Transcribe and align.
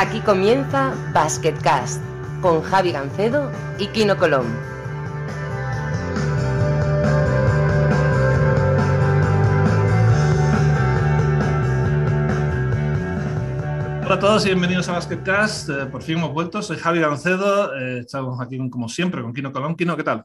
Aquí 0.00 0.20
comienza 0.20 0.94
Basketcast 1.12 2.00
con 2.40 2.62
Javi 2.62 2.92
Gancedo 2.92 3.50
y 3.80 3.88
Kino 3.88 4.16
Colón. 4.16 4.46
Hola 14.04 14.14
a 14.14 14.18
todos 14.20 14.44
y 14.44 14.50
bienvenidos 14.50 14.88
a 14.88 14.92
Basketcast. 14.92 15.68
Eh, 15.68 15.86
por 15.86 16.04
fin 16.04 16.18
hemos 16.18 16.32
vuelto. 16.32 16.62
Soy 16.62 16.76
Javi 16.76 17.00
Gancedo. 17.00 17.74
Eh, 17.74 17.98
estamos 17.98 18.40
aquí 18.40 18.56
como 18.70 18.88
siempre 18.88 19.20
con 19.20 19.34
Kino 19.34 19.52
Colón. 19.52 19.74
Kino, 19.74 19.96
¿qué 19.96 20.04
tal? 20.04 20.24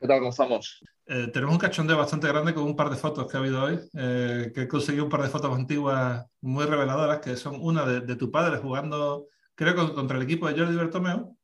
¿Qué 0.00 0.06
tal? 0.06 0.20
¿Cómo 0.20 0.30
estamos? 0.30 0.80
Eh, 1.06 1.26
tenemos 1.32 1.54
un 1.54 1.58
cachondeo 1.58 1.98
bastante 1.98 2.28
grande 2.28 2.54
con 2.54 2.62
un 2.62 2.76
par 2.76 2.88
de 2.88 2.96
fotos 2.96 3.26
que 3.26 3.36
ha 3.36 3.40
habido 3.40 3.64
hoy, 3.64 3.80
que 3.92 4.62
he 4.62 4.68
conseguido 4.68 5.04
un 5.04 5.10
par 5.10 5.22
de 5.22 5.28
fotos 5.28 5.52
antiguas 5.52 6.24
muy 6.40 6.66
reveladoras, 6.66 7.18
que 7.18 7.34
son 7.36 7.56
una 7.60 7.84
de, 7.84 8.14
tu 8.14 8.30
padre 8.30 8.58
jugando, 8.58 9.26
creo, 9.56 9.94
contra 9.94 10.16
el 10.16 10.22
equipo 10.22 10.46
de 10.46 10.56
Jordi 10.56 10.76
Bertomeu. 10.76 11.36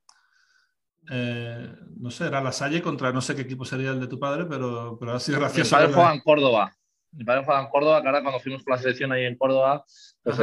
no 1.97 2.11
sé, 2.11 2.27
era 2.27 2.41
la 2.41 2.53
Salle 2.53 2.81
contra 2.81 3.13
no 3.13 3.21
sé 3.21 3.35
qué 3.35 3.43
equipo 3.43 3.65
sería 3.65 3.91
el 3.91 4.01
de 4.01 4.07
tu 4.07 4.21
padre, 4.21 4.45
pero, 4.45 4.97
pero 5.01 5.15
ha 5.15 5.21
sido 5.21 5.41
gracioso. 5.41 5.75
Mi 5.75 5.83
padre 5.83 5.95
juega 5.95 6.15
en 6.15 6.21
Córdoba. 6.21 6.77
Mi 7.11 7.25
padre 7.25 7.45
juega 7.45 7.61
en 7.61 7.69
Córdoba, 7.71 8.03
que 8.03 8.09
ahora 8.09 8.23
cuando 8.23 8.39
fuimos 8.39 8.63
con 8.63 8.73
la 8.73 8.79
selección 8.79 9.11
ahí 9.11 9.25
en 9.25 9.37
Córdoba, 9.37 9.85
pues 10.23 10.37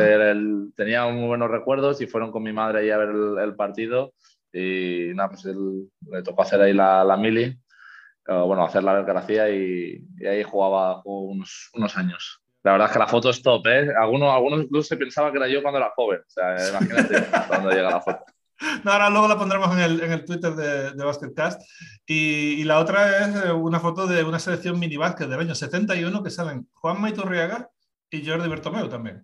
tenía 0.75 1.07
muy 1.07 1.27
buenos 1.27 1.49
recuerdos 1.49 2.01
y 2.01 2.07
fueron 2.07 2.31
con 2.31 2.43
mi 2.43 2.51
madre 2.51 2.79
ahí 2.79 2.89
a 2.89 2.97
ver 2.97 3.09
el, 3.41 3.55
partido. 3.55 4.13
Y 4.51 5.11
nada, 5.13 5.29
pues 5.29 5.45
él, 5.45 5.89
le 6.09 6.23
tocó 6.23 6.41
hacer 6.41 6.59
ahí 6.59 6.73
la, 6.73 7.05
la 7.05 7.15
mili, 7.15 7.57
bueno, 8.27 8.63
hacer 8.63 8.83
la 8.83 8.93
vergaracia 8.93 9.49
y, 9.49 10.03
y 10.17 10.25
ahí 10.25 10.43
jugaba 10.43 11.01
unos, 11.05 11.69
unos 11.73 11.97
años. 11.97 12.41
La 12.63 12.73
verdad 12.73 12.87
es 12.87 12.93
que 12.93 12.99
la 12.99 13.07
foto 13.07 13.29
es 13.29 13.41
top, 13.41 13.65
¿eh? 13.67 13.89
Algunos, 13.99 14.31
algunos 14.31 14.63
incluso 14.63 14.89
se 14.89 14.97
pensaba 14.97 15.31
que 15.31 15.37
era 15.37 15.47
yo 15.47 15.61
cuando 15.61 15.79
era 15.79 15.91
joven. 15.95 16.19
O 16.19 16.29
sea, 16.29 16.55
imagínate 16.69 17.25
cuando 17.47 17.71
llega 17.71 17.89
la 17.89 18.01
foto. 18.01 18.23
No, 18.83 18.91
ahora 18.91 19.09
luego 19.09 19.27
la 19.27 19.37
pondremos 19.37 19.71
en 19.73 19.79
el, 19.79 20.01
en 20.03 20.11
el 20.11 20.23
Twitter 20.23 20.53
de, 20.53 20.91
de 20.91 21.03
Basketcast. 21.03 21.61
Y, 22.05 22.61
y, 22.61 22.63
la 22.63 22.77
otra 22.79 23.25
es 23.25 23.45
eh, 23.45 23.51
una 23.51 23.79
foto 23.79 24.05
de 24.05 24.23
una 24.23 24.37
selección 24.37 24.79
mini 24.79 24.97
básquet 24.97 25.27
del 25.27 25.39
año 25.39 25.55
71 25.55 26.21
que 26.21 26.29
salen 26.29 26.67
Juan 26.73 27.01
Maiturriaga 27.01 27.69
y 28.11 28.23
Jordi 28.23 28.47
Bertomeu 28.47 28.87
también. 28.87 29.23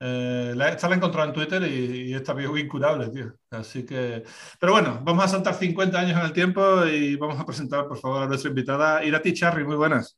Eh, 0.00 0.52
la, 0.56 0.68
esta 0.70 0.88
la 0.88 0.94
he 0.94 0.98
encontrado 0.98 1.28
en 1.28 1.34
Twitter 1.34 1.62
y, 1.62 2.10
y 2.10 2.14
está 2.14 2.34
bien 2.34 2.56
incurable, 2.58 3.08
tío. 3.08 3.32
Así 3.50 3.84
que. 3.86 4.24
Pero 4.58 4.72
bueno, 4.72 5.00
vamos 5.02 5.24
a 5.24 5.28
saltar 5.28 5.54
50 5.54 5.98
años 5.98 6.18
en 6.18 6.26
el 6.26 6.32
tiempo 6.32 6.84
y 6.84 7.16
vamos 7.16 7.38
a 7.40 7.46
presentar, 7.46 7.86
por 7.86 7.98
favor, 7.98 8.22
a 8.22 8.26
nuestra 8.26 8.50
invitada, 8.50 9.04
Irati 9.04 9.32
Charri. 9.32 9.64
Muy 9.64 9.76
buenas. 9.76 10.16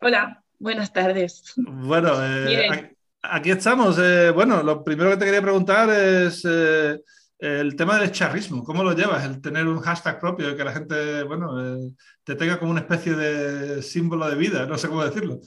Hola, 0.00 0.42
buenas 0.58 0.92
tardes. 0.92 1.54
Bueno, 1.56 2.14
eh, 2.20 2.94
aquí 3.22 3.50
estamos. 3.50 3.98
Eh, 3.98 4.30
bueno, 4.30 4.62
lo 4.62 4.84
primero 4.84 5.10
que 5.10 5.16
te 5.16 5.24
quería 5.24 5.42
preguntar 5.42 5.88
es 5.90 6.44
eh, 6.46 7.00
el 7.38 7.76
tema 7.76 7.98
del 7.98 8.12
charrismo. 8.12 8.62
¿Cómo 8.64 8.84
lo 8.84 8.92
llevas? 8.92 9.24
El 9.24 9.40
tener 9.40 9.66
un 9.66 9.80
hashtag 9.80 10.20
propio 10.20 10.50
y 10.50 10.56
que 10.56 10.64
la 10.64 10.72
gente, 10.72 11.22
bueno, 11.22 11.78
te 12.22 12.34
tenga 12.34 12.58
como 12.58 12.72
una 12.72 12.80
especie 12.80 13.14
de 13.14 13.82
símbolo 13.82 14.28
de 14.28 14.36
vida, 14.36 14.66
no 14.66 14.76
sé 14.76 14.88
cómo 14.88 15.04
decirlo. 15.04 15.40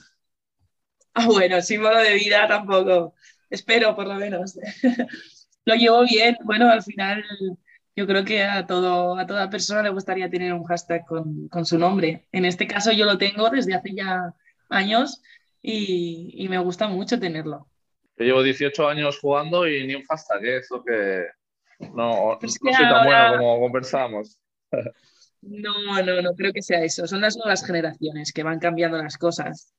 Ah, 1.14 1.26
bueno, 1.26 1.60
símbolo 1.62 1.98
de 1.98 2.14
vida 2.14 2.46
tampoco. 2.46 3.14
Espero, 3.50 3.94
por 3.96 4.06
lo 4.06 4.14
menos. 4.14 4.58
lo 5.64 5.74
llevo 5.74 6.04
bien. 6.04 6.36
Bueno, 6.44 6.70
al 6.70 6.82
final 6.82 7.24
yo 7.96 8.06
creo 8.06 8.24
que 8.24 8.44
a, 8.44 8.66
todo, 8.66 9.18
a 9.18 9.26
toda 9.26 9.50
persona 9.50 9.82
le 9.82 9.90
gustaría 9.90 10.30
tener 10.30 10.52
un 10.52 10.64
hashtag 10.64 11.04
con, 11.06 11.48
con, 11.48 11.66
su 11.66 11.78
nombre. 11.78 12.28
En 12.32 12.44
este 12.44 12.66
caso 12.66 12.92
yo 12.92 13.04
lo 13.04 13.18
tengo 13.18 13.50
desde 13.50 13.74
hace 13.74 13.94
ya 13.94 14.34
años 14.68 15.22
y, 15.60 16.30
y 16.34 16.48
me 16.48 16.58
gusta 16.58 16.86
mucho 16.88 17.18
tenerlo. 17.18 17.66
Yo 18.16 18.24
llevo 18.24 18.42
18 18.42 18.88
años 18.88 19.18
jugando 19.18 19.66
y 19.66 19.86
ni 19.86 19.94
un 19.94 20.04
hashtag, 20.04 20.44
¿eh? 20.44 20.56
eso 20.58 20.82
que 20.84 21.26
no, 21.94 22.36
pues 22.40 22.58
no 22.62 22.72
soy 22.72 22.88
tan 22.88 23.04
bueno 23.04 23.38
como 23.38 23.60
conversamos. 23.60 24.38
No, 25.40 26.02
no, 26.02 26.20
no 26.20 26.34
creo 26.34 26.52
que 26.52 26.62
sea 26.62 26.82
eso. 26.82 27.06
Son 27.06 27.20
las 27.20 27.36
nuevas 27.36 27.64
generaciones 27.64 28.32
que 28.32 28.42
van 28.42 28.58
cambiando 28.58 28.98
las 28.98 29.16
cosas. 29.16 29.72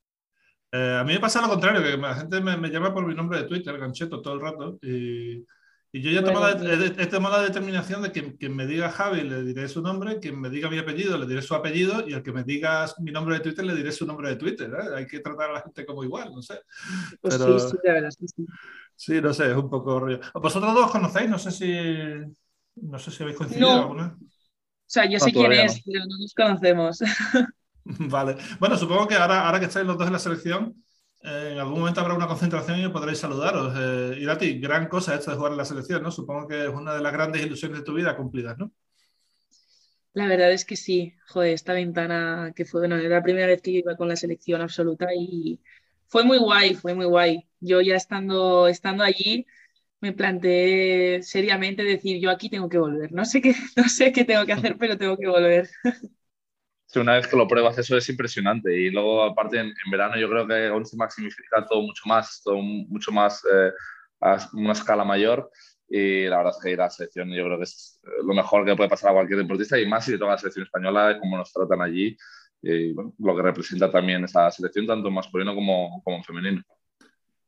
Eh, 0.71 0.97
a 0.99 1.03
mí 1.03 1.13
me 1.13 1.19
pasa 1.19 1.41
lo 1.41 1.49
contrario, 1.49 1.81
que 1.81 1.97
la 1.97 2.15
gente 2.15 2.41
me, 2.41 2.57
me, 2.57 2.69
llama 2.69 2.93
por 2.93 3.05
mi 3.05 3.15
nombre 3.15 3.39
de 3.39 3.47
Twitter, 3.47 3.77
Gancheto, 3.77 4.21
todo 4.21 4.35
el 4.35 4.41
rato. 4.41 4.77
Y, 4.81 5.45
y 5.91 6.01
yo 6.01 6.11
ya 6.11 6.21
bueno, 6.21 6.39
tomado, 6.39 6.83
he, 6.83 6.85
he, 6.85 7.07
tomado 7.07 7.37
la 7.37 7.43
determinación 7.43 8.03
de 8.03 8.11
que 8.11 8.37
quien 8.37 8.55
me 8.55 8.67
diga 8.67 8.91
Javi 8.91 9.21
le 9.21 9.41
diré 9.41 9.67
su 9.67 9.81
nombre, 9.81 10.19
quien 10.19 10.39
me 10.39 10.51
diga 10.51 10.69
mi 10.69 10.77
apellido 10.77 11.17
le 11.17 11.25
diré 11.25 11.41
su 11.41 11.55
apellido 11.55 12.07
y 12.07 12.13
al 12.13 12.21
que 12.21 12.31
me 12.31 12.43
diga 12.43 12.85
mi 12.99 13.11
nombre 13.11 13.35
de 13.35 13.41
Twitter 13.41 13.65
le 13.65 13.73
diré 13.73 13.91
su 13.91 14.05
nombre 14.05 14.29
de 14.29 14.35
Twitter. 14.35 14.71
¿eh? 14.71 14.95
Hay 14.97 15.07
que 15.07 15.19
tratar 15.19 15.49
a 15.49 15.53
la 15.53 15.61
gente 15.61 15.87
como 15.87 16.03
igual, 16.03 16.31
no 16.31 16.43
sé. 16.43 16.61
Pues 17.19 17.35
Pero, 17.35 17.59
sí, 17.59 17.69
sí, 17.71 17.77
de 17.83 17.91
verdad, 17.91 18.11
sí, 18.11 18.27
sí. 18.27 18.45
Sí, 18.95 19.21
no 19.21 19.33
sé, 19.33 19.49
es 19.49 19.57
un 19.57 19.69
poco 19.69 19.99
rollo. 19.99 20.19
¿Vosotros 20.35 20.73
dos 20.75 20.91
conocéis? 20.91 21.29
No 21.29 21.39
sé 21.39 21.51
si, 21.51 21.73
no 22.75 22.99
sé 22.99 23.09
si 23.09 23.23
habéis 23.23 23.37
coincidido 23.37 23.73
no. 23.73 23.81
alguna. 23.81 24.17
O 24.19 24.91
sea, 24.91 25.05
yo 25.05 25.17
no, 25.17 25.25
sé 25.25 25.31
quién 25.31 25.51
es, 25.53 25.81
pero 25.83 26.05
no 26.05 26.17
nos 26.19 26.33
conocemos. 26.35 26.99
vale. 28.09 28.37
Bueno, 28.59 28.77
supongo 28.77 29.07
que 29.07 29.15
ahora, 29.15 29.45
ahora 29.45 29.59
que 29.59 29.65
estáis 29.65 29.85
los 29.85 29.97
dos 29.97 30.07
en 30.07 30.13
la 30.13 30.19
selección, 30.19 30.83
eh, 31.23 31.49
en 31.53 31.59
algún 31.59 31.79
momento 31.79 32.01
habrá 32.01 32.13
una 32.13 32.27
concentración 32.27 32.79
y 32.79 32.89
podréis 32.89 33.19
saludaros. 33.19 33.73
Eh, 33.77 34.19
Irati, 34.21 34.59
gran 34.59 34.87
cosa 34.87 35.15
esto 35.15 35.31
de 35.31 35.37
jugar 35.37 35.53
en 35.53 35.57
la 35.57 35.65
selección, 35.65 36.03
¿no? 36.03 36.11
Supongo 36.11 36.47
que 36.47 36.65
es 36.65 36.69
una 36.69 36.93
de 36.93 37.01
las 37.01 37.13
grandes 37.13 37.45
ilusiones 37.45 37.79
de 37.79 37.85
tu 37.85 37.93
vida 37.93 38.15
cumplidas, 38.15 38.57
¿no? 38.57 38.71
La 40.13 40.27
verdad 40.27 40.51
es 40.51 40.65
que 40.65 40.75
sí. 40.75 41.13
Joder, 41.27 41.53
esta 41.53 41.73
ventana 41.73 42.53
que 42.55 42.65
fue, 42.65 42.81
bueno, 42.81 42.95
era 42.97 43.17
la 43.17 43.23
primera 43.23 43.47
vez 43.47 43.61
que 43.61 43.71
iba 43.71 43.95
con 43.95 44.07
la 44.07 44.15
selección 44.15 44.61
absoluta 44.61 45.07
y 45.15 45.59
fue 46.07 46.23
muy 46.23 46.37
guay, 46.37 46.75
fue 46.75 46.93
muy 46.95 47.05
guay. 47.05 47.47
Yo 47.59 47.81
ya 47.81 47.95
estando, 47.95 48.67
estando 48.67 49.03
allí 49.03 49.45
me 50.01 50.13
planteé 50.13 51.21
seriamente 51.23 51.83
decir, 51.83 52.19
yo 52.21 52.29
aquí 52.31 52.49
tengo 52.49 52.69
que 52.69 52.77
volver. 52.77 53.11
No 53.11 53.25
sé 53.25 53.41
qué, 53.41 53.53
no 53.75 53.89
sé 53.89 54.11
qué 54.11 54.25
tengo 54.25 54.45
que 54.45 54.53
hacer, 54.53 54.77
pero 54.77 54.97
tengo 54.97 55.17
que 55.17 55.27
volver. 55.27 55.69
Una 56.95 57.13
vez 57.13 57.27
que 57.27 57.37
lo 57.37 57.47
pruebas 57.47 57.77
eso 57.77 57.95
es 57.97 58.09
impresionante 58.09 58.75
y 58.75 58.89
luego 58.89 59.23
aparte 59.23 59.59
en, 59.59 59.67
en 59.67 59.91
verano 59.91 60.17
yo 60.17 60.27
creo 60.27 60.47
que 60.47 60.67
aún 60.67 60.85
se 60.85 60.97
maximifica 60.97 61.65
todo 61.65 61.81
mucho 61.81 62.01
más, 62.05 62.41
todo 62.43 62.57
mucho 62.57 63.11
más 63.11 63.43
eh, 63.45 63.71
a 64.21 64.49
una 64.53 64.73
escala 64.73 65.03
mayor 65.03 65.51
y 65.87 66.25
la 66.25 66.37
verdad 66.37 66.53
es 66.55 66.63
que 66.63 66.71
ir 66.71 66.81
a 66.81 66.85
la 66.85 66.89
selección 66.89 67.29
yo 67.29 67.45
creo 67.45 67.57
que 67.57 67.63
es 67.63 68.01
lo 68.23 68.33
mejor 68.33 68.65
que 68.65 68.75
puede 68.75 68.89
pasar 68.89 69.11
a 69.11 69.13
cualquier 69.13 69.39
deportista 69.39 69.79
y 69.79 69.87
más 69.87 70.05
si 70.05 70.17
toca 70.17 70.31
la 70.31 70.37
selección 70.39 70.65
española 70.65 71.17
cómo 71.19 71.37
nos 71.37 71.53
tratan 71.53 71.81
allí 71.81 72.17
y 72.61 72.93
bueno, 72.93 73.13
lo 73.19 73.35
que 73.35 73.41
representa 73.43 73.91
también 73.91 74.23
esa 74.23 74.49
selección 74.49 74.87
tanto 74.87 75.11
masculino 75.11 75.53
como, 75.53 76.01
como 76.03 76.17
en 76.17 76.23
femenino. 76.23 76.63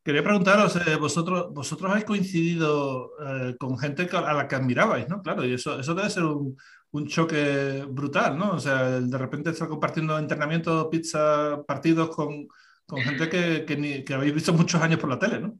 Quería 0.04 0.24
preguntaros, 0.24 0.76
eh, 0.78 0.96
vosotros, 0.96 1.54
vosotros 1.54 1.92
habéis 1.92 2.06
coincidido 2.06 3.12
eh, 3.24 3.56
con 3.60 3.78
gente 3.78 4.10
a 4.12 4.34
la 4.34 4.48
que 4.48 4.56
admirabais, 4.56 5.08
¿no? 5.08 5.22
Claro, 5.22 5.46
y 5.46 5.54
eso, 5.54 5.80
eso 5.80 5.94
debe 5.94 6.10
ser 6.10 6.24
un, 6.24 6.58
un 6.92 7.08
choque 7.08 7.86
brutal, 7.90 8.38
¿no? 8.38 8.52
O 8.52 8.60
sea, 8.60 9.00
de 9.00 9.18
repente 9.18 9.50
estar 9.50 9.68
compartiendo 9.68 10.18
entrenamiento, 10.18 10.90
pizza, 10.90 11.64
partidos 11.66 12.10
con, 12.16 12.48
con 12.86 13.02
gente 13.02 13.30
que, 13.30 13.66
que, 13.66 13.78
ni, 13.78 14.04
habéis 14.14 14.34
visto 14.34 14.54
muchos 14.54 14.82
años 14.82 15.00
por 15.00 15.10
la 15.10 15.20
tele, 15.20 15.40
¿no? 15.40 15.58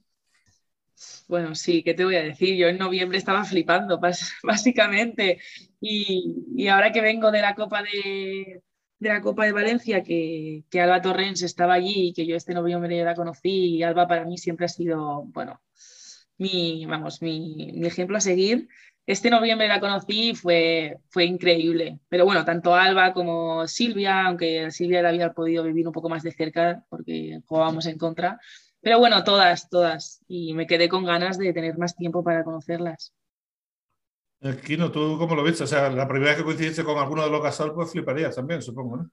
Bueno, 1.28 1.56
sí, 1.56 1.82
¿qué 1.84 1.94
te 1.94 2.04
voy 2.04 2.16
a 2.16 2.24
decir? 2.24 2.56
Yo 2.58 2.68
en 2.68 2.78
noviembre 2.78 3.18
estaba 3.18 3.44
flipando, 3.46 4.00
básicamente. 4.44 5.40
Y, 5.80 6.46
y 6.56 6.68
ahora 6.68 6.92
que 6.92 7.02
vengo 7.02 7.32
de 7.32 7.42
la 7.42 7.56
Copa 7.56 7.82
de, 7.82 8.62
de 9.00 9.10
la 9.10 9.22
Copa 9.22 9.46
de 9.46 9.54
Valencia, 9.54 10.04
que, 10.04 10.66
que, 10.70 10.82
Alba 10.82 11.02
Torrens 11.02 11.42
estaba 11.42 11.76
allí 11.76 12.10
y 12.10 12.14
que 12.14 12.26
yo 12.28 12.36
este 12.36 12.54
noviembre 12.54 12.98
ya 12.98 13.06
la 13.06 13.16
conocí, 13.16 13.78
y 13.78 13.84
Alba 13.84 14.08
para 14.08 14.26
mí 14.26 14.38
siempre 14.38 14.66
ha 14.66 14.70
sido, 14.70 15.24
bueno, 15.28 15.62
mi, 16.38 16.86
vamos, 16.86 17.22
mi, 17.22 17.72
mi 17.74 17.88
ejemplo 17.88 18.18
a 18.18 18.22
seguir. 18.22 18.68
Este 19.06 19.30
noviembre 19.30 19.68
la 19.68 19.80
conocí 19.80 20.30
y 20.30 20.36
fue, 20.36 20.98
fue 21.10 21.26
increíble. 21.26 22.00
Pero 22.08 22.26
bueno, 22.26 22.46
tanto 22.46 22.76
Alba 22.76 23.14
como 23.14 23.68
Silvia, 23.68 24.28
aunque 24.28 24.72
Silvia 24.72 25.02
la 25.02 25.10
había 25.10 25.34
podido 25.34 25.64
vivir 25.64 25.88
un 25.88 25.94
poco 25.94 26.08
más 26.08 26.24
de 26.24 26.32
cerca 26.32 26.86
porque 26.90 27.40
jugábamos 27.48 27.88
en 27.88 27.98
contra. 27.98 28.40
Pero 28.80 29.00
bueno, 29.00 29.24
todas, 29.24 29.70
todas. 29.70 30.22
Y 30.28 30.54
me 30.54 30.68
quedé 30.68 30.88
con 30.88 31.04
ganas 31.06 31.38
de 31.38 31.54
tener 31.54 31.78
más 31.78 31.96
tiempo 31.96 32.24
para 32.24 32.44
conocerlas. 32.44 33.14
Kino, 34.66 34.92
¿tú 34.92 35.18
cómo 35.20 35.36
lo 35.36 35.44
viste? 35.44 35.64
O 35.64 35.68
sea, 35.68 35.90
la 35.90 36.08
primera 36.08 36.32
vez 36.32 36.40
que 36.40 36.44
coincidiste 36.44 36.84
con 36.84 36.98
alguno 36.98 37.24
de 37.24 37.30
los 37.30 37.44
Gasol, 37.44 37.76
pues 37.76 37.92
fliparías 37.92 38.36
también, 38.36 38.62
supongo, 38.62 38.98
¿no? 38.98 39.12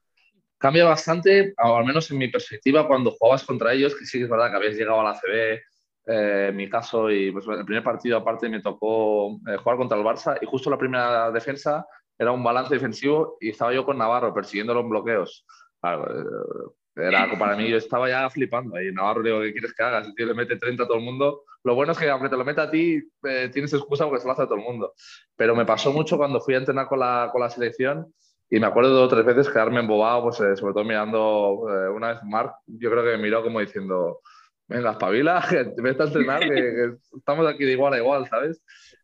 Cambia 0.57 0.85
bastante, 0.85 1.53
al 1.55 1.85
menos 1.85 2.09
en 2.11 2.17
mi 2.17 2.27
perspectiva, 2.29 2.87
cuando 2.87 3.11
jugabas 3.11 3.43
contra 3.43 3.73
ellos, 3.73 3.95
que 3.95 4.05
sí 4.05 4.17
que 4.17 4.23
es 4.25 4.29
verdad 4.29 4.49
que 4.49 4.57
habías 4.57 4.75
llegado 4.75 4.99
a 4.99 5.03
la 5.03 5.13
CB, 5.13 5.61
eh, 6.09 6.47
en 6.49 6.55
mi 6.55 6.67
caso, 6.67 7.11
y 7.11 7.31
pues, 7.31 7.45
el 7.47 7.65
primer 7.65 7.83
partido 7.83 8.17
aparte 8.17 8.49
me 8.49 8.61
tocó 8.61 9.39
eh, 9.47 9.57
jugar 9.57 9.77
contra 9.77 9.95
el 9.95 10.03
Barça 10.03 10.39
y 10.41 10.45
justo 10.47 10.69
la 10.69 10.77
primera 10.77 11.29
defensa 11.31 11.85
era 12.17 12.31
un 12.31 12.43
balance 12.43 12.73
defensivo 12.73 13.37
y 13.39 13.49
estaba 13.49 13.73
yo 13.73 13.85
con 13.85 13.97
Navarro 13.97 14.33
persiguiendo 14.33 14.73
los 14.73 14.89
bloqueos. 14.89 15.45
Claro, 15.79 16.07
eh, 16.09 17.07
era 17.07 17.29
para 17.37 17.55
mí, 17.55 17.69
yo 17.69 17.77
estaba 17.77 18.09
ya 18.09 18.27
flipando. 18.29 18.81
Y 18.81 18.91
Navarro 18.91 19.21
digo, 19.21 19.39
¿qué 19.41 19.51
quieres 19.51 19.73
que 19.73 19.83
hagas? 19.83 20.07
El 20.07 20.15
tío 20.15 20.25
le 20.25 20.33
mete 20.33 20.57
30 20.57 20.83
a 20.83 20.87
todo 20.87 20.97
el 20.97 21.03
mundo. 21.03 21.43
Lo 21.63 21.75
bueno 21.75 21.91
es 21.91 21.97
que 21.99 22.09
aunque 22.09 22.29
te 22.29 22.37
lo 22.37 22.43
meta 22.43 22.63
a 22.63 22.71
ti, 22.71 23.01
eh, 23.23 23.49
tienes 23.53 23.71
excusa 23.73 24.05
porque 24.05 24.21
se 24.21 24.27
lo 24.27 24.33
hace 24.33 24.41
a 24.41 24.45
todo 24.45 24.55
el 24.55 24.63
mundo. 24.63 24.93
Pero 25.35 25.55
me 25.55 25.65
pasó 25.65 25.93
mucho 25.93 26.17
cuando 26.17 26.41
fui 26.41 26.55
a 26.55 26.57
entrenar 26.57 26.87
con 26.87 26.99
la, 26.99 27.29
con 27.31 27.41
la 27.41 27.49
selección 27.51 28.11
y 28.49 28.59
me 28.59 28.65
acuerdo 28.65 28.89
dos 28.89 29.05
o 29.05 29.15
tres 29.15 29.25
veces 29.25 29.47
quedarme 29.47 29.79
embobado, 29.79 30.23
pues, 30.23 30.39
eh, 30.41 30.55
sobre 30.55 30.73
todo 30.73 30.83
mirando 30.83 31.67
eh, 31.69 31.89
una 31.89 32.13
vez 32.13 32.23
Marc, 32.23 32.55
yo 32.65 32.89
creo 32.89 33.03
que 33.03 33.11
me 33.11 33.19
miró 33.19 33.43
como 33.43 33.59
diciendo, 33.59 34.21
venga, 34.69 34.91
espabila, 34.91 35.45
vete 35.77 36.03
a 36.03 36.05
entrenar, 36.05 36.41
que, 36.41 36.93
estamos 37.17 37.47
aquí 37.47 37.65
de 37.65 37.73
igual 37.73 37.93
a 37.93 37.97
igual, 37.97 38.27
¿sabes? 38.27 38.61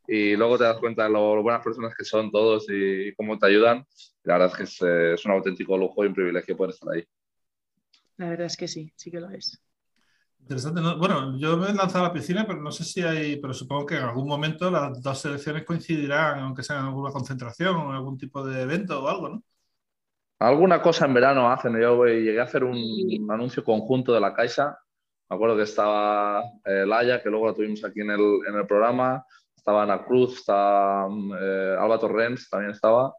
Y 0.07 0.35
luego 0.35 0.57
te 0.57 0.63
das 0.63 0.79
cuenta 0.79 1.03
de 1.05 1.09
lo, 1.09 1.41
buenas 1.41 1.63
personas 1.63 1.93
que 1.97 2.05
son 2.05 2.31
todos 2.31 2.67
y 2.69 3.13
cómo 3.15 3.37
te 3.37 3.47
ayudan. 3.47 3.85
La 4.23 4.37
verdad 4.37 4.51
es 4.51 4.57
que 4.57 4.63
es, 4.63 4.81
eh, 4.81 5.13
es 5.15 5.25
un 5.25 5.31
auténtico 5.31 5.77
lujo 5.77 6.03
y 6.03 6.07
un 6.07 6.13
privilegio 6.13 6.55
poder 6.55 6.73
estar 6.73 6.93
ahí. 6.93 7.03
La 8.17 8.29
verdad 8.29 8.45
es 8.45 8.55
que 8.55 8.67
sí, 8.67 8.93
sí 8.95 9.11
que 9.11 9.19
lo 9.19 9.29
es. 9.31 9.61
Interesante. 10.39 10.79
Bueno, 10.79 11.37
yo 11.39 11.57
me 11.57 11.69
he 11.69 11.73
lanzado 11.73 12.05
a 12.05 12.07
la 12.09 12.13
piscina, 12.13 12.45
pero 12.45 12.61
no 12.61 12.71
sé 12.71 12.83
si 12.83 13.01
hay, 13.01 13.37
pero 13.37 13.51
supongo 13.51 13.87
que 13.87 13.95
en 13.95 14.03
algún 14.03 14.27
momento 14.27 14.69
las 14.69 15.01
dos 15.01 15.19
selecciones 15.19 15.65
coincidirán, 15.65 16.39
aunque 16.39 16.61
sea 16.61 16.77
en 16.77 16.85
alguna 16.85 17.11
concentración 17.11 17.75
o 17.75 17.89
en 17.89 17.95
algún 17.95 18.15
tipo 18.15 18.45
de 18.45 18.61
evento 18.61 19.03
o 19.03 19.07
algo, 19.07 19.29
¿no? 19.29 19.43
Alguna 20.39 20.81
cosa 20.81 21.05
en 21.05 21.13
verano 21.13 21.49
hacen. 21.49 21.79
Yo 21.81 22.05
llegué 22.05 22.39
a 22.39 22.43
hacer 22.43 22.63
un, 22.63 22.77
anuncio 23.29 23.63
conjunto 23.63 24.13
de 24.13 24.19
la 24.19 24.33
Caixa. 24.33 24.77
Me 25.29 25.35
acuerdo 25.35 25.57
que 25.57 25.63
estaba 25.63 26.43
eh, 26.65 26.85
Laia, 26.85 27.21
que 27.21 27.29
luego 27.29 27.47
la 27.47 27.53
tuvimos 27.53 27.83
aquí 27.83 28.01
en 28.01 28.11
el, 28.11 28.39
en 28.47 28.55
el 28.55 28.67
programa. 28.67 29.25
Estaba 29.55 29.83
Ana 29.83 30.03
Cruz, 30.05 30.39
estaba 30.39 31.07
eh, 31.41 31.75
Alba 31.79 31.99
Torrens, 31.99 32.49
también 32.49 32.71
estaba. 32.71 33.13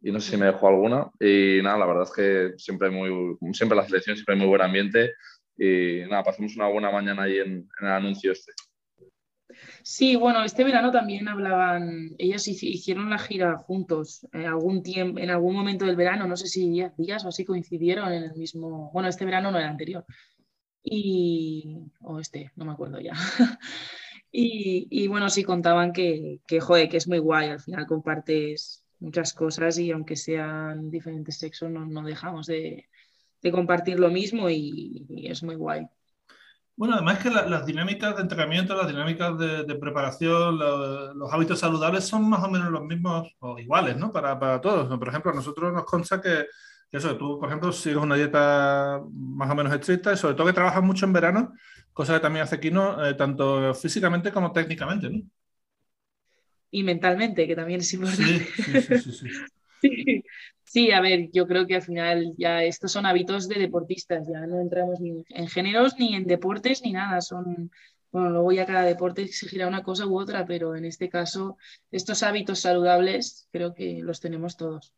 Y 0.00 0.10
no 0.10 0.20
sé 0.20 0.32
si 0.32 0.36
me 0.36 0.46
dejó 0.46 0.68
alguna. 0.68 1.10
Y 1.20 1.60
nada, 1.62 1.78
la 1.78 1.86
verdad 1.86 2.04
es 2.04 2.12
que 2.12 2.52
siempre, 2.56 2.90
muy, 2.90 3.36
siempre 3.52 3.76
la 3.76 3.84
selección 3.84 4.16
siempre 4.16 4.36
muy 4.36 4.46
buen 4.46 4.62
ambiente 4.62 5.12
y 5.56 6.00
nada, 6.08 6.22
pasamos 6.22 6.56
una 6.56 6.68
buena 6.68 6.90
mañana 6.90 7.22
ahí 7.22 7.38
en, 7.38 7.68
el 7.80 7.86
anuncio 7.86 8.32
este. 8.32 8.52
Sí, 9.82 10.16
bueno, 10.16 10.42
este 10.42 10.64
verano 10.64 10.90
también 10.90 11.28
hablaban, 11.28 12.14
ellos 12.18 12.48
hicieron 12.48 13.10
la 13.10 13.18
gira 13.18 13.58
juntos 13.58 14.26
en 14.32 14.46
algún 14.46 14.82
tiempo, 14.82 15.20
en 15.20 15.30
algún 15.30 15.54
momento 15.54 15.84
del 15.84 15.96
verano, 15.96 16.26
no 16.26 16.36
sé 16.36 16.46
si 16.46 16.68
10 16.70 16.96
días 16.96 17.24
o 17.24 17.28
así 17.28 17.44
coincidieron 17.44 18.10
en 18.12 18.24
el 18.24 18.34
mismo, 18.34 18.90
bueno, 18.92 19.08
este 19.08 19.26
verano 19.26 19.50
no 19.50 19.58
era 19.58 19.68
anterior, 19.68 20.06
y, 20.82 21.78
o 22.00 22.18
este, 22.18 22.50
no 22.56 22.64
me 22.64 22.72
acuerdo 22.72 23.00
ya. 23.00 23.12
y, 24.32 24.88
y, 24.90 25.08
bueno, 25.08 25.30
sí 25.30 25.44
contaban 25.44 25.92
que, 25.92 26.40
que, 26.46 26.60
joder, 26.60 26.88
que 26.88 26.96
es 26.96 27.08
muy 27.08 27.18
guay, 27.18 27.48
al 27.48 27.60
final 27.60 27.86
compartes 27.86 28.84
muchas 28.98 29.32
cosas 29.32 29.78
y 29.78 29.90
aunque 29.90 30.16
sean 30.16 30.90
diferentes 30.90 31.38
sexos, 31.38 31.70
no, 31.70 31.84
no 31.84 32.02
dejamos 32.02 32.46
de, 32.46 32.88
de 33.42 33.52
compartir 33.52 33.98
lo 33.98 34.10
mismo 34.10 34.48
y, 34.48 35.06
es 35.28 35.42
muy 35.42 35.56
guay. 35.56 35.86
Bueno, 36.74 36.94
además 36.94 37.18
que 37.18 37.30
las 37.30 37.66
dinámicas 37.66 38.16
de 38.16 38.22
entrenamiento, 38.22 38.74
las 38.74 38.88
dinámicas 38.88 39.36
de, 39.38 39.74
preparación, 39.74 40.58
los 40.58 41.32
hábitos 41.32 41.58
saludables 41.60 42.04
son 42.04 42.28
más 42.28 42.42
o 42.42 42.50
menos 42.50 42.70
los 42.70 42.82
mismos 42.84 43.36
o 43.40 43.58
iguales, 43.58 43.96
¿no? 43.96 44.10
Para, 44.10 44.38
para 44.38 44.60
todos. 44.60 44.88
Por 44.98 45.08
ejemplo, 45.08 45.30
a 45.30 45.34
nosotros 45.34 45.72
nos 45.72 45.84
consta 45.84 46.20
que, 46.20 46.46
eso, 46.92 47.16
tú, 47.16 47.38
por 47.40 47.48
ejemplo, 47.48 47.72
sigues 47.72 47.98
una 47.98 48.16
dieta 48.16 49.00
más 49.12 49.50
o 49.50 49.54
menos 49.54 49.72
estricta 49.72 50.12
y 50.12 50.16
sobre 50.16 50.34
todo 50.34 50.46
que 50.46 50.52
trabajas 50.52 50.82
mucho 50.82 51.06
en 51.06 51.12
verano, 51.12 51.54
cosa 51.92 52.14
que 52.14 52.20
también 52.20 52.44
hace 52.44 52.60
Kino, 52.60 53.04
eh, 53.04 53.14
tanto 53.14 53.74
físicamente 53.74 54.30
como 54.30 54.52
técnicamente, 54.52 55.08
¿no? 55.10 55.22
Y 56.70 56.82
mentalmente, 56.82 57.46
que 57.46 57.56
también 57.56 57.80
es 57.80 57.92
importante. 57.92 58.46
sí, 58.54 58.80
sí, 58.80 58.98
sí. 59.00 59.12
sí. 59.80 60.24
Sí, 60.64 60.90
a 60.90 61.02
ver, 61.02 61.30
yo 61.32 61.46
creo 61.46 61.66
que 61.66 61.74
al 61.74 61.82
final 61.82 62.32
ya 62.38 62.64
estos 62.64 62.92
son 62.92 63.04
hábitos 63.04 63.46
de 63.46 63.56
deportistas, 63.60 64.26
ya 64.26 64.46
no 64.46 64.58
entramos 64.58 65.00
ni 65.00 65.22
en 65.28 65.48
géneros 65.48 65.96
ni 65.98 66.14
en 66.14 66.24
deportes 66.24 66.80
ni 66.82 66.92
nada, 66.92 67.20
son, 67.20 67.70
bueno, 68.10 68.30
luego 68.30 68.52
ya 68.52 68.64
cada 68.64 68.84
deporte 68.84 69.20
exigirá 69.22 69.68
una 69.68 69.82
cosa 69.82 70.06
u 70.06 70.18
otra, 70.18 70.46
pero 70.46 70.74
en 70.74 70.86
este 70.86 71.10
caso 71.10 71.58
estos 71.90 72.22
hábitos 72.22 72.60
saludables 72.60 73.48
creo 73.52 73.74
que 73.74 74.00
los 74.02 74.20
tenemos 74.20 74.56
todos. 74.56 74.94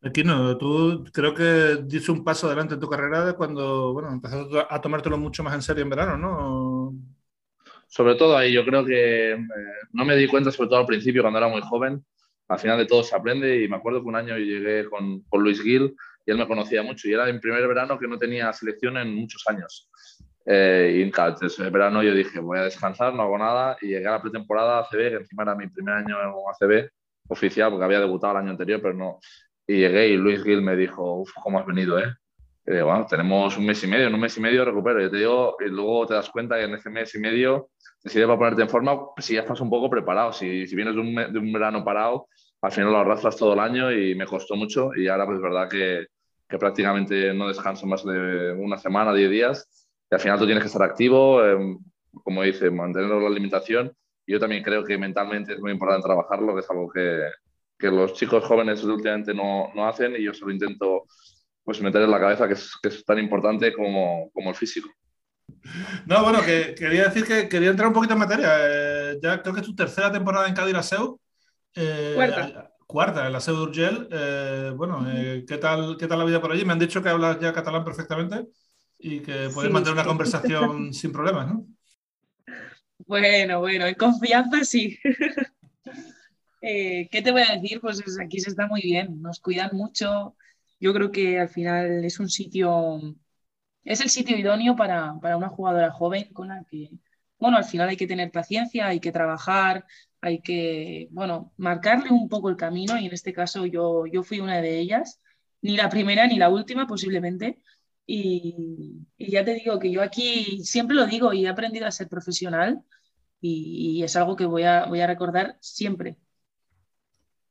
Aquí 0.00 0.22
no, 0.22 0.56
tú 0.56 1.04
creo 1.12 1.34
que 1.34 1.82
diste 1.84 2.12
un 2.12 2.22
paso 2.22 2.46
adelante 2.46 2.74
en 2.74 2.80
tu 2.80 2.88
carrera 2.88 3.24
de 3.24 3.34
cuando, 3.34 3.92
bueno, 3.92 4.12
empezaste 4.12 4.64
a 4.68 4.80
tomártelo 4.80 5.18
mucho 5.18 5.42
más 5.42 5.54
en 5.54 5.62
serio 5.62 5.82
en 5.82 5.90
verano, 5.90 6.16
¿no? 6.16 6.94
Sobre 7.88 8.14
todo 8.14 8.36
ahí, 8.36 8.52
yo 8.52 8.64
creo 8.64 8.84
que 8.84 9.32
eh, 9.32 9.38
no 9.92 10.04
me 10.04 10.14
di 10.14 10.28
cuenta, 10.28 10.52
sobre 10.52 10.68
todo 10.68 10.78
al 10.80 10.86
principio, 10.86 11.22
cuando 11.22 11.38
era 11.38 11.48
muy 11.48 11.62
joven, 11.62 12.04
al 12.46 12.58
final 12.58 12.78
de 12.78 12.86
todo 12.86 13.02
se 13.02 13.16
aprende 13.16 13.62
y 13.62 13.68
me 13.68 13.76
acuerdo 13.76 14.00
que 14.00 14.08
un 14.08 14.16
año 14.16 14.36
llegué 14.38 14.88
con, 14.88 15.20
con 15.22 15.42
Luis 15.42 15.60
Gil 15.60 15.96
y 16.24 16.30
él 16.30 16.38
me 16.38 16.46
conocía 16.46 16.82
mucho 16.82 17.08
y 17.08 17.14
era 17.14 17.26
mi 17.26 17.38
primer 17.38 17.66
verano 17.66 17.98
que 17.98 18.06
no 18.06 18.18
tenía 18.18 18.52
selección 18.52 18.96
en 18.98 19.14
muchos 19.14 19.42
años. 19.48 19.90
Eh, 20.46 21.02
y 21.04 21.10
claro, 21.10 21.36
ese 21.40 21.68
verano 21.70 22.02
yo 22.02 22.14
dije, 22.14 22.38
voy 22.38 22.58
a 22.58 22.62
descansar, 22.62 23.14
no 23.14 23.22
hago 23.22 23.36
nada 23.36 23.76
y 23.82 23.88
llegué 23.88 24.06
a 24.06 24.12
la 24.12 24.22
pretemporada 24.22 24.78
ACB, 24.78 24.90
que 24.92 25.16
encima 25.16 25.42
era 25.42 25.54
mi 25.54 25.68
primer 25.68 25.94
año 25.94 26.16
en 26.22 26.28
ACB 26.28 26.90
oficial 27.28 27.70
porque 27.70 27.84
había 27.84 28.00
debutado 28.00 28.32
el 28.34 28.38
año 28.38 28.50
anterior, 28.52 28.80
pero 28.80 28.94
no. 28.94 29.20
Y 29.68 29.76
llegué 29.76 30.08
y 30.08 30.16
Luis 30.16 30.42
Gil 30.42 30.62
me 30.62 30.74
dijo, 30.74 31.20
uff, 31.20 31.30
¿cómo 31.42 31.60
has 31.60 31.66
venido, 31.66 31.98
eh? 31.98 32.12
Y 32.66 32.72
digo, 32.72 32.86
bueno, 32.86 33.06
tenemos 33.08 33.56
un 33.56 33.66
mes 33.66 33.84
y 33.84 33.86
medio, 33.86 34.08
en 34.08 34.14
un 34.14 34.20
mes 34.20 34.36
y 34.36 34.40
medio 34.40 34.64
recupero. 34.64 35.04
Y 35.04 35.10
te 35.10 35.18
digo, 35.18 35.56
y 35.64 35.68
luego 35.68 36.06
te 36.06 36.14
das 36.14 36.28
cuenta 36.30 36.56
que 36.56 36.64
en 36.64 36.74
ese 36.74 36.90
mes 36.90 37.14
y 37.14 37.18
medio 37.20 37.68
te 38.02 38.08
sirve 38.08 38.26
para 38.26 38.38
ponerte 38.38 38.62
en 38.62 38.68
forma 38.68 38.98
si 39.18 39.34
ya 39.34 39.40
estás 39.40 39.60
un 39.60 39.70
poco 39.70 39.88
preparado. 39.88 40.32
Si, 40.32 40.66
si 40.66 40.74
vienes 40.74 40.94
de 40.94 41.00
un, 41.00 41.14
de 41.14 41.38
un 41.38 41.52
verano 41.52 41.84
parado, 41.84 42.28
al 42.62 42.72
final 42.72 42.92
lo 42.92 42.98
arrastras 42.98 43.36
todo 43.36 43.52
el 43.52 43.60
año 43.60 43.92
y 43.92 44.14
me 44.14 44.26
costó 44.26 44.56
mucho 44.56 44.90
y 44.96 45.06
ahora 45.06 45.26
pues 45.26 45.36
es 45.36 45.42
verdad 45.42 45.68
que, 45.68 46.06
que 46.48 46.58
prácticamente 46.58 47.32
no 47.34 47.48
descanso 47.48 47.86
más 47.86 48.04
de 48.04 48.52
una 48.52 48.78
semana, 48.78 49.12
diez 49.12 49.30
días 49.30 49.88
y 50.10 50.14
al 50.14 50.20
final 50.20 50.38
tú 50.38 50.46
tienes 50.46 50.62
que 50.62 50.68
estar 50.68 50.82
activo, 50.82 51.44
em, 51.44 51.78
como 52.24 52.42
dice, 52.42 52.70
mantener 52.70 53.10
la 53.10 53.28
alimentación 53.28 53.92
y 54.26 54.32
yo 54.32 54.40
también 54.40 54.62
creo 54.62 54.82
que 54.82 54.98
mentalmente 54.98 55.52
es 55.52 55.60
muy 55.60 55.72
importante 55.72 56.06
trabajarlo, 56.06 56.54
que 56.54 56.60
es 56.60 56.70
algo 56.70 56.88
que, 56.90 57.20
que 57.78 57.88
los 57.88 58.12
chicos 58.14 58.44
jóvenes 58.44 58.82
últimamente 58.82 59.32
no, 59.32 59.70
no, 59.74 59.86
hacen 59.86 60.16
y 60.16 60.24
yo 60.24 60.34
solo 60.34 60.52
intento 60.52 61.04
pues 61.62 61.80
meter 61.80 62.02
en 62.02 62.10
la 62.10 62.18
cabeza 62.18 62.48
que 62.48 62.54
es, 62.54 62.72
que 62.82 62.88
es 62.88 63.04
tan 63.04 63.18
importante 63.18 63.72
como, 63.72 64.30
como 64.32 64.50
el 64.50 64.56
físico. 64.56 64.90
No, 66.06 66.22
bueno, 66.22 66.40
que, 66.44 66.74
quería 66.74 67.04
decir 67.04 67.24
que 67.24 67.48
quería 67.48 67.70
entrar 67.70 67.88
un 67.88 67.94
poquito 67.94 68.14
en 68.14 68.20
materia. 68.20 68.48
Eh, 68.60 69.18
ya 69.22 69.42
creo 69.42 69.54
que 69.54 69.60
es 69.60 69.66
tu 69.66 69.74
tercera 69.74 70.10
temporada 70.10 70.48
en 70.48 70.54
Cádiz 70.54 70.86
Seu 70.86 71.20
eh, 71.74 72.12
cuarta. 72.14 72.70
Cuarta, 72.86 73.26
en 73.26 73.32
la 73.32 73.40
Seu 73.40 73.54
d'Urgell. 73.54 74.08
Eh, 74.10 74.72
bueno, 74.74 75.06
eh, 75.08 75.44
¿qué, 75.46 75.58
tal, 75.58 75.96
¿qué 75.98 76.06
tal 76.06 76.18
la 76.18 76.24
vida 76.24 76.40
por 76.40 76.52
allí? 76.52 76.64
Me 76.64 76.72
han 76.72 76.78
dicho 76.78 77.02
que 77.02 77.10
hablas 77.10 77.38
ya 77.38 77.52
catalán 77.52 77.84
perfectamente 77.84 78.46
y 78.98 79.20
que 79.20 79.50
puedes 79.52 79.70
mantener 79.70 79.94
una 79.94 80.04
conversación 80.06 80.92
sin 80.92 81.12
problemas, 81.12 81.48
¿no? 81.48 81.66
Bueno, 83.06 83.60
bueno, 83.60 83.86
en 83.86 83.94
confianza 83.94 84.64
sí. 84.64 84.98
¿Qué 86.60 87.22
te 87.22 87.30
voy 87.32 87.42
a 87.42 87.54
decir? 87.54 87.80
Pues 87.80 88.02
aquí 88.20 88.40
se 88.40 88.50
está 88.50 88.66
muy 88.66 88.80
bien, 88.82 89.20
nos 89.22 89.40
cuidan 89.40 89.70
mucho. 89.72 90.36
Yo 90.80 90.92
creo 90.92 91.10
que 91.12 91.38
al 91.40 91.48
final 91.48 92.04
es 92.04 92.20
un 92.20 92.28
sitio, 92.28 93.00
es 93.84 94.00
el 94.00 94.10
sitio 94.10 94.36
idóneo 94.36 94.76
para, 94.76 95.14
para 95.20 95.36
una 95.36 95.48
jugadora 95.48 95.90
joven 95.90 96.32
con 96.32 96.48
la 96.48 96.64
que, 96.64 96.90
bueno, 97.38 97.56
al 97.56 97.64
final 97.64 97.88
hay 97.88 97.96
que 97.96 98.06
tener 98.06 98.30
paciencia, 98.32 98.88
hay 98.88 99.00
que 99.00 99.12
trabajar, 99.12 99.86
hay 100.20 100.40
que, 100.40 101.08
bueno, 101.10 101.52
marcarle 101.56 102.10
un 102.10 102.28
poco 102.28 102.48
el 102.50 102.56
camino 102.56 102.98
y 102.98 103.06
en 103.06 103.12
este 103.12 103.32
caso 103.32 103.66
yo, 103.66 104.06
yo 104.06 104.22
fui 104.22 104.40
una 104.40 104.60
de 104.60 104.78
ellas, 104.78 105.20
ni 105.62 105.76
la 105.76 105.88
primera 105.88 106.26
ni 106.26 106.36
la 106.38 106.48
última 106.50 106.86
posiblemente. 106.86 107.62
Y, 108.06 109.06
ya 109.18 109.44
te 109.44 109.54
digo 109.54 109.78
que 109.78 109.90
yo 109.90 110.02
aquí 110.02 110.64
siempre 110.64 110.96
lo 110.96 111.06
digo 111.06 111.32
y 111.32 111.44
he 111.46 111.48
aprendido 111.48 111.86
a 111.86 111.90
ser 111.92 112.08
profesional 112.08 112.82
y, 113.40 114.02
es 114.02 114.16
algo 114.16 114.36
que 114.36 114.46
voy 114.46 114.64
a, 114.64 114.86
voy 114.86 115.00
a 115.00 115.06
recordar 115.06 115.58
siempre. 115.60 116.16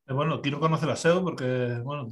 Eh, 0.08 0.14
bueno, 0.14 0.42
quiero 0.42 0.60
conocer 0.60 0.90
a 0.90 0.96
SEO 0.96 1.24
porque, 1.24 1.80
bueno, 1.84 2.10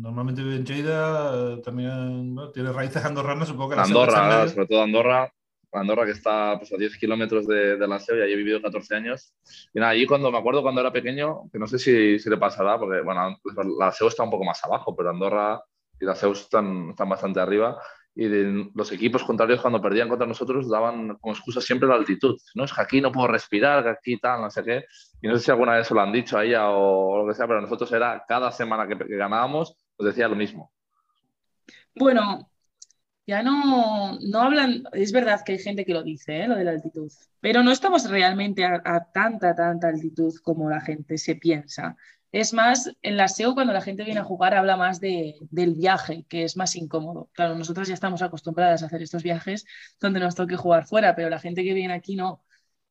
normalmente 0.00 0.42
vive 0.42 0.56
en 0.56 0.64
Lleida, 0.64 1.60
también 1.62 2.36
tiene 2.54 2.72
raíces 2.72 3.04
andorranas, 3.04 3.48
supongo 3.48 3.70
que 3.70 3.76
la 3.76 3.82
Andorra, 3.82 4.48
sobre 4.48 4.66
todo 4.66 4.82
Andorra, 4.82 5.32
Andorra, 5.72 6.04
que 6.04 6.12
está 6.12 6.56
pues, 6.58 6.72
a 6.72 6.76
10 6.76 6.98
kilómetros 6.98 7.46
de, 7.46 7.76
de, 7.76 7.88
la 7.88 7.98
SEO 7.98 8.18
y 8.18 8.22
allí 8.22 8.32
he 8.32 8.36
vivido 8.36 8.62
14 8.62 8.94
años. 8.94 9.34
Y 9.74 9.80
nada, 9.80 9.92
allí 9.92 10.06
cuando 10.06 10.30
me 10.30 10.38
acuerdo 10.38 10.62
cuando 10.62 10.80
era 10.80 10.92
pequeño, 10.92 11.48
que 11.52 11.58
no 11.58 11.66
sé 11.66 11.78
si, 11.78 12.18
si 12.18 12.30
le 12.30 12.36
pasará, 12.36 12.78
porque 12.78 13.00
bueno, 13.02 13.36
la 13.78 13.92
SEO 13.92 14.08
está 14.08 14.22
un 14.22 14.30
poco 14.30 14.44
más 14.44 14.64
abajo, 14.64 14.94
pero 14.96 15.10
Andorra 15.10 15.62
y 16.00 16.04
la 16.04 16.14
SEO 16.14 16.32
están, 16.32 16.90
están 16.90 17.08
bastante 17.08 17.40
arriba. 17.40 17.80
Y 18.14 18.26
de, 18.26 18.70
los 18.74 18.90
equipos 18.92 19.24
contrarios 19.24 19.60
cuando 19.60 19.80
perdían 19.80 20.08
contra 20.08 20.26
nosotros 20.26 20.68
daban 20.68 21.16
como 21.16 21.34
excusa 21.34 21.60
siempre 21.60 21.88
la 21.88 21.94
altitud. 21.94 22.38
No 22.54 22.64
es 22.64 22.72
que 22.72 22.82
aquí 22.82 23.00
no 23.00 23.12
puedo 23.12 23.28
respirar, 23.28 23.82
que 23.82 23.90
aquí 23.90 24.18
tal, 24.18 24.42
no 24.42 24.50
sé 24.50 24.62
qué. 24.64 24.84
Y 25.22 25.28
no 25.28 25.36
sé 25.36 25.44
si 25.44 25.50
alguna 25.50 25.74
vez 25.74 25.86
se 25.86 25.94
lo 25.94 26.00
han 26.00 26.12
dicho 26.12 26.36
a 26.36 26.44
ella 26.44 26.70
o, 26.70 27.18
lo 27.18 27.28
que 27.28 27.34
sea, 27.34 27.46
pero 27.46 27.60
nosotros 27.60 27.90
era 27.92 28.24
cada 28.26 28.50
semana 28.50 28.86
que, 28.86 28.96
que 28.96 29.16
ganábamos, 29.16 29.76
nos 29.98 30.06
decía 30.06 30.28
lo 30.28 30.36
mismo. 30.36 30.72
Bueno, 31.94 32.50
ya 33.30 33.44
no, 33.44 34.18
no 34.20 34.40
hablan, 34.40 34.82
es 34.92 35.12
verdad 35.12 35.42
que 35.44 35.52
hay 35.52 35.58
gente 35.58 35.84
que 35.84 35.94
lo 35.94 36.02
dice, 36.02 36.40
¿eh? 36.40 36.48
lo 36.48 36.56
de 36.56 36.64
la 36.64 36.72
altitud, 36.72 37.12
pero 37.40 37.62
no 37.62 37.70
estamos 37.70 38.10
realmente 38.10 38.64
a, 38.64 39.06
tanta, 39.12 39.54
tanta 39.54 39.86
altitud 39.86 40.34
como 40.42 40.68
la 40.68 40.80
gente 40.80 41.16
se 41.16 41.36
piensa. 41.36 41.96
Es 42.32 42.52
más, 42.52 42.92
en 43.02 43.16
la 43.16 43.26
SEO 43.26 43.54
cuando 43.54 43.72
la 43.72 43.80
gente 43.80 44.04
viene 44.04 44.20
a 44.20 44.24
jugar 44.24 44.54
habla 44.54 44.76
más 44.76 45.00
de, 45.00 45.36
del 45.50 45.74
viaje, 45.74 46.24
que 46.28 46.44
es 46.44 46.56
más 46.56 46.76
incómodo. 46.76 47.28
Claro, 47.32 47.56
nosotros 47.56 47.88
ya 47.88 47.94
estamos 47.94 48.22
acostumbradas 48.22 48.82
a 48.82 48.86
hacer 48.86 49.02
estos 49.02 49.22
viajes 49.22 49.66
donde 50.00 50.20
nos 50.20 50.36
toque 50.36 50.56
jugar 50.56 50.86
fuera, 50.86 51.16
pero 51.16 51.28
la 51.28 51.40
gente 51.40 51.64
que 51.64 51.74
viene 51.74 51.94
aquí 51.94 52.14
no. 52.14 52.44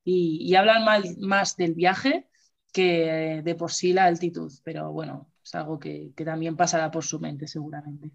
Y, 0.03 0.55
hablan 0.55 0.83
más, 1.19 1.55
del 1.55 1.73
viaje 1.73 2.27
que 2.73 3.41
de 3.43 3.55
por 3.55 3.71
sí 3.71 3.93
la 3.93 4.05
altitud, 4.05 4.51
pero 4.63 4.91
bueno, 4.91 5.31
es 5.43 5.55
algo 5.55 5.79
que, 5.79 6.11
que 6.15 6.25
también 6.25 6.55
pasará 6.57 6.91
por 6.91 7.03
su 7.03 7.19
mente 7.19 7.47
seguramente. 7.47 8.11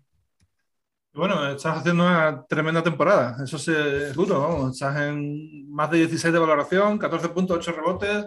Bueno, 1.14 1.48
estás 1.48 1.78
haciendo 1.78 2.04
una 2.04 2.44
tremenda 2.46 2.82
temporada, 2.82 3.36
eso 3.44 3.56
es 3.56 4.14
duro, 4.14 4.40
vamos. 4.40 4.72
Estás 4.72 5.00
en 5.02 5.70
más 5.70 5.88
de 5.90 5.98
16 5.98 6.32
de 6.32 6.40
valoración, 6.40 6.98
14 6.98 7.28
puntos, 7.28 7.58
8 7.58 7.72
rebotes, 7.72 8.26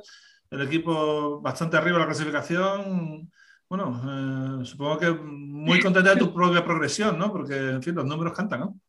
el 0.51 0.62
equipo 0.62 1.42
bastante 1.42 1.77
arriba 1.77 1.98
de 1.98 2.00
la 2.01 2.08
clasificación. 2.08 3.32
Bueno, 3.70 4.62
eh, 4.62 4.66
supongo 4.66 4.98
que 4.98 5.12
muy 5.12 5.80
contenta 5.82 6.13
de 6.13 6.20
tu 6.20 6.34
propia 6.34 6.63
progresión, 6.63 7.18
¿no? 7.18 7.32
Porque, 7.32 7.56
en 7.56 7.84
fin, 7.84 7.96
los 7.96 8.06
números 8.06 8.34
cantan, 8.34 8.62
¿no? 8.62 8.80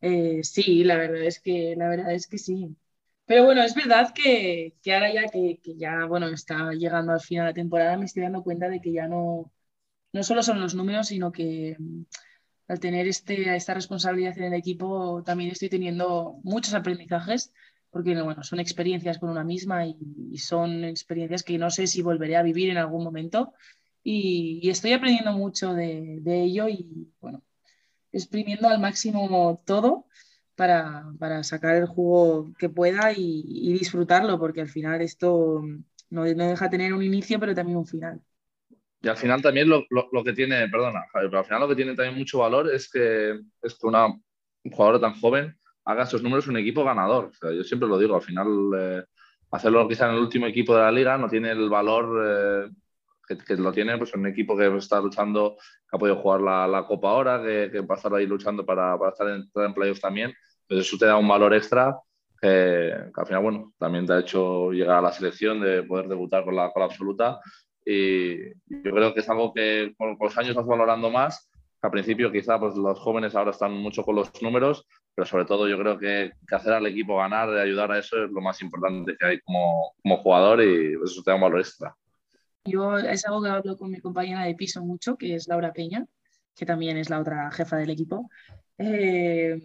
Eh, 0.00 0.40
sí, 0.42 0.84
la 0.84 0.96
verdad 0.96 1.22
es 1.22 1.40
que, 1.40 1.74
la 1.76 1.88
verdad 1.88 2.12
es 2.12 2.26
que 2.26 2.38
sí. 2.38 2.76
Pero 3.26 3.44
bueno, 3.44 3.62
es 3.62 3.74
verdad 3.74 4.12
que, 4.14 4.74
ahora 4.86 5.12
ya 5.12 5.28
que, 5.28 5.58
ya, 5.76 6.04
bueno, 6.06 6.28
está 6.28 6.72
llegando 6.72 7.12
al 7.12 7.20
final 7.20 7.46
de 7.46 7.50
la 7.50 7.54
temporada, 7.54 7.96
me 7.98 8.04
estoy 8.04 8.22
dando 8.22 8.42
cuenta 8.42 8.68
de 8.68 8.80
que 8.80 8.92
ya 8.92 9.08
no, 9.08 9.52
no 10.12 10.22
solo 10.22 10.42
son 10.42 10.60
los 10.60 10.74
números, 10.74 11.08
sino 11.08 11.32
que 11.32 11.76
al 12.68 12.80
tener 12.80 13.06
este, 13.08 13.54
esta 13.56 13.74
responsabilidad 13.74 14.38
en 14.38 14.44
el 14.44 14.54
equipo 14.54 15.22
también 15.24 15.50
estoy 15.50 15.68
teniendo 15.68 16.38
muchos 16.44 16.74
aprendizajes, 16.74 17.52
porque 17.96 18.20
bueno, 18.20 18.42
son 18.42 18.60
experiencias 18.60 19.18
con 19.18 19.30
una 19.30 19.42
misma 19.42 19.86
y, 19.86 20.36
son 20.36 20.84
experiencias 20.84 21.42
que 21.42 21.56
no 21.56 21.70
sé 21.70 21.86
si 21.86 22.02
volveré 22.02 22.36
a 22.36 22.42
vivir 22.42 22.68
en 22.68 22.76
algún 22.76 23.02
momento. 23.02 23.54
Y, 24.02 24.68
estoy 24.68 24.92
aprendiendo 24.92 25.32
mucho 25.32 25.72
de, 25.72 26.20
ello 26.26 26.68
y 26.68 27.10
bueno, 27.20 27.42
exprimiendo 28.12 28.68
al 28.68 28.80
máximo 28.80 29.62
todo 29.64 30.04
para, 30.54 31.06
sacar 31.42 31.76
el 31.76 31.86
juego 31.86 32.52
que 32.58 32.68
pueda 32.68 33.12
y, 33.16 33.72
disfrutarlo, 33.72 34.38
porque 34.38 34.60
al 34.60 34.68
final 34.68 35.00
esto 35.00 35.62
no, 36.10 36.26
no 36.26 36.48
deja 36.48 36.68
tener 36.68 36.92
un 36.92 37.02
inicio, 37.02 37.40
pero 37.40 37.54
también 37.54 37.78
un 37.78 37.86
final. 37.86 38.20
Y 39.00 39.08
al 39.08 39.16
final 39.16 39.40
también 39.40 39.70
lo, 39.70 39.86
lo, 39.88 40.22
que 40.22 40.34
tiene, 40.34 40.68
perdona, 40.68 41.06
pero 41.14 41.38
al 41.38 41.44
final 41.46 41.60
lo 41.60 41.68
que 41.68 41.76
tiene 41.76 41.94
también 41.94 42.18
mucho 42.18 42.40
valor 42.40 42.70
es 42.70 42.90
que, 42.90 43.40
es 43.62 43.74
que 43.74 43.86
una, 43.86 44.08
un 44.08 44.70
jugador 44.70 45.00
tan 45.00 45.18
joven 45.18 45.56
haga 45.86 46.02
esos 46.02 46.22
números 46.22 46.46
un 46.48 46.58
equipo 46.58 46.84
ganador. 46.84 47.30
Yo 47.42 47.64
siempre 47.64 47.88
lo 47.88 47.98
digo, 47.98 48.14
al 48.14 48.22
final 48.22 48.48
eh, 48.76 49.04
hacerlo 49.50 49.88
quizá 49.88 50.08
en 50.08 50.16
el 50.16 50.20
último 50.20 50.46
equipo 50.46 50.74
de 50.74 50.82
la 50.82 50.92
liga 50.92 51.16
no 51.16 51.28
tiene 51.28 51.50
el 51.52 51.70
valor 51.70 52.22
eh, 52.24 52.70
que, 53.46 53.56
lo 53.56 53.72
tiene 53.72 53.96
pues, 53.96 54.14
un 54.14 54.26
equipo 54.26 54.56
que 54.56 54.76
está 54.76 55.00
luchando, 55.00 55.56
que 55.58 55.96
ha 55.96 55.98
podido 55.98 56.16
jugar 56.16 56.40
la, 56.40 56.66
la 56.66 56.84
Copa 56.84 57.10
ahora, 57.10 57.42
que, 57.42 57.70
que, 57.72 57.80
va 57.80 57.94
a 57.94 57.96
estar 57.96 58.14
ahí 58.14 58.26
luchando 58.26 58.64
para, 58.64 58.98
para 58.98 59.10
estar 59.10 59.28
en, 59.28 59.48
en 59.54 59.74
playoffs 59.74 60.00
también. 60.00 60.34
Pues 60.68 60.80
eso 60.80 60.98
te 60.98 61.06
da 61.06 61.16
un 61.16 61.28
valor 61.28 61.54
extra 61.54 61.96
que, 62.40 62.92
al 63.14 63.26
final, 63.26 63.42
bueno, 63.42 63.72
también 63.78 64.06
te 64.06 64.12
ha 64.12 64.20
hecho 64.20 64.70
llegar 64.72 64.98
a 64.98 65.02
la 65.02 65.12
selección 65.12 65.60
de 65.60 65.82
poder 65.82 66.08
debutar 66.08 66.44
con 66.44 66.54
la, 66.54 66.70
con 66.70 66.80
la 66.80 66.86
absoluta 66.86 67.40
y 67.84 68.48
yo 68.48 68.90
creo 68.90 69.14
que 69.14 69.20
es 69.20 69.28
algo 69.28 69.54
que 69.54 69.94
con, 69.96 70.16
los 70.20 70.36
años 70.36 70.56
vas 70.56 70.66
valorando 70.66 71.10
más. 71.10 71.48
Al 71.80 71.90
principio 71.92 72.32
quizá 72.32 72.58
pues, 72.58 72.74
los 72.74 72.98
jóvenes 72.98 73.34
ahora 73.36 73.52
están 73.52 73.72
mucho 73.72 74.02
con 74.02 74.16
los 74.16 74.42
números, 74.42 74.86
pero 75.16 75.26
sobre 75.26 75.46
todo 75.46 75.66
yo 75.66 75.78
creo 75.78 75.98
que, 75.98 76.32
hacer 76.54 76.74
al 76.74 76.86
equipo 76.86 77.16
ganar, 77.16 77.50
de 77.50 77.62
ayudar 77.62 77.90
a 77.90 77.98
eso 77.98 78.22
es 78.22 78.30
lo 78.30 78.42
más 78.42 78.60
importante 78.60 79.16
que 79.18 79.26
hay 79.26 79.40
como, 79.40 79.94
jugador 80.18 80.62
y 80.62 80.92
eso 81.02 81.22
te 81.22 81.30
da 81.30 81.36
un 81.36 81.40
valor 81.40 81.60
extra. 81.60 81.96
Yo 82.66 82.98
es 82.98 83.24
algo 83.24 83.42
que 83.42 83.48
hablo 83.48 83.78
con 83.78 83.90
mi 83.90 83.98
compañera 83.98 84.44
de 84.44 84.54
piso 84.54 84.84
mucho, 84.84 85.16
que 85.16 85.34
es 85.34 85.48
Laura 85.48 85.72
Peña, 85.72 86.04
que 86.54 86.66
también 86.66 86.98
es 86.98 87.08
la 87.08 87.20
otra 87.20 87.50
jefa 87.50 87.78
del 87.78 87.90
equipo. 87.90 88.28
Eh, 88.76 89.58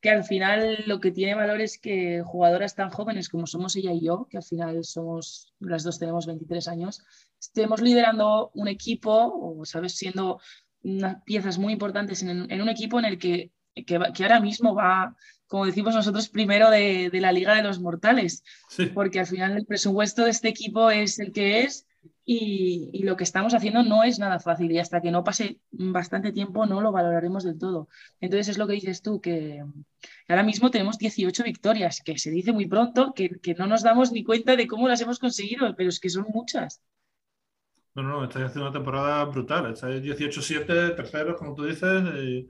que 0.00 0.10
al 0.10 0.24
final 0.24 0.84
lo 0.86 1.00
que 1.00 1.10
tiene 1.10 1.34
valor 1.34 1.60
es 1.60 1.78
que 1.78 2.22
jugadoras 2.24 2.74
tan 2.74 2.88
jóvenes 2.88 3.28
como 3.28 3.46
somos 3.46 3.76
ella 3.76 3.92
y 3.92 4.06
yo, 4.06 4.26
que 4.30 4.38
al 4.38 4.44
final 4.44 4.84
somos, 4.84 5.52
las 5.60 5.82
dos 5.82 5.98
tenemos 5.98 6.26
23 6.26 6.66
años, 6.68 7.04
estemos 7.38 7.82
liderando 7.82 8.50
un 8.54 8.68
equipo 8.68 9.10
o, 9.12 9.66
¿sabes?, 9.66 9.96
siendo 9.96 10.40
unas 10.82 11.22
piezas 11.24 11.58
muy 11.58 11.74
importantes 11.74 12.22
en, 12.22 12.62
un 12.62 12.68
equipo 12.68 12.98
en 12.98 13.04
el 13.04 13.18
que, 13.18 13.50
que, 13.84 13.96
ahora 13.96 14.40
mismo 14.40 14.74
va, 14.74 15.16
como 15.46 15.66
decimos 15.66 15.94
nosotros, 15.94 16.28
primero 16.28 16.70
de, 16.70 17.10
la 17.12 17.32
Liga 17.32 17.54
de 17.54 17.62
los 17.62 17.80
Mortales, 17.80 18.42
porque 18.94 19.20
al 19.20 19.26
final 19.26 19.56
el 19.56 19.66
presupuesto 19.66 20.24
de 20.24 20.30
este 20.30 20.48
equipo 20.48 20.90
es 20.90 21.18
el 21.18 21.32
que 21.32 21.62
es 21.62 21.88
y, 22.30 23.02
lo 23.04 23.16
que 23.16 23.24
estamos 23.24 23.54
haciendo 23.54 23.82
no 23.82 24.04
es 24.04 24.18
nada 24.18 24.38
fácil 24.38 24.70
y 24.70 24.78
hasta 24.78 25.00
que 25.00 25.10
no 25.10 25.24
pase 25.24 25.60
bastante 25.70 26.30
tiempo 26.30 26.66
no 26.66 26.82
lo 26.82 26.92
valoraremos 26.92 27.42
del 27.42 27.58
todo. 27.58 27.88
Entonces 28.20 28.48
es 28.48 28.58
lo 28.58 28.66
que 28.66 28.74
dices 28.74 29.00
tú, 29.00 29.18
que 29.22 29.64
ahora 30.28 30.42
mismo 30.42 30.70
tenemos 30.70 30.98
18 30.98 31.42
victorias, 31.42 32.02
que 32.04 32.18
se 32.18 32.30
dice 32.30 32.52
muy 32.52 32.66
pronto, 32.66 33.14
que, 33.14 33.40
no 33.56 33.66
nos 33.66 33.82
damos 33.82 34.12
ni 34.12 34.24
cuenta 34.24 34.56
de 34.56 34.66
cómo 34.66 34.88
las 34.88 35.00
hemos 35.00 35.18
conseguido, 35.18 35.74
pero 35.74 35.88
es 35.88 36.00
que 36.00 36.10
son 36.10 36.26
muchas. 36.28 36.82
No, 37.94 38.02
no, 38.02 38.24
estáis 38.24 38.44
haciendo 38.44 38.68
una 38.68 38.78
temporada 38.78 39.24
brutal. 39.24 39.72
Estáis 39.72 40.02
18-7, 40.02 40.96
terceros, 40.96 41.38
como 41.38 41.54
tú 41.54 41.64
dices. 41.64 42.02
Y, 42.14 42.46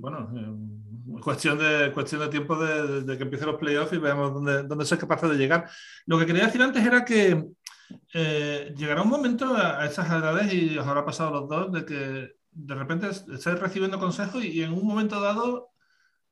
bueno, 0.00 0.30
eh, 0.36 1.20
cuestión 1.20 1.58
de, 1.58 1.92
cuestión 1.92 2.20
de 2.20 2.28
tiempo 2.28 2.56
de, 2.56 3.16
que 3.16 3.24
empiecen 3.24 3.48
los 3.48 3.58
playoffs 3.58 3.92
y 3.92 3.98
veamos 3.98 4.32
dónde, 4.34 4.62
dónde 4.62 4.84
sois 4.84 5.00
capaces 5.00 5.30
de 5.30 5.36
llegar. 5.36 5.68
Lo 6.06 6.18
que 6.18 6.26
quería 6.26 6.46
decir 6.46 6.62
antes 6.62 6.84
era 6.84 7.04
que 7.04 7.46
eh, 8.14 8.74
llegará 8.76 9.02
un 9.02 9.08
momento 9.08 9.54
a, 9.54 9.84
esas 9.84 10.08
edades, 10.08 10.52
y 10.52 10.78
os 10.78 10.86
habrá 10.86 11.04
pasado 11.04 11.30
los 11.30 11.48
dos, 11.48 11.72
de 11.72 11.84
que 11.84 12.36
de 12.50 12.74
repente 12.74 13.08
estáis 13.08 13.58
recibiendo 13.60 13.98
consejos 13.98 14.44
y, 14.44 14.62
en 14.62 14.72
un 14.72 14.86
momento 14.86 15.20
dado 15.20 15.70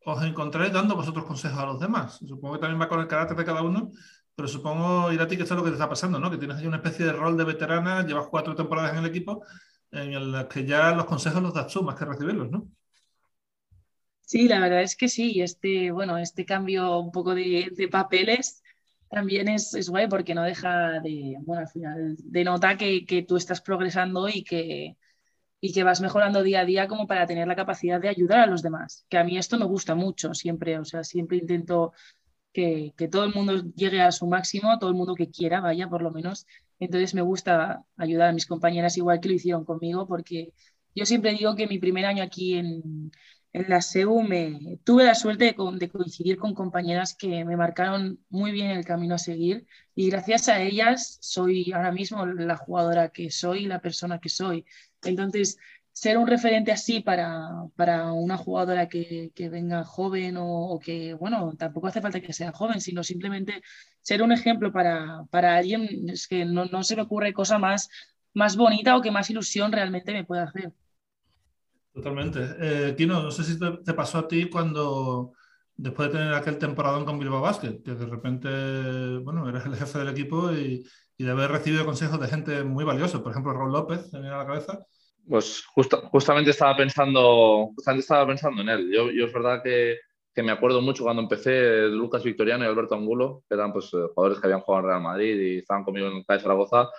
os 0.07 0.23
encontráis 0.23 0.73
dando 0.73 0.97
vosotros 0.97 1.25
consejos 1.25 1.59
a 1.59 1.67
los 1.67 1.81
demás. 1.81 2.19
Supongo 2.27 2.55
que 2.55 2.61
también 2.61 2.81
va 2.81 2.89
con 2.89 3.01
el 3.01 3.09
carácter 3.09 3.37
de 3.39 3.45
cada 3.45 3.63
uno, 3.63 3.91
pero 4.35 4.49
supongo, 4.49 5.11
ir 5.13 5.21
a 5.21 5.27
ti, 5.27 5.37
que 5.37 5.43
esto 5.45 5.55
es 5.55 5.59
lo 5.59 5.65
que 5.65 5.71
te 5.71 5.77
está 5.77 5.89
pasando, 5.89 6.19
¿no? 6.19 6.31
Que 6.31 6.37
tienes 6.37 6.59
ahí 6.59 6.67
una 6.67 6.77
especie 6.77 7.07
de 7.07 7.13
rol 7.13 7.37
de 7.37 7.45
veterana, 7.45 8.05
llevas 8.07 8.27
cuatro 8.29 8.55
temporadas 8.55 8.93
en 8.93 8.99
el 8.99 9.07
equipo, 9.07 9.45
en 9.91 10.33
las 10.33 10.47
que 10.47 10.67
ya 10.67 10.95
los 10.95 11.07
consejos 11.07 11.43
los 11.43 11.55
das 11.55 11.73
tú 11.73 11.83
más 11.83 11.97
que 11.97 12.05
recibirlos, 12.05 12.51
¿no? 12.51 12.69
Sí, 14.27 14.49
la 14.49 14.59
verdad 14.61 14.83
es 14.83 14.97
que 14.97 15.09
sí. 15.09 15.41
Este, 15.43 15.91
bueno, 15.91 16.19
este 16.19 16.45
cambio 16.45 16.99
un 16.99 17.13
poco 17.13 17.35
de, 17.35 17.71
de 17.77 17.89
papeles 17.89 18.63
también 19.11 19.49
es, 19.49 19.75
es, 19.75 19.89
guay 19.91 20.09
porque 20.09 20.35
no 20.35 20.43
deja 20.43 21.01
de, 21.01 21.37
bueno, 21.41 21.63
al 21.63 21.69
final 21.69 22.17
denota 22.19 22.77
que, 22.77 23.07
que 23.07 23.23
tú 23.23 23.37
estás 23.37 23.61
progresando 23.61 24.29
y 24.29 24.43
que, 24.43 24.97
y 25.61 25.73
que 25.73 25.85
vas 25.85 26.01
mejorando 26.01 26.43
día 26.43 26.61
a 26.61 26.65
día 26.67 26.89
como 26.89 27.07
para 27.07 27.27
tener 27.27 27.49
la 27.49 27.57
capacidad 27.57 28.01
de 28.01 28.09
ayudar 28.09 28.41
a 28.41 28.47
los 28.47 28.63
demás. 28.63 29.07
Que 29.09 29.19
a 29.19 29.25
mí 29.25 29.39
esto 29.39 29.59
me 29.59 29.67
gusta 29.67 29.95
mucho 29.95 30.35
siempre, 30.35 30.79
o 30.79 30.85
sea, 30.85 31.05
siempre 31.05 31.39
intento 31.39 31.93
que, 32.53 32.95
que, 32.97 33.09
todo 33.09 33.25
el 33.25 33.35
mundo 33.35 33.63
llegue 33.77 34.03
a 34.03 34.13
su 34.13 34.27
máximo, 34.27 34.79
todo 34.79 34.91
el 34.91 34.97
mundo 34.97 35.15
que 35.15 35.31
quiera, 35.31 35.61
vaya, 35.61 35.89
por 35.89 36.03
lo 36.03 36.11
menos. 36.13 36.47
Entonces 36.81 37.15
me 37.15 37.23
gusta 37.23 37.85
ayudar 37.97 38.31
a 38.31 38.33
mis 38.33 38.47
compañeras 38.47 38.97
igual 38.99 39.21
que 39.21 39.29
lo 39.29 39.35
hicieron 39.37 39.65
conmigo, 39.65 40.07
porque 40.07 40.53
yo 40.95 41.07
siempre 41.07 41.33
digo 41.33 41.57
que 41.57 41.67
mi 41.69 41.79
primer 41.79 42.07
año 42.07 42.23
aquí 42.23 42.55
en, 42.55 43.11
en 43.55 43.67
la 43.69 43.81
SEU 43.81 44.23
me, 44.23 44.79
tuve 44.85 45.05
la 45.05 45.15
suerte 45.15 45.45
de, 45.57 45.89
coincidir 45.89 46.37
con 46.39 46.55
compañeras 46.55 47.15
que 47.15 47.45
me 47.45 47.57
marcaron 47.57 48.19
muy 48.29 48.51
bien 48.51 48.73
el 48.73 48.85
camino 48.85 49.15
a 49.15 49.19
seguir 49.19 49.67
y 49.95 50.11
gracias 50.11 50.49
a 50.49 50.61
ellas 50.61 51.19
soy 51.21 51.73
ahora 51.73 51.93
mismo 51.93 52.27
la 52.27 52.57
jugadora 52.57 53.11
que 53.11 53.31
soy, 53.31 53.67
la 53.67 53.81
persona 53.81 54.19
que 54.19 54.29
soy. 54.29 54.67
Entonces, 55.05 55.57
ser 55.93 56.19
un 56.19 56.27
referente 56.27 56.73
así 56.73 56.99
para, 57.01 57.49
para 57.77 58.13
una 58.13 58.37
jugadora 58.37 58.89
que, 58.89 59.31
venga 59.39 59.85
joven 59.85 60.35
o, 60.37 60.81
que, 60.85 61.15
bueno, 61.15 61.55
tampoco 61.57 61.87
hace 61.87 62.01
falta 62.01 62.21
que 62.21 62.33
sea 62.33 62.51
joven, 62.53 62.81
sino 62.81 63.05
simplemente 63.05 63.63
ser 64.03 64.23
un 64.23 64.33
ejemplo 64.33 64.73
para, 64.73 65.27
para 65.31 65.57
alguien, 65.57 66.11
es 66.11 66.27
que 66.27 66.45
no, 66.45 66.65
no 66.67 66.83
se 66.83 66.97
me 66.97 67.03
ocurre 67.03 67.33
cosa 67.33 67.59
más, 67.59 67.89
más 68.33 68.57
bonita 68.57 68.97
o 68.97 69.01
que 69.03 69.13
más 69.13 69.31
ilusión 69.31 69.71
realmente 69.71 70.13
me 70.13 70.25
pueda 70.25 70.45
hacer. 70.45 70.73
Totalmente. 71.95 72.41
Eh, 72.59 72.93
Tino, 72.95 73.23
no 73.23 73.31
sé 73.31 73.45
si 73.45 73.57
te, 73.57 73.95
pasó 73.95 74.19
a 74.19 74.29
ti 74.29 74.51
cuando, 74.51 75.33
después 75.77 76.09
de 76.09 76.19
tener 76.19 76.35
aquel 76.35 76.59
temporadón 76.59 77.05
con 77.05 77.21
Bilbao 77.21 77.41
Basket, 77.41 77.83
que 77.85 77.93
de 77.93 78.07
repente, 78.07 78.49
bueno, 79.19 79.49
eres 79.49 79.65
el 79.65 79.77
jefe 79.77 80.01
del 80.01 80.09
equipo 80.09 80.51
y, 80.53 80.85
de 81.17 81.31
haber 81.31 81.53
recibido 81.53 81.87
consejos 81.87 82.19
de 82.21 82.27
gente 82.27 82.65
muy 82.65 82.85
valiosa, 82.85 83.23
por 83.23 83.31
ejemplo, 83.31 83.53
Raúl 83.53 83.73
López, 83.73 84.13
me 84.13 84.19
viene 84.19 84.35
a 84.35 84.39
la 84.39 84.47
cabeza. 84.47 84.85
Pues 85.29 85.65
justamente 86.11 86.51
estaba 86.51 86.77
pensando, 86.77 87.71
justamente 87.77 88.03
estaba 88.03 88.27
pensando 88.27 88.61
en 88.61 88.69
él. 88.69 88.93
Yo, 88.93 89.11
yo 89.13 89.27
es 89.27 89.33
verdad 89.33 89.63
que, 89.63 89.99
que, 90.35 90.43
me 90.43 90.51
acuerdo 90.51 90.83
mucho 90.83 91.05
cuando 91.05 91.23
empecé 91.23 91.87
Lucas 91.89 92.25
Victoriano 92.25 92.65
y 92.65 92.67
Alberto 92.67 92.97
Angulo, 92.97 93.45
que 93.49 93.55
eran 93.55 93.73
pues, 93.73 93.87
eh, 93.95 94.09
jugadores 94.13 94.41
que 94.41 94.49
habían 94.49 94.61
jugado 94.61 94.83
en 94.83 94.91
Real 94.91 95.03
Madrid 95.03 95.41
y 95.41 95.59
estaban 95.59 95.85
conmigo 95.85 96.09
en 96.09 96.17
el 96.17 96.27
CAE 96.27 96.41
Zaragoza, 96.41 96.91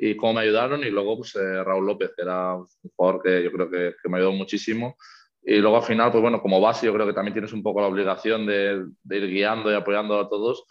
y 0.00 0.16
cómo 0.16 0.34
me 0.34 0.42
ayudaron. 0.42 0.82
Y 0.84 0.90
luego, 0.90 1.16
pues 1.18 1.34
eh, 1.36 1.64
Raúl 1.64 1.86
López, 1.86 2.12
que 2.14 2.22
era 2.22 2.54
un 2.54 2.66
jugador 2.94 3.22
que 3.22 3.42
yo 3.42 3.52
creo 3.52 3.70
que, 3.70 3.94
que, 4.00 4.08
me 4.08 4.18
ayudó 4.18 4.32
muchísimo. 4.32 4.96
Y 5.42 5.56
luego 5.56 5.76
al 5.78 5.82
final, 5.82 6.10
pues 6.12 6.22
bueno, 6.22 6.40
como 6.40 6.60
base, 6.60 6.86
yo 6.86 6.94
creo 6.94 7.06
que 7.06 7.12
también 7.12 7.32
tienes 7.32 7.52
un 7.52 7.62
poco 7.62 7.80
la 7.80 7.88
obligación 7.88 8.46
de, 8.46 8.86
de, 9.02 9.16
ir 9.16 9.28
guiando 9.28 9.70
y 9.72 9.74
apoyando 9.74 10.18
a 10.20 10.28
todos. 10.28 10.64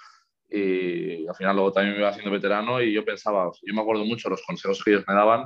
Y 0.50 1.28
al 1.28 1.36
final, 1.36 1.56
luego 1.56 1.74
también 1.74 1.96
me 1.96 2.00
iba 2.00 2.10
haciendo 2.10 2.32
veterano. 2.32 2.82
Y 2.82 2.94
yo 2.94 3.04
pensaba, 3.04 3.52
yo 3.62 3.74
me 3.74 3.82
acuerdo 3.82 4.06
mucho 4.06 4.30
los 4.30 4.42
consejos 4.44 4.82
que 4.84 4.92
ellos 4.92 5.06
me 5.08 5.14
daban. 5.14 5.46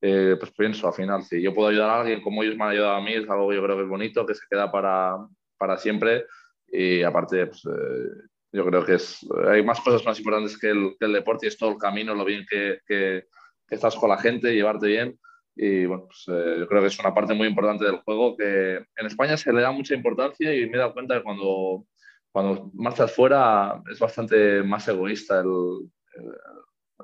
Eh, 0.00 0.36
pues 0.38 0.52
pienso, 0.52 0.86
al 0.86 0.94
final, 0.94 1.22
si 1.24 1.42
yo 1.42 1.54
puedo 1.54 1.68
ayudar 1.68 1.90
a 1.90 2.00
alguien 2.02 2.22
como 2.22 2.42
ellos 2.42 2.56
me 2.56 2.64
han 2.64 2.70
ayudado 2.70 2.96
a 2.96 3.00
mí, 3.00 3.14
es 3.14 3.28
algo 3.28 3.48
que 3.48 3.56
yo 3.56 3.62
creo 3.62 3.76
que 3.76 3.82
es 3.82 3.88
bonito, 3.88 4.26
que 4.26 4.34
se 4.34 4.46
queda 4.48 4.70
para, 4.70 5.16
para 5.58 5.78
siempre. 5.78 6.26
Y 6.68 7.02
aparte, 7.02 7.46
pues, 7.46 7.64
eh, 7.64 8.28
yo 8.56 8.64
creo 8.64 8.84
que 8.84 8.94
es, 8.94 9.18
hay 9.48 9.62
más 9.62 9.80
cosas 9.82 10.02
más 10.06 10.18
importantes 10.18 10.58
que 10.58 10.70
el, 10.70 11.12
deporte 11.12 11.44
y 11.44 11.48
es 11.48 11.58
todo 11.58 11.72
el 11.72 11.76
camino, 11.76 12.14
lo 12.14 12.24
bien 12.24 12.46
que, 12.48 12.80
que, 12.86 13.26
estás 13.68 13.94
con 13.96 14.08
la 14.08 14.16
gente, 14.16 14.54
llevarte 14.54 14.86
bien. 14.86 15.18
Y 15.54 15.84
bueno, 15.84 16.06
pues, 16.06 16.24
eh, 16.28 16.56
yo 16.60 16.66
creo 16.66 16.80
que 16.80 16.86
es 16.86 16.98
una 16.98 17.12
parte 17.12 17.34
muy 17.34 17.48
importante 17.48 17.84
del 17.84 17.98
juego 17.98 18.34
que 18.34 18.76
en 18.76 19.06
España 19.06 19.36
se 19.36 19.52
le 19.52 19.60
da 19.60 19.72
mucha 19.72 19.94
importancia 19.94 20.54
y 20.54 20.68
me 20.70 20.76
he 20.76 20.78
dado 20.78 20.94
cuenta 20.94 21.18
que 21.18 21.22
cuando, 21.22 21.84
cuando 22.30 22.70
marchas 22.74 23.12
fuera 23.14 23.82
es 23.90 23.98
bastante 23.98 24.62
más 24.62 24.88
egoísta 24.88 25.40
el, 25.40 25.90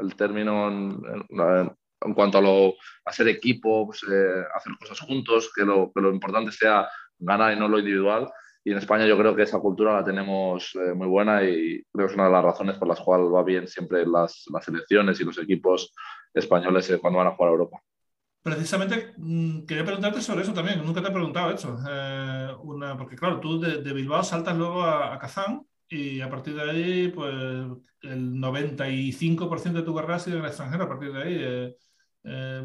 el, 0.00 0.16
término 0.16 0.68
en, 0.68 1.02
en, 2.00 2.14
cuanto 2.14 2.38
a, 2.38 2.40
lo, 2.40 2.74
a 3.04 3.12
ser 3.12 3.28
equipo, 3.28 3.86
pues, 3.86 4.02
eh, 4.04 4.44
hacer 4.54 4.72
cosas 4.80 5.00
juntos, 5.00 5.50
que 5.54 5.64
lo, 5.64 5.92
que 5.94 6.00
lo 6.00 6.12
importante 6.12 6.50
sea 6.50 6.88
ganar 7.18 7.52
y 7.54 7.60
no 7.60 7.68
lo 7.68 7.78
individual. 7.78 8.30
Y 8.64 8.70
en 8.70 8.78
España 8.78 9.06
yo 9.06 9.18
creo 9.18 9.34
que 9.34 9.42
esa 9.42 9.58
cultura 9.58 9.92
la 9.92 10.04
tenemos 10.04 10.74
eh, 10.76 10.94
muy 10.94 11.08
buena 11.08 11.42
y 11.42 11.82
creo 11.92 12.06
que 12.06 12.12
es 12.12 12.14
una 12.14 12.26
de 12.26 12.32
las 12.32 12.44
razones 12.44 12.76
por 12.76 12.86
las 12.86 13.00
cuales 13.00 13.26
va 13.26 13.42
bien 13.42 13.66
siempre 13.66 14.06
las, 14.06 14.44
las 14.52 14.64
selecciones 14.64 15.20
y 15.20 15.24
los 15.24 15.38
equipos 15.38 15.92
españoles 16.32 16.96
cuando 17.00 17.18
van 17.18 17.28
a 17.28 17.32
jugar 17.32 17.48
a 17.48 17.52
Europa. 17.52 17.82
Precisamente 18.42 19.14
mm, 19.16 19.66
quería 19.66 19.84
preguntarte 19.84 20.20
sobre 20.20 20.42
eso 20.42 20.52
también, 20.52 20.84
nunca 20.84 21.02
te 21.02 21.08
he 21.08 21.12
preguntado 21.12 21.52
eso. 21.52 21.78
Eh, 21.88 22.54
una, 22.62 22.96
porque 22.96 23.16
claro, 23.16 23.40
tú 23.40 23.60
de, 23.60 23.92
Bilbao 23.92 24.22
saltas 24.22 24.56
luego 24.56 24.82
a, 24.82 25.18
Kazán 25.18 25.62
y 25.88 26.20
a 26.20 26.30
partir 26.30 26.54
de 26.54 26.70
ahí, 26.70 27.08
pues 27.08 27.34
el 28.02 28.32
95% 28.34 29.72
de 29.72 29.82
tu 29.82 29.94
carrera 29.94 30.16
ha 30.16 30.18
sido 30.18 30.38
en 30.38 30.44
el 30.44 30.48
extranjero. 30.48 30.84
A 30.84 30.88
partir 30.88 31.12
de 31.12 31.22
ahí, 31.22 31.76
eh, 32.24 32.62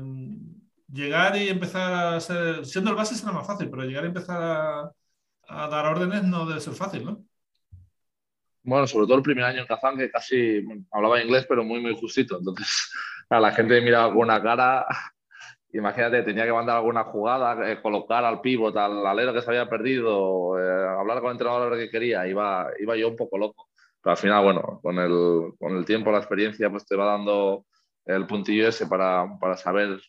llegar 0.92 1.36
y 1.38 1.50
empezar 1.50 2.16
a 2.16 2.20
ser, 2.20 2.66
siendo 2.66 2.89
el 2.92 2.96
base 2.96 3.16
será 3.16 3.32
más 3.32 3.46
fácil, 3.46 3.70
pero 3.70 3.84
llegar 3.84 4.04
y 4.06 4.08
empezar 4.08 4.42
a, 4.42 4.92
a, 5.48 5.68
dar 5.68 5.86
órdenes 5.86 6.24
no 6.24 6.46
debe 6.46 6.60
ser 6.60 6.74
fácil, 6.74 7.06
¿no? 7.06 7.24
Bueno, 8.63 8.86
sobre 8.86 9.06
todo 9.06 9.18
el 9.18 9.24
primer 9.24 9.46
año 9.46 9.62
en 9.62 9.68
Kazán, 9.68 9.98
que 9.98 10.12
casi 10.12 10.62
hablaba 10.92 11.22
inglés, 11.22 11.46
pero 11.48 11.63
muy, 11.63 11.80
muy 11.80 11.96
justito. 11.96 12.38
Entonces, 12.38 12.92
a 13.30 13.39
la 13.39 13.51
gente 13.51 13.82
miraba 13.82 14.10
con 14.10 14.24
una 14.24 14.42
cara 14.42 14.86
imagínate, 15.74 16.24
tenía 16.24 16.46
que 16.46 16.54
mandar 16.54 16.77
alguna 16.77 17.04
jugada, 17.04 17.72
eh, 17.72 17.82
colocar 17.82 18.24
al 18.25 18.42
pívot, 18.42 18.75
al 18.75 19.06
alero 19.06 19.34
que 19.34 19.42
se 19.42 19.50
había 19.50 19.70
perdido, 19.70 20.60
eh, 20.60 20.88
hablar 21.00 21.20
con 21.20 21.27
el 21.27 21.34
entrenador 21.34 21.77
que 21.77 21.89
quería, 21.89 22.27
iba, 22.27 22.68
iba 22.80 22.96
yo 22.96 23.10
un 23.10 23.16
poco 23.16 23.38
loco. 23.38 23.70
Pero 24.01 24.12
al 24.12 24.18
final, 24.18 24.44
bueno, 24.44 24.80
con 24.82 24.98
el, 25.00 25.54
con 25.60 25.75
el 25.77 25.86
tiempo, 25.86 26.12
la 26.12 26.20
experiencia, 26.20 26.70
pues 26.70 26.86
te 26.86 26.96
va 26.96 27.06
dando 27.06 27.66
el 28.06 28.25
puntillo 28.25 28.68
ese 28.68 28.88
para, 28.88 29.27
para 29.39 29.58
saber 29.58 30.00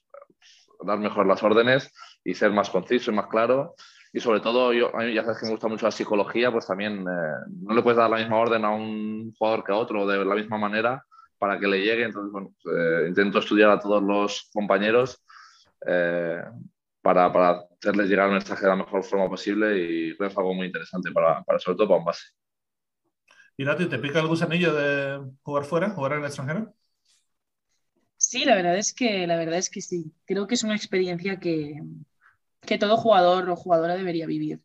dar 0.80 0.98
mejor 0.98 1.26
las 1.26 1.42
órdenes 1.42 1.92
y 2.24 2.34
ser 2.34 2.52
más 2.52 2.70
conciso 2.70 3.10
y 3.10 3.14
más 3.14 3.26
claro. 3.26 3.74
Y 4.12 4.20
sobre 4.20 4.40
todo, 4.40 4.72
yo, 4.72 4.94
a 4.96 5.04
mí 5.04 5.12
ya 5.12 5.22
sabes 5.22 5.38
que 5.38 5.46
me 5.46 5.52
gusta 5.52 5.68
mucho 5.68 5.86
la 5.86 5.92
psicología, 5.92 6.50
pues 6.50 6.66
también 6.66 7.00
eh, 7.00 7.32
no 7.60 7.74
le 7.74 7.82
puedes 7.82 7.98
dar 7.98 8.08
la 8.08 8.16
misma 8.16 8.38
orden 8.38 8.64
a 8.64 8.70
un 8.70 9.32
jugador 9.36 9.64
que 9.64 9.72
a 9.72 9.76
otro 9.76 10.06
de 10.06 10.24
la 10.24 10.34
misma 10.34 10.58
manera 10.58 11.04
para 11.38 11.58
que 11.58 11.66
le 11.66 11.80
llegue. 11.80 12.04
Entonces, 12.04 12.32
bueno, 12.32 12.54
pues, 12.62 13.08
intento 13.08 13.38
estudiar 13.38 13.70
a 13.70 13.80
todos 13.80 14.02
los 14.02 14.48
compañeros 14.52 15.22
eh, 15.86 16.42
para, 17.02 17.32
para, 17.32 17.60
hacerles 17.80 18.08
llegar 18.08 18.26
el 18.26 18.32
mensaje 18.34 18.62
de 18.62 18.68
la 18.68 18.76
mejor 18.76 19.04
forma 19.04 19.28
posible 19.28 19.78
y 19.78 20.16
creo 20.16 20.28
que 20.28 20.32
es 20.32 20.38
algo 20.38 20.54
muy 20.54 20.66
interesante 20.66 21.12
para, 21.12 21.42
para 21.44 21.58
sobre 21.58 21.76
todo 21.76 21.88
para 21.88 22.00
un 22.00 22.06
base. 22.06 22.24
¿Y 23.56 23.64
Nati, 23.64 23.86
te 23.86 23.98
pica 23.98 24.20
el 24.20 24.28
gusanillo 24.28 24.72
de 24.72 25.20
jugar 25.42 25.64
fuera, 25.64 25.90
jugar 25.90 26.12
en 26.12 26.18
el 26.20 26.26
extranjero? 26.26 26.74
Sí, 28.16 28.44
la 28.44 28.56
verdad 28.56 28.76
es 28.76 28.92
que, 28.92 29.26
la 29.26 29.36
verdad 29.36 29.58
es 29.58 29.70
que 29.70 29.80
sí. 29.80 30.12
Creo 30.24 30.46
que 30.46 30.54
es 30.54 30.62
una 30.64 30.76
experiencia 30.76 31.38
que, 31.38 31.80
que 32.62 32.78
todo 32.78 32.96
jugador 32.96 33.48
o 33.50 33.56
jugadora 33.56 33.96
debería 33.96 34.26
vivir, 34.26 34.62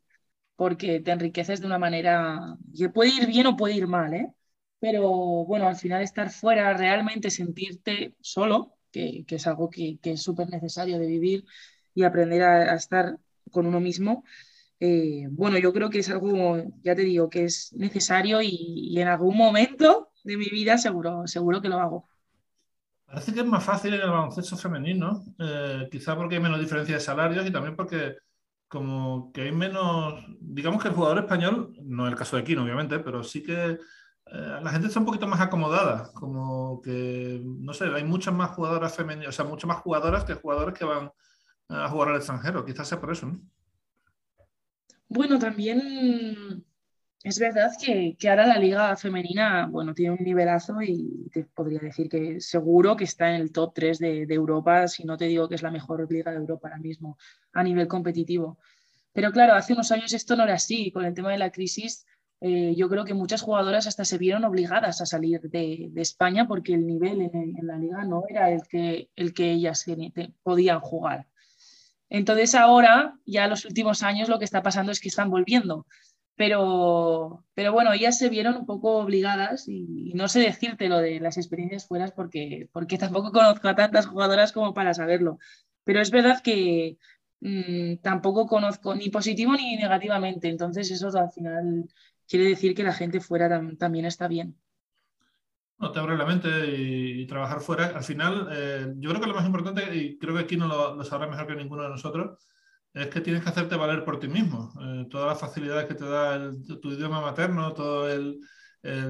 porque 0.56 1.00
te 1.02 1.12
enriqueces 1.12 1.62
de 1.62 1.68
una 1.68 1.80
manera 1.80 2.58
que 2.78 2.90
puede 2.90 3.12
ir 3.12 3.28
bien 3.28 3.48
o 3.48 3.58
puede 3.58 3.76
ir 3.76 3.88
mal, 3.88 4.14
¿eh? 4.14 4.34
Pero 4.80 5.10
bueno, 5.46 5.68
al 5.68 5.78
final 5.78 6.02
estar 6.04 6.30
fuera, 6.32 6.74
realmente 6.76 7.32
sentirte 7.32 8.16
solo, 8.22 8.76
que, 8.92 9.26
es 9.28 9.48
algo 9.48 9.70
que, 9.70 10.00
es 10.04 10.22
súper 10.22 10.50
necesario 10.50 11.00
de 11.00 11.08
vivir 11.08 11.46
y 11.96 12.04
aprender 12.04 12.44
a, 12.44 12.76
estar 12.76 13.18
con 13.52 13.66
uno 13.66 13.80
mismo. 13.80 14.24
Eh, 14.80 15.28
bueno, 15.32 15.58
yo 15.58 15.74
creo 15.74 15.90
que 15.90 16.00
es 16.00 16.10
algo, 16.10 16.58
ya 16.84 16.96
te 16.96 17.04
digo, 17.04 17.30
que 17.30 17.46
es 17.46 17.74
necesario 17.74 18.42
y, 18.42 18.96
en 19.00 19.08
algún 19.08 19.38
momento 19.38 20.12
de 20.24 20.38
mi 20.38 20.50
vida 20.50 20.78
seguro, 20.78 21.28
seguro 21.28 21.62
que 21.62 21.70
lo 21.70 21.80
hago. 21.80 22.10
Parece 23.14 23.32
que 23.32 23.42
es 23.42 23.46
más 23.46 23.64
fácil 23.64 23.94
en 23.94 24.02
el 24.02 24.10
baloncesto 24.10 24.58
femenino, 24.58 25.24
eh, 25.38 25.88
quizá 25.92 26.16
porque 26.16 26.34
hay 26.34 26.42
menos 26.42 26.60
diferencia 26.60 26.96
de 26.96 27.00
salarios 27.00 27.46
y 27.46 27.52
también 27.52 27.76
porque 27.76 28.16
como 28.68 29.32
que 29.32 29.44
hay 29.44 29.52
menos, 29.52 30.26
digamos 30.40 30.82
que 30.82 30.88
el 30.88 30.96
jugador 30.96 31.20
español, 31.20 31.76
no 31.84 32.08
es 32.08 32.12
el 32.12 32.18
caso 32.18 32.36
de 32.36 32.42
aquí, 32.42 32.56
obviamente, 32.56 32.98
pero 32.98 33.24
sí 33.24 33.44
que 33.44 33.78
eh, 34.26 34.60
la 34.64 34.72
gente 34.72 34.88
está 34.88 35.00
un 35.00 35.06
poquito 35.06 35.28
más 35.28 35.40
acomodada, 35.42 36.12
como 36.16 36.82
que, 36.82 37.40
no 37.46 37.72
sé, 37.76 37.86
hay 37.86 38.04
muchas 38.04 38.34
más 38.34 38.50
jugadoras 38.50 38.96
femeninas, 38.96 39.30
o 39.30 39.32
sea, 39.32 39.46
muchas 39.46 39.68
más 39.68 39.78
jugadoras 39.82 40.24
que 40.24 40.34
jugadores 40.34 40.74
que 40.74 40.86
van 40.86 41.12
a 41.70 41.88
jugar 41.90 42.10
al 42.10 42.16
extranjero, 42.16 42.66
quizás 42.66 42.88
sea 42.88 43.00
por 43.00 43.12
eso, 43.12 43.28
¿no? 43.28 43.40
Bueno, 45.08 45.38
también 45.38 46.66
es 47.24 47.40
verdad 47.40 47.72
que, 47.82 48.18
ahora 48.30 48.46
la 48.46 48.60
liga 48.60 48.96
femenina, 48.98 49.68
bueno, 49.68 49.94
tiene 49.94 50.16
un 50.16 50.24
nivelazo 50.24 50.82
y 50.82 51.30
te 51.32 51.46
podría 51.46 51.80
decir 51.80 52.10
que 52.10 52.42
seguro 52.42 52.96
que 52.96 53.06
está 53.06 53.30
en 53.30 53.42
el 53.42 53.52
top 53.52 53.74
3 53.74 54.00
de, 54.00 54.28
Europa, 54.30 54.88
si 54.88 55.06
no 55.06 55.18
te 55.18 55.26
digo 55.26 55.48
que 55.48 55.56
es 55.56 55.62
la 55.62 55.72
mejor 55.72 56.12
liga 56.12 56.32
de 56.32 56.38
Europa 56.38 56.68
ahora 56.68 56.80
mismo 56.80 57.18
a 57.54 57.64
nivel 57.64 57.88
competitivo. 57.88 58.60
Pero 59.14 59.32
claro, 59.32 59.54
hace 59.54 59.74
unos 59.74 59.92
años 59.92 60.12
esto 60.14 60.36
no 60.36 60.44
era 60.44 60.56
así, 60.56 60.92
con 60.92 61.06
el 61.06 61.14
tema 61.14 61.32
de 61.32 61.38
la 61.38 61.52
crisis 61.52 62.06
eh, 62.46 62.76
yo 62.76 62.90
creo 62.90 63.06
que 63.06 63.14
muchas 63.14 63.42
jugadoras 63.42 63.88
hasta 63.88 64.04
se 64.04 64.18
vieron 64.18 64.44
obligadas 64.44 65.00
a 65.00 65.06
salir 65.06 65.40
de, 65.44 65.90
España 65.96 66.46
porque 66.46 66.74
el 66.74 66.86
nivel 66.86 67.22
en, 67.22 67.56
la 67.66 67.78
liga 67.78 68.04
no 68.04 68.24
era 68.28 68.52
el 68.52 68.64
que, 68.68 69.10
el 69.16 69.34
que 69.34 69.52
ellas 69.52 69.86
podían 70.44 70.82
jugar. 70.82 71.28
Entonces 72.10 72.54
ahora, 72.54 73.18
ya 73.26 73.48
los 73.48 73.64
últimos 73.64 74.04
años, 74.04 74.28
lo 74.28 74.40
que 74.40 74.46
está 74.46 74.62
pasando 74.62 74.92
es 74.92 75.00
que 75.00 75.08
están 75.08 75.30
volviendo. 75.30 75.88
Pero, 76.36 77.44
pero 77.54 77.72
bueno, 77.74 77.94
ellas 77.94 78.18
se 78.18 78.30
vieron 78.30 78.58
un 78.58 78.66
poco 78.66 78.98
obligadas 78.98 79.68
y, 79.68 80.14
no 80.16 80.28
sé 80.28 80.40
decirte 80.40 80.90
lo 80.90 80.98
de 80.98 81.20
las 81.20 81.38
experiencias 81.38 81.88
fuera 81.88 82.08
porque, 82.08 82.70
porque 82.72 82.98
tampoco 82.98 83.32
conozco 83.32 83.68
a 83.68 83.76
tantas 83.76 84.08
jugadoras 84.08 84.52
como 84.52 84.74
para 84.74 84.94
saberlo. 84.94 85.38
Pero 85.84 86.02
es 86.02 86.12
verdad 86.12 86.42
que 86.42 86.98
mm, 87.42 87.98
tampoco 88.02 88.48
conozco 88.48 88.96
ni 88.96 89.10
positivo 89.10 89.54
ni 89.54 89.76
negativamente. 89.76 90.50
Entonces 90.50 90.90
eso 90.92 91.10
al 91.18 91.32
final 91.32 91.86
quiere 92.28 92.46
decir 92.46 92.74
que 92.76 92.84
la 92.84 92.94
gente 92.94 93.20
fuera 93.20 93.50
también 93.78 94.06
está 94.06 94.28
bien. 94.28 94.58
No, 95.84 95.92
te 95.92 96.00
abre 96.00 96.18
la 96.18 96.26
mente 96.26 96.50
y, 96.66 97.26
trabajar 97.28 97.60
fuera. 97.60 97.88
Al 97.88 98.04
final, 98.04 98.48
eh, 98.52 98.94
yo 98.98 99.10
creo 99.10 99.22
que 99.22 99.28
lo 99.28 99.34
más 99.34 99.46
importante, 99.46 99.96
y 99.96 100.18
creo 100.18 100.36
que 100.36 100.42
aquí 100.42 100.56
no 100.56 100.68
lo, 100.68 101.04
sabrá 101.04 101.28
mejor 101.28 101.48
que 101.48 101.56
ninguno 101.56 101.84
de 101.84 101.90
nosotros, 101.90 102.40
es 102.94 103.08
que 103.08 103.22
tienes 103.22 103.44
que 103.44 103.50
hacerte 103.50 103.76
valer 103.76 104.04
por 104.04 104.20
ti 104.20 104.28
mismo. 104.28 104.72
Eh, 104.82 105.08
todas 105.10 105.28
las 105.28 105.40
facilidades 105.40 105.86
que 105.86 105.96
te 105.96 106.06
da 106.06 106.52
tu 106.82 106.92
idioma 106.92 107.22
materno, 107.22 107.74
todo 107.74 108.10
el, 108.10 108.40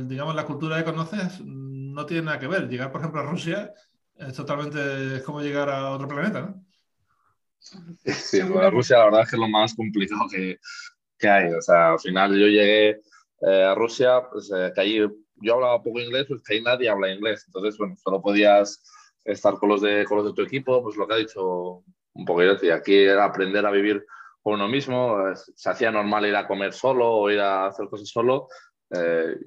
digamos, 0.08 0.36
la 0.36 0.46
cultura 0.46 0.78
que 0.78 0.86
conoces, 0.86 1.41
no 1.43 2.06
tiene 2.06 2.24
nada 2.24 2.39
que 2.39 2.48
ver. 2.48 2.69
Llegar, 2.69 2.91
por 2.91 3.02
ejemplo, 3.02 3.22
a 3.22 3.26
Rusia 3.26 3.74
es 4.15 4.34
totalmente, 4.34 5.17
es 5.17 5.24
como 5.24 5.41
llegar 5.41 5.69
a 5.69 5.89
otro 5.91 6.08
planeta, 6.08 6.41
¿no? 6.41 6.65
Sí, 7.60 8.41
a 8.41 8.69
Rusia 8.69 8.98
la 8.98 9.06
verdad 9.06 9.22
es 9.22 9.30
que 9.30 9.36
es 9.36 9.39
lo 9.39 9.48
más 9.48 9.74
complicado 9.74 10.28
que, 10.30 10.60
que 11.17 11.30
hay. 11.30 11.54
O 11.54 11.62
sea, 11.62 11.91
al 11.91 12.00
final 12.00 12.32
yo 12.32 12.48
llegué 12.48 13.02
eh, 13.41 13.63
a 13.63 13.76
Rusia, 13.76 14.22
pues 14.32 14.52
eh, 14.56 14.72
que 14.74 14.82
allí 14.82 15.00
yo 15.36 15.54
hablaba 15.54 15.82
poco 15.82 16.00
inglés, 16.00 16.26
pues 16.28 16.41
que 16.43 16.56
ahí 16.56 16.62
nadie 16.62 16.89
habla 16.89 17.13
inglés. 17.13 17.43
Entonces, 17.48 17.78
bueno, 17.78 17.96
solo 18.02 18.22
podías 18.22 18.84
estar 19.24 19.56
con 19.56 19.69
los 19.69 19.82
de, 19.82 20.06
con 20.06 20.17
los 20.17 20.28
de 20.28 20.34
tu 20.34 20.41
equipo, 20.41 20.84
pues 20.84 20.98
lo 20.98 21.08
que 21.08 21.13
ha 21.13 21.17
dicho 21.17 21.84
un 22.13 22.26
poco 22.26 22.43
y 22.43 22.69
aquí 22.69 22.95
era 22.95 23.26
aprender 23.26 23.65
a 23.65 23.71
vivir 23.71 24.06
con 24.41 24.56
uno 24.56 24.67
mismo, 24.67 25.30
eh, 25.30 25.34
se 25.36 25.69
hacía 25.69 25.91
normal 25.91 26.26
ir 26.26 26.36
a 26.36 26.47
comer 26.47 26.73
solo 26.73 27.10
o 27.10 27.32
ir 27.32 27.39
a 27.39 27.67
hacer 27.67 27.88
cosas 27.88 28.10
solo, 28.10 28.47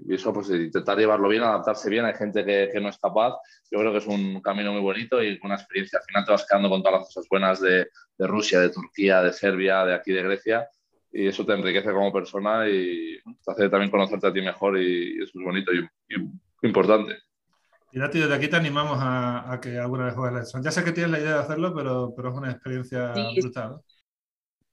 y 0.08 0.12
eso 0.12 0.32
pues 0.32 0.50
intentar 0.50 0.98
llevarlo 0.98 1.28
bien, 1.28 1.44
adaptarse 1.44 1.88
bien, 1.88 2.04
hay 2.04 2.14
gente 2.14 2.44
que, 2.44 2.68
que, 2.72 2.80
no 2.80 2.88
es 2.88 2.98
capaz, 2.98 3.36
yo 3.70 3.78
creo 3.78 3.92
que 3.92 3.98
es 3.98 4.06
un 4.08 4.40
camino 4.40 4.72
muy 4.72 4.80
bonito 4.80 5.22
y 5.22 5.38
una 5.44 5.54
experiencia, 5.54 6.00
al 6.00 6.04
final 6.04 6.24
te 6.24 6.32
vas 6.32 6.46
quedando 6.48 6.68
con 6.68 6.82
todas 6.82 6.98
las 6.98 7.06
cosas 7.06 7.28
buenas 7.30 7.60
de, 7.60 7.86
de 8.18 8.26
Rusia, 8.26 8.58
de 8.58 8.70
Turquía, 8.70 9.22
de 9.22 9.32
Serbia, 9.32 9.84
de 9.84 9.94
aquí 9.94 10.12
de 10.12 10.24
Grecia, 10.24 10.68
y 11.12 11.26
eso 11.28 11.46
te 11.46 11.54
enriquece 11.54 11.92
como 11.92 12.12
persona 12.12 12.68
y 12.68 13.18
te 13.22 13.52
hace 13.52 13.68
también 13.68 13.90
conocerte 13.90 14.26
a 14.26 14.32
ti 14.32 14.42
mejor 14.42 14.78
y 14.78 15.22
eso 15.22 15.38
es 15.38 15.44
bonito 15.44 15.72
y, 15.72 15.86
importante. 16.62 17.14
Y 17.92 17.98
Nati, 17.98 18.18
desde 18.18 18.34
aquí 18.34 18.48
te 18.48 18.56
animamos 18.56 18.98
a, 19.00 19.58
que 19.62 19.78
alguna 19.78 20.06
vez 20.06 20.14
juegues 20.14 20.52
la 20.54 20.60
Ya 20.60 20.70
sé 20.70 20.84
que 20.84 20.92
tienes 20.92 21.12
la 21.12 21.20
idea 21.20 21.34
de 21.34 21.40
hacerlo, 21.40 21.74
pero, 21.74 22.12
pero 22.14 22.30
es 22.30 22.36
una 22.36 22.50
experiencia 22.50 23.12
brutal. 23.40 23.80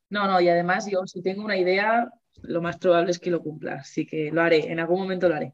No, 0.10 0.28
no, 0.28 0.42
y 0.42 0.50
además 0.50 0.88
yo 0.92 1.06
si 1.06 1.22
tengo 1.22 1.44
una 1.44 1.58
idea, 1.58 2.10
lo 2.42 2.62
más 2.62 2.78
probable 2.78 3.12
es 3.12 3.20
que 3.20 3.32
lo 3.32 3.42
cumpla, 3.42 3.76
así 3.76 4.06
que 4.06 4.32
lo 4.32 4.42
haré, 4.42 4.72
en 4.72 4.80
algún 4.80 5.00
momento 5.00 5.30
lo 5.30 5.36
haré. 5.36 5.54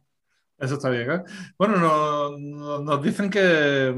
Eso 0.57 0.75
está 0.75 0.89
bien, 0.89 1.09
¿eh? 1.09 1.23
Bueno, 1.57 1.77
nos 2.37 3.03
dicen 3.03 3.29
que, 3.29 3.95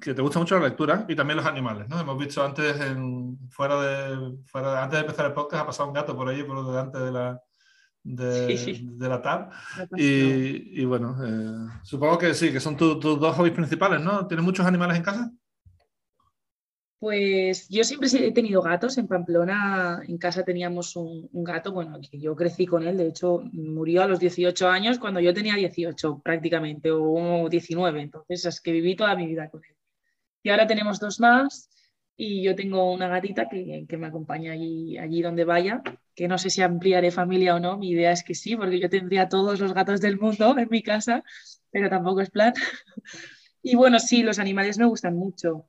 que 0.00 0.14
te 0.14 0.22
gusta 0.22 0.38
mucho 0.38 0.58
la 0.58 0.68
lectura 0.68 1.04
y 1.08 1.14
también 1.14 1.36
los 1.36 1.46
animales, 1.46 1.88
¿no? 1.88 2.00
Hemos 2.00 2.18
visto 2.18 2.42
antes, 2.42 2.80
en, 2.80 3.38
fuera 3.50 3.80
de, 3.80 4.38
fuera 4.46 4.82
antes 4.82 4.98
de 4.98 5.04
empezar 5.04 5.26
el 5.26 5.34
podcast, 5.34 5.62
ha 5.62 5.66
pasado 5.66 5.88
un 5.88 5.94
gato 5.94 6.16
por 6.16 6.28
allí, 6.28 6.42
por 6.44 6.66
delante 6.66 6.98
de 6.98 7.12
la, 7.12 7.42
de, 8.02 8.80
de 8.82 9.08
la 9.08 9.22
tab. 9.22 9.50
Y, 9.96 10.80
y 10.80 10.84
bueno, 10.84 11.16
eh, 11.24 11.80
supongo 11.82 12.18
que 12.18 12.34
sí, 12.34 12.52
que 12.52 12.60
son 12.60 12.76
tus 12.76 13.00
dos 13.00 13.36
hobbies 13.36 13.54
principales, 13.54 14.00
¿no? 14.00 14.26
¿Tienes 14.26 14.44
muchos 14.44 14.66
animales 14.66 14.96
en 14.96 15.02
casa? 15.02 15.32
Pues 16.98 17.68
yo 17.68 17.84
siempre 17.84 18.08
he 18.12 18.32
tenido 18.32 18.60
gatos. 18.60 18.98
En 18.98 19.06
Pamplona, 19.06 20.02
en 20.06 20.18
casa 20.18 20.44
teníamos 20.44 20.96
un, 20.96 21.28
gato, 21.32 21.72
bueno, 21.72 22.00
que 22.00 22.18
yo 22.18 22.34
crecí 22.34 22.66
con 22.66 22.86
él. 22.86 22.96
De 22.96 23.08
hecho, 23.08 23.42
murió 23.52 24.02
a 24.02 24.08
los 24.08 24.18
18 24.18 24.68
años 24.68 24.98
cuando 24.98 25.20
yo 25.20 25.32
tenía 25.32 25.54
18 25.54 26.20
prácticamente, 26.24 26.90
o 26.90 27.48
19. 27.48 28.00
Entonces, 28.00 28.44
es 28.46 28.60
que 28.60 28.72
viví 28.72 28.96
toda 28.96 29.14
mi 29.14 29.26
vida 29.26 29.48
con 29.48 29.64
él. 29.64 29.76
Y 30.42 30.50
ahora 30.50 30.66
tenemos 30.66 30.98
dos 30.98 31.20
más 31.20 31.70
y 32.16 32.42
yo 32.42 32.56
tengo 32.56 32.92
una 32.92 33.06
gatita 33.06 33.48
que, 33.48 33.86
que 33.88 33.96
me 33.96 34.08
acompaña 34.08 34.52
allí, 34.52 34.98
allí 34.98 35.22
donde 35.22 35.44
vaya, 35.44 35.82
que 36.18 36.26
no 36.26 36.36
sé 36.36 36.50
si 36.50 36.62
ampliaré 36.62 37.12
familia 37.12 37.54
o 37.54 37.60
no. 37.60 37.78
Mi 37.78 37.90
idea 37.90 38.10
es 38.10 38.24
que 38.24 38.34
sí, 38.34 38.56
porque 38.56 38.80
yo 38.80 38.90
tendría 38.90 39.28
todos 39.28 39.60
los 39.60 39.72
gatos 39.72 40.00
del 40.00 40.18
mundo 40.18 40.56
en 40.58 40.68
mi 40.68 40.82
casa, 40.82 41.22
pero 41.70 41.88
tampoco 41.88 42.20
es 42.20 42.30
plan. 42.30 42.52
Y 43.62 43.74
bueno, 43.76 43.98
sí, 43.98 44.22
los 44.22 44.38
animales 44.38 44.78
me 44.78 44.86
gustan 44.86 45.14
mucho 45.16 45.66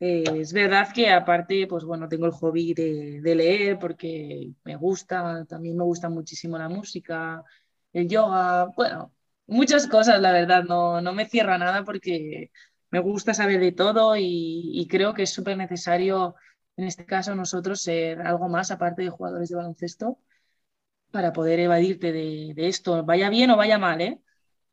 eh, 0.00 0.24
es 0.40 0.52
verdad 0.52 0.88
que 0.94 1.10
aparte, 1.10 1.66
pues 1.68 1.84
bueno, 1.84 2.08
tengo 2.08 2.26
el 2.26 2.32
hobby 2.32 2.74
de, 2.74 3.20
leer 3.36 3.78
porque 3.78 4.50
me 4.64 4.76
gusta, 4.76 5.44
también 5.46 5.76
me 5.76 5.84
gusta 5.84 6.08
muchísimo 6.08 6.58
la 6.58 6.68
música, 6.68 7.44
el 7.92 8.08
yoga, 8.08 8.66
bueno, 8.76 9.12
muchas 9.46 9.86
cosas, 9.86 10.20
la 10.20 10.32
verdad, 10.32 10.64
no, 10.64 11.00
no 11.00 11.12
me 11.12 11.26
cierra 11.28 11.56
nada 11.58 11.84
porque 11.84 12.50
me 12.90 12.98
gusta 13.00 13.32
saber 13.34 13.60
de 13.60 13.72
todo 13.72 14.16
y, 14.16 14.86
creo 14.90 15.14
que 15.14 15.22
es 15.24 15.30
súper 15.30 15.56
necesario, 15.56 16.34
en 16.76 16.84
este 16.84 17.04
caso, 17.06 17.34
nosotros 17.34 17.82
ser 17.82 18.20
algo 18.22 18.48
más 18.48 18.70
aparte 18.70 19.02
de 19.02 19.10
jugadores 19.10 19.48
de 19.48 19.56
baloncesto 19.56 20.18
para 21.10 21.32
poder 21.32 21.60
evadirte 21.60 22.12
de, 22.12 22.52
de 22.54 22.68
esto, 22.68 23.04
vaya 23.04 23.28
bien 23.30 23.50
o 23.50 23.56
vaya 23.56 23.78
mal, 23.78 24.00
¿eh? 24.00 24.20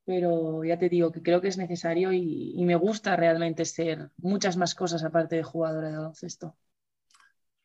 pero 0.09 0.63
ya 0.63 0.75
te 0.75 0.89
digo 0.89 1.11
que 1.11 1.21
creo 1.21 1.39
que 1.39 1.49
es 1.49 1.57
necesario 1.59 2.11
y, 2.11 2.65
me 2.65 2.75
gusta 2.75 3.15
realmente 3.15 3.63
ser 3.63 4.09
muchas 4.17 4.57
más 4.57 4.73
cosas 4.73 5.03
aparte 5.03 5.35
de 5.35 5.43
jugadora 5.43 5.89
de 5.89 5.97
baloncesto. 5.97 6.55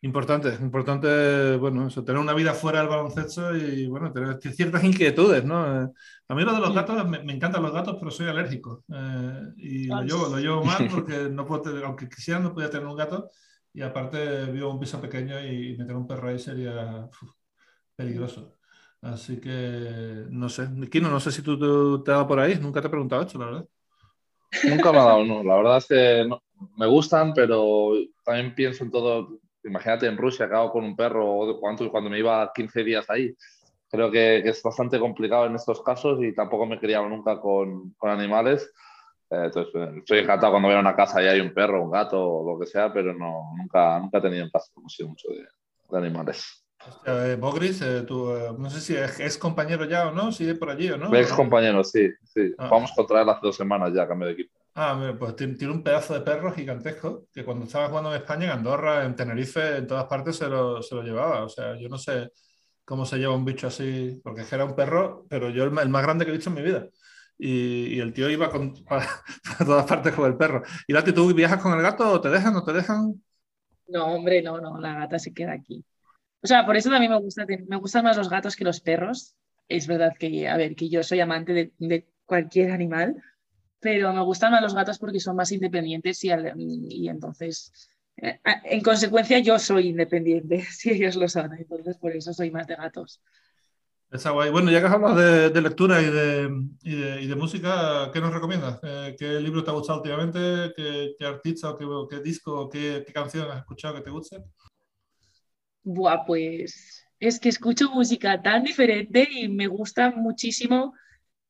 Importante, 0.02 0.50
importante, 0.60 1.56
bueno, 1.56 1.86
eso, 1.86 2.04
tener 2.04 2.20
una 2.20 2.34
vida 2.34 2.52
fuera 2.52 2.80
del 2.80 2.90
baloncesto 2.90 3.56
y, 3.56 3.86
bueno, 3.86 4.12
tener 4.12 4.38
ciertas 4.42 4.84
inquietudes, 4.84 5.42
¿no? 5.42 5.84
Eh, 5.84 5.88
a 6.28 6.34
mí 6.34 6.42
lo 6.42 6.52
de 6.52 6.60
los 6.60 6.74
gatos, 6.74 7.08
me, 7.08 7.32
encantan 7.32 7.62
los 7.62 7.72
gatos, 7.72 7.96
pero 7.98 8.10
soy 8.10 8.28
alérgico. 8.28 8.84
Eh, 8.94 9.40
y 9.56 9.84
lo 9.86 10.02
llevo, 10.02 10.28
lo 10.28 10.38
llevo 10.38 10.64
mal 10.64 10.86
porque 10.94 11.30
no 11.30 11.46
puedo 11.46 11.62
tener, 11.62 11.82
aunque 11.84 12.10
quisiera, 12.10 12.40
no 12.40 12.52
podía 12.52 12.68
tener 12.68 12.86
un 12.86 12.96
gato. 12.96 13.30
Y 13.74 13.82
aparte, 13.82 14.46
vivo 14.52 14.68
en 14.68 14.74
un 14.74 14.80
piso 14.80 15.00
pequeño 15.00 15.40
y 15.44 15.76
meter 15.76 15.96
un 15.96 16.06
perro 16.06 16.28
ahí 16.28 16.38
sería 16.38 17.10
peligroso. 17.96 18.56
Así 19.02 19.40
que 19.40 20.26
no 20.30 20.48
sé. 20.48 20.68
Kino, 20.90 21.10
no 21.10 21.18
sé 21.18 21.32
si 21.32 21.42
tú, 21.42 21.58
te, 22.02 22.12
has 22.12 22.16
dado 22.16 22.28
por 22.28 22.38
ahí. 22.38 22.54
Nunca 22.54 22.80
te 22.80 22.86
he 22.86 22.90
preguntado 22.90 23.22
esto, 23.22 23.36
la 23.36 23.46
verdad. 23.46 23.66
Nunca 24.70 24.92
me 24.92 24.98
ha 24.98 25.04
dado, 25.04 25.24
no. 25.24 25.42
La 25.42 25.56
verdad 25.56 25.78
es 25.78 25.86
que 25.86 26.28
me 26.76 26.86
gustan, 26.86 27.34
pero 27.34 27.94
también 28.24 28.54
pienso 28.54 28.84
en 28.84 28.92
todo. 28.92 29.40
Imagínate 29.64 30.06
en 30.06 30.16
Rusia, 30.16 30.46
acabo 30.46 30.70
con 30.70 30.84
un 30.84 30.94
perro 30.94 31.58
cuando, 31.58 31.90
cuando 31.90 32.08
me 32.08 32.20
iba 32.20 32.52
15 32.54 32.84
días 32.84 33.10
ahí. 33.10 33.34
Creo 33.90 34.08
que, 34.10 34.38
es 34.38 34.62
bastante 34.62 35.00
complicado 35.00 35.46
en 35.46 35.56
estos 35.56 35.82
casos 35.82 36.22
y 36.22 36.32
tampoco 36.32 36.64
me 36.64 36.76
he 36.76 36.80
criado 36.80 37.08
nunca 37.08 37.40
con, 37.40 37.90
con 37.98 38.10
animales. 38.10 38.72
Entonces, 39.44 39.74
eh, 39.74 39.94
estoy 39.98 40.18
encantado 40.18 40.52
cuando 40.52 40.68
voy 40.68 40.76
a 40.76 40.80
una 40.80 40.96
casa 40.96 41.22
y 41.22 41.26
hay 41.26 41.40
un 41.40 41.52
perro, 41.52 41.82
un 41.82 41.90
gato 41.90 42.22
o 42.22 42.52
lo 42.52 42.58
que 42.58 42.66
sea, 42.66 42.92
pero 42.92 43.14
no, 43.14 43.52
nunca, 43.56 43.98
nunca 43.98 44.18
he 44.18 44.22
tenido 44.22 44.44
en 44.44 44.50
casa, 44.50 44.70
como 44.72 44.88
sido 44.88 45.08
mucho 45.08 45.28
de, 45.28 45.46
de 45.90 45.98
animales. 45.98 46.64
Eh, 47.06 47.36
Bogris, 47.40 47.80
eh, 47.82 48.02
tú, 48.02 48.30
eh, 48.30 48.52
no 48.58 48.68
sé 48.70 48.80
si 48.80 48.94
es, 48.94 49.38
compañero 49.38 49.84
ya 49.86 50.08
o 50.08 50.12
no, 50.12 50.32
sigue 50.32 50.54
por 50.54 50.70
allí 50.70 50.90
o 50.90 50.98
no. 50.98 51.14
Ex 51.14 51.32
compañero, 51.32 51.82
sí, 51.82 52.10
sí. 52.24 52.54
Ah. 52.58 52.68
Vamos 52.70 52.92
contra 52.92 53.22
él 53.22 53.28
hace 53.28 53.40
dos 53.42 53.56
semanas 53.56 53.92
ya, 53.94 54.06
cambio 54.06 54.28
de 54.28 54.34
equipo. 54.34 54.52
Ah, 54.74 55.14
pues 55.18 55.36
tiene 55.36 55.72
un 55.72 55.84
pedazo 55.84 56.14
de 56.14 56.20
perro 56.20 56.52
gigantesco 56.52 57.28
que 57.32 57.44
cuando 57.44 57.64
estaba 57.64 57.88
jugando 57.88 58.10
en 58.10 58.20
España, 58.20 58.46
en 58.46 58.50
Andorra, 58.50 59.04
en 59.04 59.14
Tenerife, 59.14 59.76
en 59.76 59.86
todas 59.86 60.04
partes 60.06 60.36
se 60.36 60.48
lo, 60.48 60.82
se 60.82 60.94
lo 60.96 61.02
llevaba. 61.02 61.44
O 61.44 61.48
sea, 61.48 61.78
yo 61.78 61.88
no 61.88 61.96
sé 61.96 62.32
cómo 62.84 63.06
se 63.06 63.18
lleva 63.18 63.36
un 63.36 63.44
bicho 63.44 63.68
así, 63.68 64.20
porque 64.22 64.42
es 64.42 64.48
que 64.48 64.56
era 64.56 64.64
un 64.64 64.74
perro, 64.74 65.26
pero 65.28 65.48
yo 65.50 65.62
el, 65.62 65.70
más 65.70 66.02
grande 66.02 66.24
que 66.24 66.32
he 66.32 66.34
visto 66.34 66.50
en 66.50 66.56
mi 66.56 66.62
vida. 66.62 66.88
Y, 67.38 67.96
y 67.96 68.00
el 68.00 68.12
tío 68.12 68.30
iba 68.30 68.50
con, 68.50 68.74
para, 68.84 69.06
todas 69.58 69.86
partes 69.86 70.14
con 70.14 70.26
el 70.26 70.36
perro. 70.36 70.62
¿Y 70.86 70.92
Lati, 70.92 71.12
tú 71.12 71.32
viajas 71.34 71.62
con 71.62 71.72
el 71.72 71.82
gato 71.82 72.10
o 72.10 72.20
te 72.20 72.30
dejan 72.30 72.54
o 72.56 72.64
te 72.64 72.72
dejan? 72.72 73.22
No, 73.88 74.06
hombre, 74.06 74.42
no, 74.42 74.60
no, 74.60 74.78
la 74.80 74.94
gata 74.94 75.18
se 75.18 75.32
queda 75.32 75.52
aquí. 75.52 75.84
O 76.42 76.46
sea, 76.46 76.66
por 76.66 76.76
eso 76.76 76.90
también 76.90 77.12
me, 77.12 77.18
gusta, 77.18 77.46
me 77.46 77.76
gustan 77.76 78.04
más 78.04 78.16
los 78.16 78.28
gatos 78.28 78.56
que 78.56 78.64
los 78.64 78.80
perros. 78.80 79.34
Es 79.68 79.86
verdad 79.86 80.12
que, 80.18 80.48
a 80.48 80.56
ver, 80.56 80.74
que 80.76 80.88
yo 80.88 81.02
soy 81.02 81.20
amante 81.20 81.72
de, 81.78 82.06
cualquier 82.26 82.70
animal, 82.70 83.16
pero 83.80 84.12
me 84.14 84.22
gustan 84.22 84.52
más 84.52 84.62
los 84.62 84.74
gatos 84.74 84.98
porque 84.98 85.20
son 85.20 85.36
más 85.36 85.52
independientes 85.52 86.24
y, 86.24 86.30
y 86.88 87.08
entonces, 87.08 87.90
eh, 88.16 88.40
en 88.64 88.80
consecuencia, 88.80 89.38
yo 89.40 89.58
soy 89.58 89.88
independiente, 89.88 90.62
si 90.70 90.90
ellos 90.90 91.16
lo 91.16 91.28
son. 91.28 91.52
Entonces, 91.54 91.96
por 91.98 92.12
eso 92.12 92.32
soy 92.32 92.50
más 92.50 92.66
de 92.66 92.76
gatos. 92.76 93.20
Está 94.14 94.30
guay. 94.30 94.48
Bueno, 94.52 94.70
ya 94.70 94.78
que 94.78 94.86
has 94.86 94.92
hablado 94.92 95.16
de, 95.16 95.60
lectura 95.60 96.00
y 96.00 96.04
de, 96.04 96.48
y 96.84 97.26
de, 97.26 97.34
música, 97.34 98.10
¿qué 98.12 98.20
nos 98.20 98.32
recomiendas? 98.32 98.78
Eh, 98.84 99.16
¿Qué 99.18 99.40
libro 99.40 99.64
te 99.64 99.72
ha 99.72 99.74
gustado 99.74 99.98
últimamente? 99.98 100.72
¿Qué, 100.76 101.26
artista 101.26 101.70
o 101.70 102.06
qué, 102.06 102.20
disco 102.20 102.60
o 102.60 102.68
qué, 102.70 103.02
qué 103.04 103.12
canción 103.12 103.50
has 103.50 103.58
escuchado 103.58 103.96
que 103.96 104.02
te 104.02 104.10
guste? 104.10 104.36
Buah, 105.82 106.24
pues 106.26 107.04
es 107.18 107.40
que 107.40 107.48
escucho 107.48 107.90
música 107.90 108.40
tan 108.40 108.62
diferente 108.62 109.28
y 109.28 109.48
me 109.48 109.66
gusta 109.66 110.12
muchísimo 110.12 110.94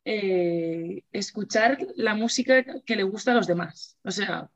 eh, 0.06 1.02
escuchar 1.12 1.76
la 1.96 2.14
música 2.14 2.64
que 2.86 2.96
le 2.96 3.02
gusta 3.02 3.32
a 3.32 3.34
los 3.34 3.46
demás. 3.46 3.98
O 4.04 4.10
sea, 4.10 4.50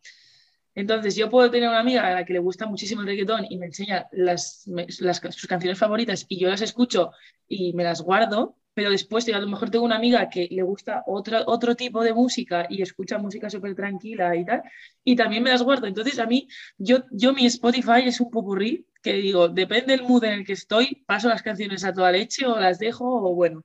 entonces 0.79 1.17
yo 1.17 1.29
puedo 1.29 1.51
tener 1.51 1.69
una 1.69 1.81
amiga 1.81 2.07
a 2.07 2.15
la 2.15 2.25
que 2.25 2.33
le 2.33 2.39
gusta 2.39 2.65
muchísimo 2.65 3.01
el 3.01 3.09
reggaetón 3.09 3.45
y 3.51 3.59
me 3.59 3.67
enseña 3.67 4.07
las, 4.13 4.65
sus 4.91 5.47
canciones 5.49 5.77
favoritas 5.77 6.25
y 6.29 6.39
yo 6.39 6.49
las 6.49 6.63
escucho 6.63 7.11
y 7.49 7.73
me 7.73 7.83
las 7.83 8.01
guardo, 8.01 8.55
pero 8.75 8.89
después 8.89 9.29
a 9.29 9.41
lo 9.41 9.49
mejor 9.49 9.71
tengo 9.71 9.85
una 9.85 9.97
amiga 9.97 10.29
que 10.31 10.47
le 10.49 10.63
gusta 10.63 11.03
otro, 11.09 11.43
otro 11.47 11.75
tipo 11.75 12.05
de 12.05 12.15
música 12.15 12.69
y 12.71 12.81
escucha 12.81 13.19
música 13.19 13.51
súper 13.51 13.75
tranquila 13.75 14.37
y 14.37 14.45
tal, 14.45 14.63
y 15.03 15.17
también 15.17 15.43
me 15.43 15.51
las 15.51 15.63
guardo. 15.63 15.89
Entonces 15.89 16.17
a 16.21 16.27
mí, 16.27 16.47
yo, 16.77 16.99
yo 17.11 17.33
mi 17.33 17.45
Spotify 17.47 18.03
es 18.05 18.21
un 18.21 18.31
popurrí 18.31 18.87
que 19.03 19.15
digo, 19.15 19.49
depende 19.49 19.97
del 19.97 20.07
mood 20.07 20.23
en 20.23 20.35
el 20.35 20.47
que 20.47 20.53
estoy, 20.53 21.03
paso 21.09 21.29
las 21.29 21.43
canciones 21.43 21.85
a 21.85 21.93
toda 21.93 22.13
leche 22.13 22.47
o 22.47 22.57
las 22.57 22.79
dejo 22.79 23.05
o 23.05 23.35
bueno. 23.35 23.65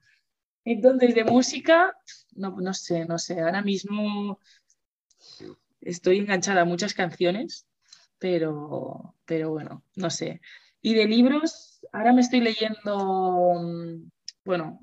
Entonces, 0.65 1.13
de 1.13 1.26
música, 1.26 1.95
no, 2.36 2.56
no 2.60 2.73
sé, 2.73 3.06
no 3.06 3.19
sé, 3.19 3.39
ahora 3.39 3.62
mismo 3.62 4.39
estoy 5.86 6.19
enganchada 6.19 6.62
a 6.62 6.65
muchas 6.65 6.93
canciones, 6.93 7.67
pero, 8.19 9.15
pero 9.26 9.52
bueno, 9.52 9.84
no 9.96 10.10
sé. 10.10 10.41
Y 10.82 10.96
de 10.96 11.08
libros, 11.08 11.80
ahora 11.91 12.13
me 12.13 12.22
estoy 12.22 12.41
leyendo, 12.41 13.54
mm, 13.56 14.12
bueno, 14.46 14.80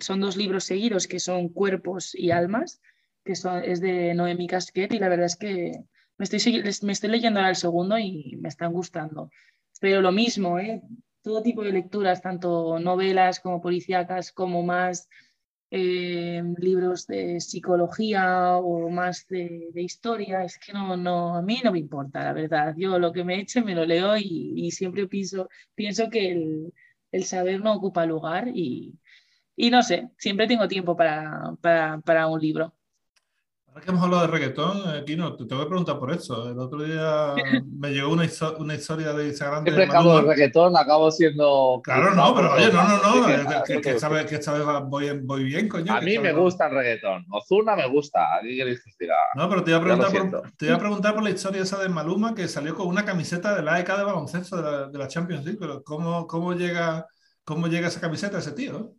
son 0.00 0.20
dos 0.20 0.36
libros 0.36 0.64
seguidos 0.64 1.06
que 1.06 1.20
son 1.20 1.48
Cuerpos 1.48 2.14
y 2.14 2.30
Almas, 2.30 2.80
que 3.24 3.32
es 3.32 3.80
de 3.80 4.14
Noemi 4.14 4.46
Casquet 4.46 4.92
y 4.92 4.98
la 4.98 5.08
verdad 5.08 5.26
es 5.26 5.36
que 5.36 5.72
me 6.18 6.24
estoy, 6.24 6.62
me 6.82 6.92
estoy 6.92 7.10
leyendo 7.10 7.40
ahora 7.40 7.50
el 7.50 7.56
segundo 7.56 7.98
y 7.98 8.36
me 8.40 8.48
están 8.48 8.72
gustando 8.72 9.30
pero 9.80 10.00
lo 10.00 10.12
mismo, 10.12 10.58
¿eh? 10.58 10.82
todo 11.22 11.42
tipo 11.42 11.62
de 11.62 11.72
lecturas, 11.72 12.22
tanto 12.22 12.78
novelas 12.78 13.40
como 13.40 13.60
policíacas, 13.60 14.32
como 14.32 14.62
más 14.62 15.08
eh, 15.76 16.42
libros 16.58 17.06
de 17.06 17.40
psicología 17.40 18.56
o 18.58 18.88
más 18.90 19.26
de, 19.28 19.70
historia, 19.74 20.44
es 20.44 20.58
que 20.58 20.72
no, 20.72 20.96
no, 20.96 21.36
a 21.36 21.42
mí 21.42 21.60
no 21.64 21.72
me 21.72 21.78
importa, 21.78 22.24
la 22.24 22.32
verdad. 22.32 22.74
Yo 22.76 22.98
lo 22.98 23.12
que 23.12 23.24
me 23.24 23.40
eche 23.40 23.62
me 23.62 23.74
lo 23.74 23.84
leo 23.84 24.16
y, 24.16 24.70
siempre 24.70 25.06
pienso, 25.08 25.48
pienso 25.74 26.10
que 26.10 26.32
el, 26.32 26.72
el, 27.12 27.24
saber 27.24 27.60
no 27.60 27.74
ocupa 27.74 28.06
lugar 28.06 28.48
y, 28.54 28.98
y, 29.56 29.70
no 29.70 29.82
sé, 29.82 30.10
siempre 30.18 30.46
tengo 30.46 30.68
tiempo 30.68 30.96
para, 30.96 31.54
para, 31.60 32.00
para 32.00 32.26
un 32.28 32.40
libro. 32.40 32.75
Ahora 33.76 33.84
que 33.84 33.90
hemos 33.90 34.04
hablado 34.04 34.22
de 34.22 34.28
reggaetón, 34.28 34.82
eh, 34.94 35.04
Kino, 35.04 35.36
te 35.36 35.44
tengo 35.44 35.60
que 35.60 35.68
preguntar 35.68 35.98
por 35.98 36.10
eso. 36.10 36.48
El 36.48 36.58
otro 36.58 36.82
día 36.82 37.34
me 37.78 37.90
llegó 37.90 38.10
una, 38.10 38.26
una 38.58 38.74
historia 38.74 39.12
de 39.12 39.26
Instagram 39.26 39.64
Siempre 39.64 39.84
de 39.84 39.90
acabo 39.90 40.16
de 40.16 40.22
reggaetón, 40.22 40.74
acabo 40.78 41.10
siendo... 41.10 41.82
Claro, 41.84 42.14
no, 42.14 42.34
pero 42.34 42.54
oye, 42.54 42.72
no, 42.72 42.82
no, 42.88 42.96
no, 42.96 43.62
que, 43.64 43.82
que, 43.82 43.90
esta 43.90 44.08
vez, 44.08 44.24
voy, 44.86 45.20
voy, 45.20 45.44
bien, 45.44 45.68
coño. 45.68 45.92
A 45.92 46.00
mí 46.00 46.18
me 46.18 46.32
gusta 46.32 46.68
el 46.68 46.72
reggaetón. 46.72 47.26
Ozuna 47.30 47.76
me 47.76 47.86
gusta, 47.86 48.38
¿qué 48.40 48.56
queréis 48.56 48.82
que 48.82 48.92
diga? 48.98 49.14
No, 49.34 49.46
pero 49.46 49.62
te 49.62 49.72
iba, 49.72 49.78
a 49.78 49.82
preguntar 49.82 50.10
por, 50.10 50.52
te 50.52 50.64
iba 50.64 50.76
a 50.76 50.78
preguntar 50.78 51.14
por 51.14 51.22
la 51.22 51.30
historia 51.30 51.62
esa 51.62 51.78
de 51.78 51.90
Maluma, 51.90 52.34
que 52.34 52.48
salió 52.48 52.74
con 52.74 52.86
una 52.86 53.04
camiseta 53.04 53.54
de 53.54 53.62
la 53.62 53.78
EK 53.78 53.94
de 53.94 54.04
baloncesto 54.04 54.56
de 54.56 54.62
la, 54.62 54.88
de 54.88 54.98
la 54.98 55.06
Champions 55.06 55.44
League, 55.44 55.58
pero 55.60 55.84
¿cómo, 55.84 56.26
cómo, 56.26 56.54
llega, 56.54 57.06
¿cómo 57.44 57.66
llega 57.66 57.88
esa 57.88 58.00
camiseta 58.00 58.38
ese 58.38 58.52
tío? 58.52 58.94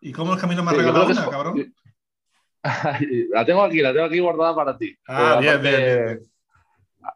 ¿Y 0.00 0.12
cómo 0.12 0.34
el 0.34 0.40
camino 0.40 0.62
me 0.62 0.70
ha 0.70 0.74
regalado 0.74 1.06
una, 1.06 1.28
cabrón? 1.28 1.74
La 2.62 3.44
tengo 3.44 3.62
aquí, 3.62 3.80
la 3.80 3.92
tengo 3.92 4.06
aquí 4.06 4.18
guardada 4.18 4.54
para 4.54 4.76
ti. 4.76 4.94
Ah, 5.06 5.38
bien, 5.40 5.62
bien, 5.62 6.20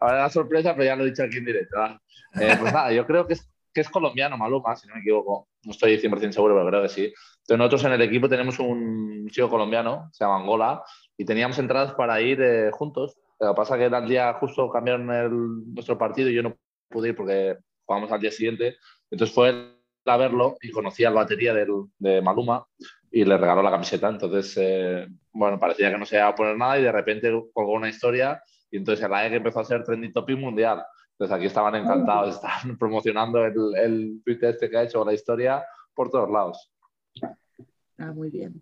Ahora 0.00 0.22
la 0.22 0.30
sorpresa, 0.30 0.72
pero 0.72 0.84
ya 0.84 0.96
lo 0.96 1.04
he 1.04 1.10
dicho 1.10 1.22
aquí 1.22 1.38
en 1.38 1.44
directo. 1.44 1.76
Eh, 2.40 2.56
pues 2.58 2.72
nada, 2.72 2.90
yo 2.92 3.06
creo 3.06 3.26
que 3.26 3.34
es, 3.34 3.48
que 3.72 3.82
es 3.82 3.88
colombiano, 3.90 4.38
Maluma, 4.38 4.74
si 4.76 4.88
no 4.88 4.94
me 4.94 5.00
equivoco. 5.00 5.48
No 5.64 5.72
estoy 5.72 5.98
100% 5.98 6.32
seguro, 6.32 6.54
pero 6.54 6.68
creo 6.68 6.82
que 6.82 6.88
sí. 6.88 7.04
Entonces, 7.04 7.58
nosotros 7.58 7.84
en 7.84 7.92
el 7.92 8.02
equipo 8.02 8.28
tenemos 8.28 8.58
un 8.58 9.28
chico 9.30 9.50
colombiano, 9.50 10.08
se 10.12 10.24
llama 10.24 10.36
Angola, 10.36 10.82
y 11.16 11.24
teníamos 11.24 11.58
entradas 11.58 11.92
para 11.92 12.20
ir 12.20 12.40
eh, 12.40 12.70
juntos 12.72 13.16
Lo 13.38 13.48
que 13.50 13.56
pasa 13.56 13.74
es 13.74 13.88
que 13.90 13.96
el 13.96 14.08
día 14.08 14.32
justo 14.34 14.70
cambiaron 14.70 15.10
el, 15.12 15.74
nuestro 15.74 15.98
partido 15.98 16.30
y 16.30 16.34
yo 16.34 16.42
no 16.42 16.56
pude 16.88 17.10
ir 17.10 17.16
porque 17.16 17.58
jugamos 17.84 18.10
al 18.10 18.20
día 18.20 18.30
siguiente. 18.30 18.76
Entonces 19.10 19.34
fue 19.34 19.74
a 20.06 20.16
verlo 20.16 20.56
y 20.60 20.70
conocí 20.70 21.04
al 21.04 21.14
batería 21.14 21.54
del, 21.54 21.68
de 21.98 22.20
Maluma 22.20 22.66
y 23.14 23.24
le 23.24 23.38
regaló 23.38 23.62
la 23.62 23.70
camiseta. 23.70 24.08
Entonces, 24.08 24.56
eh, 24.60 25.06
bueno, 25.32 25.58
parecía 25.58 25.88
que 25.88 25.96
no 25.96 26.04
se 26.04 26.16
iba 26.16 26.26
a 26.26 26.34
poner 26.34 26.56
nada 26.56 26.80
y 26.80 26.82
de 26.82 26.90
repente 26.90 27.30
colgó 27.52 27.74
una 27.74 27.88
historia 27.88 28.42
y 28.72 28.76
entonces 28.78 29.04
el 29.04 29.14
AEG 29.14 29.34
empezó 29.34 29.60
a 29.60 29.64
ser 29.64 29.84
trending 29.84 30.12
topic 30.12 30.36
mundial. 30.36 30.84
Entonces 31.12 31.36
aquí 31.36 31.46
estaban 31.46 31.76
encantados, 31.76 32.34
estaban 32.34 32.76
promocionando 32.78 33.44
el, 33.44 33.54
el 33.76 34.20
tweet 34.24 34.38
este 34.42 34.68
que 34.68 34.76
ha 34.76 34.82
hecho 34.82 35.04
la 35.04 35.14
historia 35.14 35.64
por 35.94 36.10
todos 36.10 36.28
lados. 36.28 36.72
Ah, 37.98 38.12
muy 38.12 38.30
bien. 38.30 38.60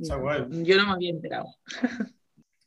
Está 0.00 0.16
guay. 0.16 0.46
Yo 0.64 0.78
no 0.78 0.86
me 0.86 0.92
había 0.92 1.10
enterado. 1.10 1.46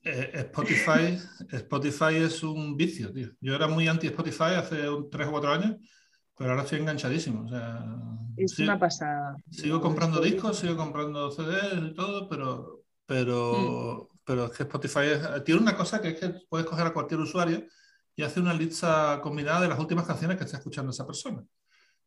Eh, 0.04 0.32
Spotify, 0.34 1.18
Spotify 1.52 2.16
es 2.18 2.44
un 2.44 2.78
vicio, 2.78 3.12
tío. 3.12 3.30
Yo 3.42 3.56
era 3.56 3.68
muy 3.68 3.88
anti-Spotify 3.88 4.56
hace 4.58 4.88
un, 4.88 5.10
tres 5.10 5.28
o 5.28 5.32
cuatro 5.32 5.52
años, 5.52 5.76
pero 6.40 6.52
ahora 6.52 6.64
estoy 6.64 6.80
enganchadísimo. 6.82 7.46
O 7.46 7.50
sea, 7.50 7.86
Es 8.36 8.58
sí, 8.58 8.64
una 8.64 8.80
pasada. 8.80 9.36
sigo 9.52 9.82
comprando 9.82 10.22
discos, 10.22 10.60
sigo 10.60 10.78
comprando 10.78 11.32
CDs 11.32 11.92
y 11.92 11.96
todo, 11.96 12.30
pero, 12.30 12.84
pero, 13.08 14.10
pero 14.26 14.46
es 14.48 14.52
que 14.54 14.64
Spotify 14.64 15.02
es- 15.14 15.46
tiene 15.46 15.62
una 15.62 15.78
cosa 15.78 16.02
que 16.02 16.10
es 16.10 16.20
que 16.22 16.30
puedes 16.50 16.68
coger 16.68 16.88
a 16.88 16.94
cualquier 16.94 17.22
usuario 17.22 17.66
y 18.16 18.24
hace 18.24 18.40
una 18.42 18.54
lista 18.54 19.20
combinada 19.24 19.62
de 19.62 19.70
las 19.70 19.80
últimas 19.80 20.08
canciones 20.08 20.38
que 20.38 20.46
está 20.46 20.58
escuchando 20.58 20.92
esa 20.92 21.08
persona. 21.08 21.44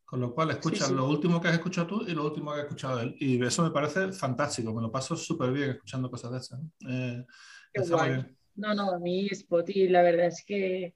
Con 0.05 0.21
lo 0.21 0.35
cual 0.35 0.51
escuchas 0.51 0.89
sí. 0.89 0.95
lo 0.95 1.09
último 1.09 1.41
que 1.41 1.49
has 1.49 1.55
escuchado 1.55 1.87
tú 1.89 2.03
y 2.07 2.13
lo 2.15 2.25
último 2.27 2.53
que 2.53 2.61
ha 2.61 2.63
escuchado 2.65 3.01
él. 3.01 3.17
Y 3.21 3.43
eso 3.45 3.63
me 3.65 3.71
parece 3.73 4.13
fantástico, 4.13 4.75
me 4.75 4.83
lo 4.83 4.93
paso 4.93 5.17
súper 5.17 5.53
bien 5.53 5.71
escuchando 5.71 6.11
cosas 6.11 6.33
de 6.33 6.39
esas. 6.39 6.61
Eh, 6.89 7.25
Qué 7.73 7.81
guay. 7.83 8.37
No, 8.55 8.75
no, 8.75 8.91
a 8.93 8.99
mí 8.99 9.29
Spotify, 9.31 9.89
la 9.89 10.03
verdad 10.03 10.27
es 10.27 10.45
que 10.47 10.95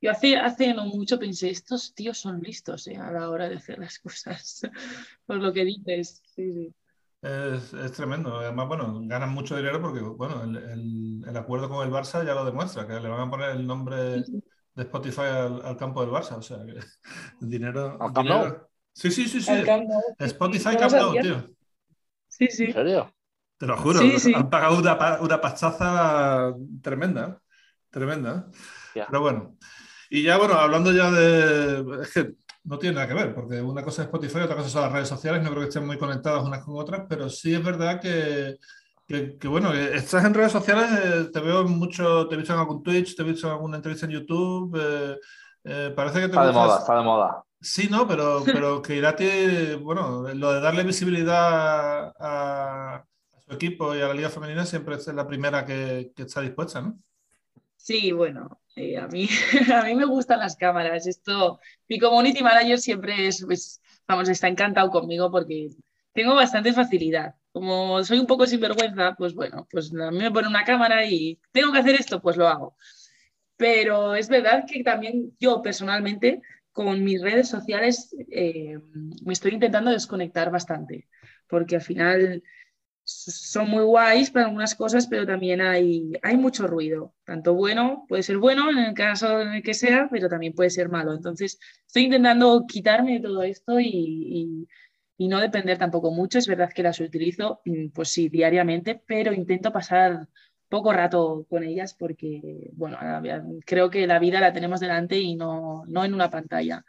yo 0.00 0.10
hace, 0.10 0.36
hace 0.36 0.74
no 0.74 0.86
mucho 0.86 1.18
pensé, 1.18 1.50
estos 1.50 1.94
tíos 1.94 2.18
son 2.18 2.40
listos 2.40 2.86
eh, 2.88 2.96
a 2.96 3.10
la 3.10 3.28
hora 3.30 3.48
de 3.48 3.56
hacer 3.56 3.78
las 3.78 3.98
cosas, 3.98 4.62
por 5.26 5.36
lo 5.36 5.52
que 5.52 5.64
dices. 5.64 6.22
Sí, 6.34 6.52
sí. 6.52 6.74
Es, 7.22 7.72
es 7.72 7.92
tremendo. 7.92 8.36
Además, 8.38 8.68
bueno, 8.68 9.00
ganan 9.04 9.30
mucho 9.30 9.56
dinero 9.56 9.80
porque, 9.80 10.00
bueno, 10.00 10.44
el, 10.44 10.56
el- 10.56 11.24
el 11.26 11.36
acuerdo 11.36 11.68
con 11.68 11.84
el 11.86 11.92
Barça 11.92 12.24
ya 12.24 12.34
lo 12.34 12.44
demuestra, 12.44 12.86
que 12.86 13.00
le 13.00 13.08
van 13.08 13.20
a 13.26 13.30
poner 13.30 13.50
el 13.50 13.66
nombre 13.66 13.96
de 13.96 14.82
Spotify 14.82 15.22
al, 15.22 15.62
al 15.64 15.76
campo 15.76 16.02
del 16.02 16.10
Barça. 16.10 16.36
O 16.36 16.42
sea, 16.42 16.58
que 16.64 16.72
el 16.72 16.84
dinero. 17.40 17.96
¿Al 18.00 18.12
Camp 18.12 18.28
dinero- 18.28 18.70
Sí, 18.92 19.10
sí, 19.10 19.28
sí, 19.28 19.40
sí. 19.42 19.52
Camp 19.64 19.90
Spotify 20.20 20.76
Camp 20.76 20.92
Nou, 20.92 21.12
tío. 21.20 21.44
Sí, 22.28 22.46
sí. 22.48 22.64
¿En 22.64 22.72
serio? 22.72 23.12
Te 23.58 23.66
lo 23.66 23.76
juro. 23.76 23.98
Sí, 24.00 24.18
sí. 24.18 24.32
Han 24.34 24.48
pagado 24.50 24.78
una, 24.78 25.20
una 25.20 25.40
pastaza 25.40 26.54
tremenda. 26.82 27.40
Tremenda. 27.90 28.48
Pero 28.94 29.20
bueno. 29.20 29.56
Y 30.10 30.22
ya, 30.22 30.38
bueno, 30.38 30.54
hablando 30.54 30.92
ya 30.92 31.10
de. 31.10 32.02
Es 32.02 32.12
que 32.12 32.32
no 32.64 32.78
tiene 32.78 32.96
nada 32.96 33.08
que 33.08 33.14
ver, 33.14 33.34
porque 33.34 33.60
una 33.62 33.82
cosa 33.82 34.02
es 34.02 34.06
Spotify, 34.06 34.38
otra 34.40 34.56
cosa 34.56 34.68
son 34.68 34.82
las 34.82 34.92
redes 34.92 35.08
sociales. 35.08 35.42
No 35.42 35.50
creo 35.50 35.62
que 35.62 35.68
estén 35.68 35.86
muy 35.86 35.98
conectadas 35.98 36.44
unas 36.44 36.64
con 36.64 36.76
otras, 36.76 37.02
pero 37.08 37.30
sí 37.30 37.54
es 37.54 37.62
verdad 37.62 38.00
que, 38.00 38.56
que, 39.06 39.36
que, 39.38 39.48
bueno, 39.48 39.70
que 39.72 39.94
estás 39.96 40.24
en 40.24 40.34
redes 40.34 40.52
sociales, 40.52 40.88
eh, 41.04 41.30
te 41.32 41.40
veo 41.40 41.64
mucho, 41.64 42.26
te 42.28 42.34
he 42.34 42.38
visto 42.38 42.52
en 42.54 42.58
algún 42.60 42.82
Twitch, 42.82 43.14
te 43.14 43.22
he 43.22 43.26
visto 43.26 43.46
en 43.46 43.52
alguna 43.52 43.76
entrevista 43.76 44.06
en 44.06 44.12
YouTube. 44.12 44.76
eh, 44.80 45.16
eh, 45.64 45.92
parece 45.96 46.20
que 46.20 46.28
te 46.28 46.36
Está 46.36 46.46
de 46.46 46.52
moda, 46.52 46.78
está 46.78 46.96
de 46.96 47.04
moda. 47.04 47.42
Sí, 47.60 47.88
no, 47.90 48.06
pero, 48.06 48.42
pero 48.44 48.82
que 48.82 48.96
Irati, 48.96 49.74
bueno, 49.82 50.22
lo 50.34 50.52
de 50.52 50.60
darle 50.60 50.84
visibilidad 50.84 52.12
a, 52.18 52.96
a 52.96 53.04
su 53.44 53.52
equipo 53.52 53.94
y 53.94 54.00
a 54.00 54.08
la 54.08 54.14
Liga 54.14 54.28
Femenina 54.28 54.64
siempre 54.64 54.94
es 54.96 55.06
la 55.08 55.26
primera 55.26 55.64
que, 55.64 56.12
que 56.14 56.22
está 56.22 56.40
dispuesta, 56.40 56.80
¿no? 56.80 56.98
Sí, 57.76 58.12
bueno, 58.12 58.60
eh, 58.76 58.98
a 58.98 59.08
mí, 59.08 59.28
a 59.74 59.82
mí 59.84 59.94
me 59.94 60.04
gustan 60.04 60.38
las 60.38 60.56
cámaras. 60.56 61.06
Esto, 61.06 61.58
mi 61.88 61.98
community 61.98 62.42
manager 62.42 62.78
siempre 62.78 63.26
es, 63.26 63.44
pues, 63.44 63.80
vamos, 64.06 64.28
está 64.28 64.48
encantado 64.48 64.90
conmigo 64.90 65.30
porque 65.30 65.70
tengo 66.12 66.34
bastante 66.34 66.72
facilidad. 66.72 67.34
Como 67.52 68.04
soy 68.04 68.18
un 68.18 68.26
poco 68.26 68.46
sinvergüenza, 68.46 69.14
pues 69.16 69.34
bueno, 69.34 69.66
pues 69.70 69.92
a 69.94 70.10
mí 70.10 70.18
me 70.18 70.30
pone 70.30 70.48
una 70.48 70.64
cámara 70.64 71.04
y 71.06 71.40
tengo 71.52 71.72
que 71.72 71.78
hacer 71.78 71.94
esto, 71.96 72.20
pues 72.20 72.36
lo 72.36 72.46
hago. 72.46 72.76
Pero 73.56 74.14
es 74.14 74.28
verdad 74.28 74.64
que 74.70 74.82
también 74.84 75.34
yo 75.40 75.62
personalmente 75.62 76.42
con 76.72 77.02
mis 77.02 77.22
redes 77.22 77.48
sociales 77.48 78.14
eh, 78.30 78.78
me 79.24 79.32
estoy 79.32 79.52
intentando 79.54 79.90
desconectar 79.90 80.50
bastante, 80.50 81.08
porque 81.48 81.76
al 81.76 81.82
final 81.82 82.42
son 83.06 83.70
muy 83.70 83.84
guays 83.84 84.30
para 84.30 84.46
algunas 84.46 84.74
cosas, 84.74 85.06
pero 85.06 85.26
también 85.26 85.60
hay, 85.60 86.12
hay 86.22 86.36
mucho 86.36 86.66
ruido, 86.66 87.14
tanto 87.24 87.54
bueno, 87.54 88.04
puede 88.08 88.22
ser 88.24 88.38
bueno 88.38 88.70
en 88.70 88.78
el 88.78 88.94
caso 88.94 89.40
en 89.40 89.54
el 89.54 89.62
que 89.62 89.74
sea, 89.74 90.08
pero 90.10 90.28
también 90.28 90.52
puede 90.54 90.70
ser 90.70 90.88
malo. 90.88 91.14
Entonces, 91.14 91.58
estoy 91.86 92.04
intentando 92.04 92.64
quitarme 92.66 93.14
de 93.14 93.20
todo 93.20 93.42
esto 93.44 93.78
y, 93.80 93.86
y, 93.88 94.68
y 95.18 95.28
no 95.28 95.40
depender 95.40 95.78
tampoco 95.78 96.10
mucho. 96.10 96.38
Es 96.38 96.48
verdad 96.48 96.72
que 96.74 96.82
las 96.82 97.00
utilizo, 97.00 97.60
mm, 97.64 97.88
pues 97.90 98.08
sí, 98.10 98.28
diariamente, 98.28 99.00
pero 99.06 99.32
intento 99.32 99.72
pasar 99.72 100.28
poco 100.68 100.92
rato 100.92 101.46
con 101.48 101.62
ellas 101.62 101.94
porque, 101.94 102.70
bueno, 102.72 102.98
creo 103.64 103.88
que 103.90 104.06
la 104.06 104.18
vida 104.18 104.40
la 104.40 104.52
tenemos 104.52 104.80
delante 104.80 105.18
y 105.18 105.36
no, 105.36 105.84
no 105.86 106.04
en 106.04 106.14
una 106.14 106.30
pantalla. 106.30 106.84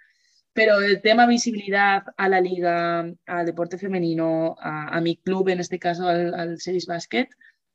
Pero 0.58 0.80
el 0.80 1.04
tema 1.04 1.28
visibilidad 1.28 2.02
a 2.18 2.28
la 2.28 2.42
liga, 2.42 3.06
al 3.28 3.46
deporte 3.46 3.78
femenino, 3.78 4.56
a, 4.60 5.00
mi 5.02 5.16
club, 5.18 5.50
en 5.50 5.60
este 5.60 5.78
caso 5.78 6.08
al, 6.08 6.34
al 6.34 6.60
Series 6.60 6.88
Basket, 6.88 7.30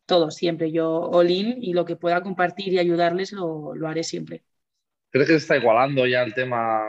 todo 0.04 0.32
siempre. 0.32 0.72
Yo 0.72 0.88
all 0.88 1.30
in 1.30 1.62
y 1.62 1.74
lo 1.74 1.84
que 1.84 1.94
pueda 1.94 2.24
compartir 2.24 2.72
y 2.72 2.80
ayudarles 2.80 3.30
lo, 3.30 3.72
lo 3.76 3.86
haré 3.86 4.02
siempre. 4.02 4.42
¿Crees 5.12 5.28
que 5.28 5.34
se 5.34 5.38
está 5.38 5.56
igualando 5.58 6.04
ya 6.08 6.24
el 6.24 6.34
tema? 6.34 6.82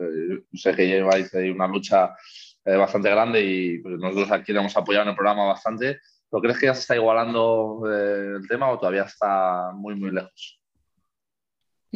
Eh, 0.00 0.40
sé 0.54 0.74
que 0.74 0.88
lleváis 0.88 1.32
ahí 1.36 1.50
una 1.50 1.68
lucha 1.68 2.16
eh, 2.64 2.74
bastante 2.74 3.08
grande 3.08 3.44
y 3.44 3.78
pues, 3.78 4.00
nosotros 4.00 4.32
aquí 4.32 4.52
le 4.52 4.58
hemos 4.58 4.76
apoyado 4.76 5.04
en 5.04 5.10
el 5.10 5.14
programa 5.14 5.44
bastante. 5.44 6.00
¿Pero 6.28 6.42
crees 6.42 6.58
que 6.58 6.66
ya 6.66 6.74
se 6.74 6.80
está 6.80 6.96
igualando 6.96 7.84
eh, 7.88 8.38
el 8.40 8.48
tema 8.48 8.70
o 8.70 8.78
todavía 8.80 9.04
está 9.04 9.70
muy, 9.72 9.94
muy 9.94 10.10
lejos? 10.10 10.60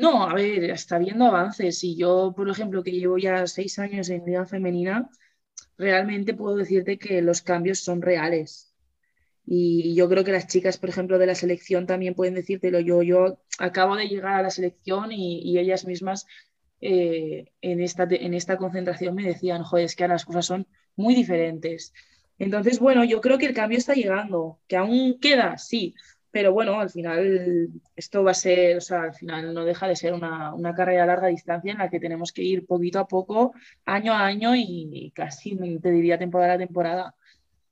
No, 0.00 0.24
a 0.24 0.34
ver, 0.34 0.64
está 0.70 0.98
viendo 0.98 1.26
avances. 1.26 1.84
Y 1.84 1.96
yo, 1.96 2.32
por 2.36 2.48
ejemplo, 2.48 2.82
que 2.82 2.92
llevo 2.92 3.18
ya 3.18 3.46
seis 3.46 3.78
años 3.78 4.08
en 4.08 4.24
Liga 4.24 4.46
Femenina, 4.46 5.10
realmente 5.76 6.34
puedo 6.34 6.56
decirte 6.56 6.98
que 6.98 7.22
los 7.22 7.42
cambios 7.42 7.80
son 7.80 8.00
reales. 8.02 8.74
Y 9.44 9.94
yo 9.94 10.08
creo 10.08 10.24
que 10.24 10.32
las 10.32 10.46
chicas, 10.46 10.78
por 10.78 10.90
ejemplo, 10.90 11.18
de 11.18 11.26
la 11.26 11.34
selección 11.34 11.86
también 11.86 12.14
pueden 12.14 12.34
decírtelo. 12.34 12.80
Yo, 12.80 13.02
yo 13.02 13.40
acabo 13.58 13.96
de 13.96 14.08
llegar 14.08 14.34
a 14.34 14.42
la 14.42 14.50
selección 14.50 15.12
y, 15.12 15.40
y 15.42 15.58
ellas 15.58 15.84
mismas 15.86 16.26
eh, 16.80 17.52
en, 17.60 17.80
esta, 17.80 18.04
en 18.10 18.34
esta 18.34 18.56
concentración 18.56 19.14
me 19.14 19.24
decían, 19.24 19.64
joder, 19.64 19.84
es 19.86 19.96
que 19.96 20.04
ahora 20.04 20.14
las 20.14 20.24
cosas 20.24 20.46
son 20.46 20.66
muy 20.96 21.14
diferentes. 21.14 21.92
Entonces, 22.38 22.78
bueno, 22.78 23.04
yo 23.04 23.20
creo 23.20 23.38
que 23.38 23.46
el 23.46 23.54
cambio 23.54 23.78
está 23.78 23.94
llegando, 23.94 24.60
que 24.66 24.76
aún 24.76 25.18
queda, 25.20 25.58
sí, 25.58 25.94
pero 26.30 26.52
bueno, 26.52 26.80
al 26.80 26.90
final 26.90 27.68
esto 27.96 28.22
va 28.22 28.30
a 28.30 28.34
ser, 28.34 28.76
o 28.76 28.80
sea, 28.80 29.02
al 29.02 29.14
final 29.14 29.52
no 29.52 29.64
deja 29.64 29.88
de 29.88 29.96
ser 29.96 30.12
una, 30.12 30.54
una, 30.54 30.74
carrera 30.74 31.02
a 31.02 31.06
larga 31.06 31.28
distancia 31.28 31.72
en 31.72 31.78
la 31.78 31.90
que 31.90 32.00
tenemos 32.00 32.32
que 32.32 32.42
ir 32.42 32.66
poquito 32.66 32.98
a 32.98 33.08
poco, 33.08 33.52
año 33.84 34.12
a 34.12 34.24
año 34.24 34.54
y 34.54 35.12
casi 35.14 35.56
te 35.80 35.90
diría 35.90 36.18
temporada 36.18 36.54
a 36.54 36.58
temporada. 36.58 37.14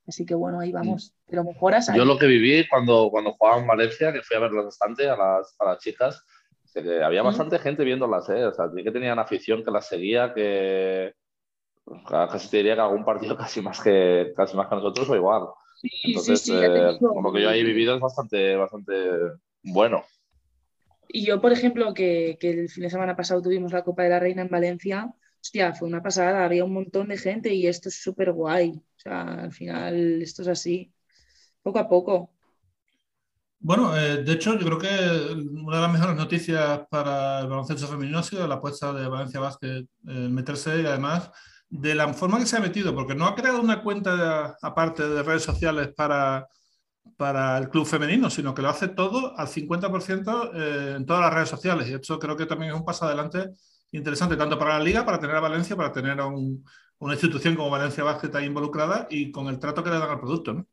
Así 0.09 0.25
que 0.25 0.33
bueno, 0.33 0.59
ahí 0.59 0.71
vamos. 0.71 1.13
Pero 1.27 1.43
mejoras. 1.43 1.87
Ahí. 1.87 1.97
Yo 1.97 2.03
lo 2.03 2.17
que 2.17 2.25
viví 2.25 2.67
cuando, 2.67 3.09
cuando 3.11 3.33
jugaba 3.33 3.61
en 3.61 3.67
Valencia, 3.67 4.11
que 4.11 4.23
fui 4.23 4.35
a 4.35 4.39
verlas 4.39 4.65
bastante 4.65 5.07
a 5.07 5.15
las, 5.15 5.55
a 5.59 5.65
las 5.65 5.79
chicas, 5.79 6.25
que 6.73 7.03
había 7.03 7.21
bastante 7.21 7.57
¿Mm? 7.57 7.61
gente 7.61 7.83
viéndolas, 7.83 8.27
¿eh? 8.29 8.45
O 8.45 8.53
sea, 8.53 8.65
que 8.75 8.91
tenían 8.91 9.19
afición 9.19 9.63
que 9.63 9.71
las 9.71 9.87
seguía, 9.87 10.33
que 10.33 11.13
casi 12.07 12.49
te 12.49 12.57
diría 12.57 12.75
que 12.75 12.81
algún 12.81 13.05
partido 13.05 13.37
casi 13.37 13.61
más 13.61 13.81
que, 13.81 14.33
casi 14.35 14.57
más 14.57 14.67
que 14.67 14.75
nosotros 14.75 15.07
o 15.09 15.15
igual. 15.15 15.43
Sí, 15.81 15.89
Entonces, 16.03 16.41
sí, 16.41 16.51
sí, 16.51 16.57
eh, 16.57 16.97
lo 17.01 17.31
que 17.31 17.41
yo 17.41 17.49
ahí 17.49 17.61
he 17.61 17.63
vivido 17.63 17.95
es 17.95 18.01
bastante, 18.01 18.55
bastante 18.55 18.93
bueno. 19.63 20.03
Y 21.07 21.25
yo, 21.25 21.41
por 21.41 21.51
ejemplo, 21.51 21.93
que, 21.93 22.37
que, 22.39 22.51
el 22.51 22.69
fin 22.69 22.83
de 22.83 22.89
semana 22.89 23.15
pasado 23.15 23.41
tuvimos 23.41 23.71
la 23.71 23.83
Copa 23.83 24.03
de 24.03 24.09
la 24.09 24.19
Reina 24.19 24.41
en 24.41 24.49
Valencia, 24.49 25.13
hostia, 25.41 25.73
fue 25.73 25.87
una 25.87 26.03
pasada, 26.03 26.45
había 26.45 26.65
un 26.65 26.73
montón 26.73 27.07
de 27.07 27.17
gente 27.17 27.53
y 27.53 27.67
esto 27.67 27.89
es 27.89 28.01
súper 28.01 28.31
guay. 28.31 28.71
O 28.71 28.99
sea, 28.99 29.21
al 29.21 29.51
final 29.53 30.21
esto 30.21 30.41
es 30.41 30.49
así, 30.49 30.93
poco 31.61 31.79
a 31.79 31.87
poco. 31.87 32.33
Bueno, 33.61 33.97
eh, 33.97 34.23
de 34.23 34.33
hecho, 34.33 34.57
yo 34.57 34.65
creo 34.65 34.79
que 34.79 35.33
una 35.33 35.77
de 35.77 35.81
las 35.81 35.91
mejores 35.91 36.15
noticias 36.15 36.81
para 36.89 37.41
el 37.41 37.47
baloncesto 37.47 37.87
femenino 37.87 38.19
ha 38.19 38.23
sido 38.23 38.47
la 38.47 38.55
apuesta 38.55 38.93
de 38.93 39.07
Valencia 39.07 39.39
Basket, 39.39 39.85
eh, 40.07 40.29
meterse 40.29 40.81
y 40.81 40.85
además 40.85 41.29
de 41.69 41.95
la 41.95 42.13
forma 42.13 42.39
que 42.39 42.45
se 42.45 42.57
ha 42.57 42.61
metido, 42.61 42.95
porque 42.95 43.15
no 43.15 43.25
ha 43.25 43.35
creado 43.35 43.61
una 43.61 43.83
cuenta 43.83 44.57
aparte 44.61 45.07
de 45.07 45.23
redes 45.23 45.43
sociales 45.43 45.89
para, 45.95 46.47
para 47.17 47.57
el 47.57 47.69
club 47.69 47.85
femenino, 47.85 48.29
sino 48.29 48.53
que 48.53 48.61
lo 48.61 48.69
hace 48.69 48.87
todo 48.89 49.37
al 49.37 49.47
50% 49.47 50.51
eh, 50.53 50.95
en 50.97 51.05
todas 51.05 51.21
las 51.21 51.33
redes 51.33 51.49
sociales. 51.49 51.87
Y 51.89 51.93
esto 51.93 52.19
creo 52.19 52.35
que 52.35 52.45
también 52.45 52.71
es 52.71 52.77
un 52.77 52.85
paso 52.85 53.05
adelante 53.05 53.51
interesante, 53.91 54.35
tanto 54.35 54.57
para 54.57 54.77
la 54.77 54.83
liga, 54.83 55.05
para 55.05 55.19
tener 55.19 55.35
a 55.35 55.41
Valencia, 55.41 55.75
para 55.75 55.91
tener 55.91 56.19
a 56.19 56.25
un, 56.25 56.63
una 56.99 57.13
institución 57.13 57.55
como 57.55 57.69
Valencia 57.69 58.03
Basket 58.03 58.35
ahí 58.35 58.45
involucrada 58.45 59.07
y 59.09 59.31
con 59.31 59.47
el 59.47 59.59
trato 59.59 59.83
que 59.83 59.89
le 59.89 59.99
dan 59.99 60.09
al 60.09 60.19
producto. 60.19 60.65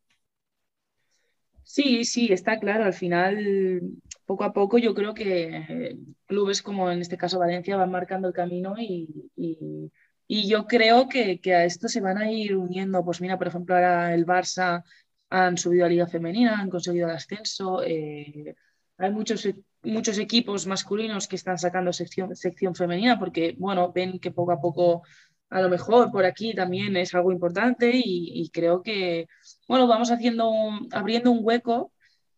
Sí, 1.63 2.05
sí, 2.05 2.31
está 2.31 2.59
claro. 2.59 2.85
Al 2.85 2.93
final, 2.93 3.81
poco 4.25 4.43
a 4.43 4.53
poco, 4.53 4.77
yo 4.77 4.93
creo 4.93 5.13
que 5.13 5.97
clubes 6.25 6.61
como 6.61 6.89
en 6.91 7.01
este 7.01 7.17
caso 7.17 7.39
Valencia 7.39 7.75
van 7.75 7.91
marcando 7.91 8.27
el 8.27 8.33
camino 8.33 8.75
y, 8.77 9.91
yo 10.27 10.65
creo 10.67 11.07
que, 11.07 11.39
a 11.53 11.65
esto 11.65 11.87
se 11.87 12.01
van 12.01 12.17
a 12.17 12.31
ir 12.31 12.55
uniendo. 12.55 13.03
Pues 13.03 13.21
mira, 13.21 13.37
por 13.37 13.47
ejemplo, 13.47 13.75
ahora 13.75 14.13
el 14.13 14.25
Barça 14.25 14.83
han 15.29 15.57
subido 15.57 15.85
a 15.85 15.89
Liga 15.89 16.07
Femenina, 16.07 16.59
han 16.59 16.69
conseguido 16.69 17.07
el 17.07 17.15
ascenso. 17.15 17.83
Eh, 17.83 18.55
hay 18.97 19.11
muchos, 19.11 19.47
muchos 19.83 20.17
equipos 20.17 20.67
masculinos 20.67 21.27
que 21.27 21.35
están 21.35 21.57
sacando 21.57 21.93
sección, 21.93 22.35
sección 22.35 22.75
femenina 22.75 23.19
porque, 23.19 23.55
bueno, 23.57 23.91
ven 23.93 24.19
que 24.19 24.31
poco 24.31 24.51
a 24.51 24.59
poco 24.59 25.03
a 25.49 25.61
lo 25.61 25.69
mejor 25.69 26.11
por 26.11 26.25
aquí 26.25 26.53
también 26.53 26.95
es 26.97 27.13
algo 27.15 27.31
importante 27.31 27.91
y, 27.93 28.49
creo 28.51 28.81
que, 28.81 29.27
bueno, 29.67 29.87
vamos 29.87 30.11
haciendo, 30.11 30.51
abriendo 30.91 31.31
un 31.31 31.39
hueco 31.41 31.93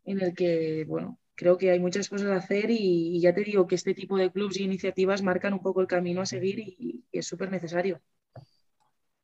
en 0.05 0.21
el 0.21 0.35
que, 0.35 0.85
bueno, 0.87 1.18
creo 1.39 1.57
que 1.57 1.71
hay 1.71 1.79
muchas 1.79 2.09
cosas 2.09 2.27
a 2.31 2.35
hacer 2.35 2.69
y, 2.69 3.17
ya 3.21 3.33
te 3.33 3.45
digo 3.45 3.65
que 3.65 3.75
este 3.75 3.93
tipo 3.93 4.17
de 4.17 4.29
clubes 4.29 4.57
e 4.57 4.63
iniciativas 4.63 5.23
marcan 5.23 5.53
un 5.53 5.61
poco 5.61 5.79
el 5.79 5.87
camino 5.87 6.21
a 6.21 6.25
seguir 6.25 6.59
y, 6.59 7.05
es 7.13 7.25
súper 7.27 7.49
necesario. 7.49 8.01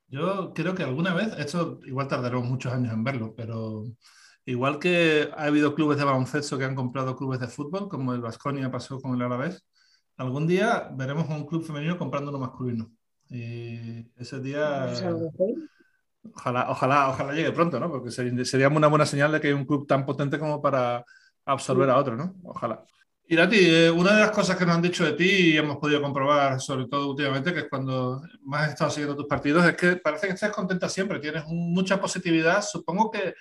Yo 0.08 0.54
creo 0.54 0.74
que 0.74 0.82
alguna 0.82 1.12
vez, 1.12 1.34
esto 1.36 1.78
igual 1.84 2.08
tardaremos 2.08 2.48
muchos 2.48 2.72
años 2.72 2.94
en 2.94 3.04
verlo, 3.04 3.34
pero 3.36 3.84
igual 4.46 4.78
que 4.78 5.28
ha 5.36 5.44
habido 5.44 5.74
clubes 5.74 5.98
de 5.98 6.04
baloncesto 6.04 6.56
que 6.56 6.64
han 6.64 6.74
comprado 6.74 7.16
clubes 7.16 7.38
de 7.38 7.48
fútbol, 7.48 7.90
como 7.90 8.14
el 8.14 8.22
Vasconia 8.22 8.70
pasó 8.70 8.98
con 8.98 9.14
el 9.14 9.20
Alavés, 9.20 9.66
algún 10.16 10.46
día 10.46 10.88
veremos 10.94 11.28
un 11.28 11.46
club 11.46 11.66
femenino 11.66 11.98
comprando 11.98 12.30
uno 12.30 12.38
masculino. 12.38 12.90
Y 13.28 14.10
ese 14.16 14.40
día. 14.40 14.90
Ojalá, 16.34 16.70
ojalá, 16.70 17.10
ojalá 17.10 17.32
llegue 17.34 17.52
pronto, 17.52 17.78
¿no? 17.78 17.90
Porque 17.90 18.10
sería 18.10 18.68
una 18.68 18.88
buena 18.88 19.04
señal 19.04 19.32
de 19.32 19.40
que 19.40 19.48
hay 19.48 19.52
un 19.52 19.66
club 19.66 19.86
tan 19.86 20.06
potente 20.06 20.38
como 20.38 20.62
para 20.62 21.04
absorber 21.46 21.88
a 21.88 21.96
otro, 21.96 22.16
¿no? 22.16 22.34
Ojalá. 22.44 22.84
Y 23.28 23.34
Dati, 23.34 23.58
eh, 23.58 23.90
una 23.90 24.12
de 24.12 24.20
las 24.20 24.30
cosas 24.30 24.56
que 24.56 24.64
nos 24.64 24.76
han 24.76 24.82
dicho 24.82 25.04
de 25.04 25.12
ti 25.14 25.28
y 25.28 25.56
hemos 25.56 25.78
podido 25.78 26.00
comprobar, 26.00 26.60
sobre 26.60 26.86
todo 26.86 27.10
últimamente, 27.10 27.52
que 27.52 27.60
es 27.60 27.66
cuando 27.68 28.22
más 28.42 28.66
has 28.66 28.70
estado 28.70 28.90
siguiendo 28.90 29.16
tus 29.16 29.26
partidos, 29.26 29.64
es 29.66 29.76
que 29.76 29.96
parece 29.96 30.28
que 30.28 30.34
estás 30.34 30.52
contenta 30.52 30.88
siempre, 30.88 31.18
tienes 31.18 31.44
mucha 31.46 32.00
positividad. 32.00 32.62
Supongo 32.62 33.10
que, 33.10 33.34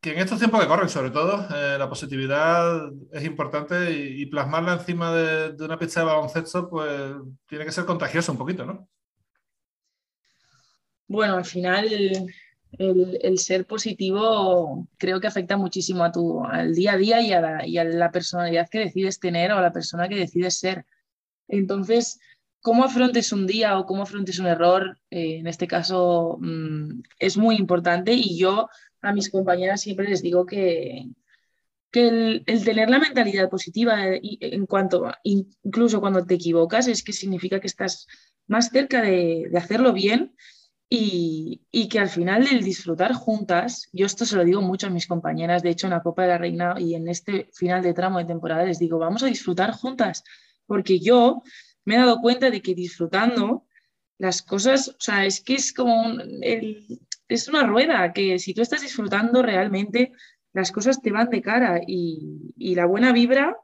que, 0.00 0.12
en 0.12 0.18
estos 0.18 0.40
tiempos 0.40 0.60
que 0.60 0.66
corren, 0.66 0.88
sobre 0.88 1.10
todo, 1.10 1.46
eh, 1.54 1.76
la 1.78 1.88
positividad 1.88 2.90
es 3.12 3.24
importante 3.24 3.92
y, 3.92 4.26
plasmarla 4.26 4.72
encima 4.72 5.14
de, 5.14 5.52
de, 5.52 5.64
una 5.64 5.78
pista 5.78 6.00
de 6.00 6.06
baloncesto, 6.06 6.68
pues 6.68 7.14
tiene 7.46 7.64
que 7.64 7.72
ser 7.72 7.84
contagioso 7.84 8.32
un 8.32 8.38
poquito, 8.38 8.66
¿no? 8.66 8.88
Bueno, 11.06 11.36
al 11.36 11.44
final 11.44 11.88
el, 12.78 13.38
ser 13.38 13.66
positivo 13.66 14.88
creo 14.98 15.20
que 15.20 15.26
afecta 15.26 15.56
muchísimo 15.56 16.04
a 16.04 16.12
tu, 16.12 16.44
al 16.44 16.74
día 16.74 16.92
a 16.92 16.96
día 16.96 17.20
y 17.20 17.32
a, 17.32 17.84
la, 17.84 18.10
personalidad 18.10 18.68
que 18.68 18.80
decides 18.80 19.18
tener 19.20 19.52
o 19.52 19.58
a 19.58 19.62
la 19.62 19.72
persona 19.72 20.08
que 20.08 20.16
decides 20.16 20.58
ser. 20.58 20.84
Entonces, 21.48 22.18
cómo 22.60 22.84
afrontes 22.84 23.32
un 23.32 23.46
día 23.46 23.78
o 23.78 23.86
cómo 23.86 24.02
afrontes 24.02 24.38
un 24.38 24.46
error, 24.46 24.98
eh, 25.10 25.38
en 25.38 25.46
este 25.46 25.66
caso, 25.66 26.38
mm, 26.40 27.02
es 27.18 27.36
muy 27.36 27.56
importante 27.56 28.12
y 28.12 28.38
yo 28.38 28.68
a 29.02 29.12
mis 29.12 29.30
compañeras 29.30 29.80
siempre 29.80 30.08
les 30.08 30.22
digo 30.22 30.46
que, 30.46 31.06
que 31.90 32.08
el, 32.08 32.44
tener 32.64 32.90
la 32.90 32.98
mentalidad 32.98 33.48
positiva 33.48 34.08
eh, 34.08 34.20
en 34.40 34.66
cuanto, 34.66 35.12
incluso 35.22 36.00
cuando 36.00 36.24
te 36.26 36.34
equivocas, 36.34 36.88
es 36.88 37.02
que 37.04 37.12
significa 37.12 37.60
que 37.60 37.68
estás 37.68 38.06
más 38.48 38.70
cerca 38.70 39.02
de, 39.02 39.46
de 39.50 39.58
hacerlo 39.58 39.92
bien 39.92 40.34
y, 40.88 41.88
que 41.90 41.98
al 41.98 42.08
final 42.08 42.46
el 42.46 42.62
disfrutar 42.62 43.12
juntas, 43.12 43.88
yo 43.92 44.06
esto 44.06 44.24
se 44.24 44.36
lo 44.36 44.44
digo 44.44 44.62
mucho 44.62 44.86
a 44.86 44.90
mis 44.90 45.06
compañeras, 45.06 45.62
de 45.62 45.70
hecho 45.70 45.86
en 45.86 45.92
la 45.92 46.02
Copa 46.02 46.22
de 46.22 46.28
la 46.28 46.38
Reina 46.38 46.74
y 46.78 46.94
en 46.94 47.08
este 47.08 47.48
final 47.52 47.82
de 47.82 47.94
tramo 47.94 48.18
de 48.18 48.24
temporada 48.24 48.64
les 48.64 48.78
digo, 48.78 48.98
vamos 48.98 49.22
a 49.22 49.26
disfrutar 49.26 49.72
juntas, 49.72 50.22
porque 50.66 50.98
yo 51.00 51.42
me 51.84 51.94
he 51.94 51.98
dado 51.98 52.20
cuenta 52.20 52.50
de 52.50 52.62
que 52.62 52.74
disfrutando 52.74 53.66
las 54.18 54.42
cosas, 54.42 54.88
o 54.88 54.96
sea, 54.98 55.24
es 55.26 55.40
que 55.40 55.54
es 55.54 55.72
como 55.72 56.18
es 57.28 57.48
una 57.48 57.64
rueda, 57.64 58.12
que 58.12 58.38
si 58.38 58.54
tú 58.54 58.62
estás 58.62 58.82
disfrutando 58.82 59.42
realmente, 59.42 60.12
las 60.52 60.72
cosas 60.72 61.02
te 61.02 61.12
van 61.12 61.28
de 61.30 61.42
cara 61.42 61.80
y, 61.86 62.52
y 62.56 62.74
la 62.76 62.86
buena 62.86 63.12
vibra 63.12 63.56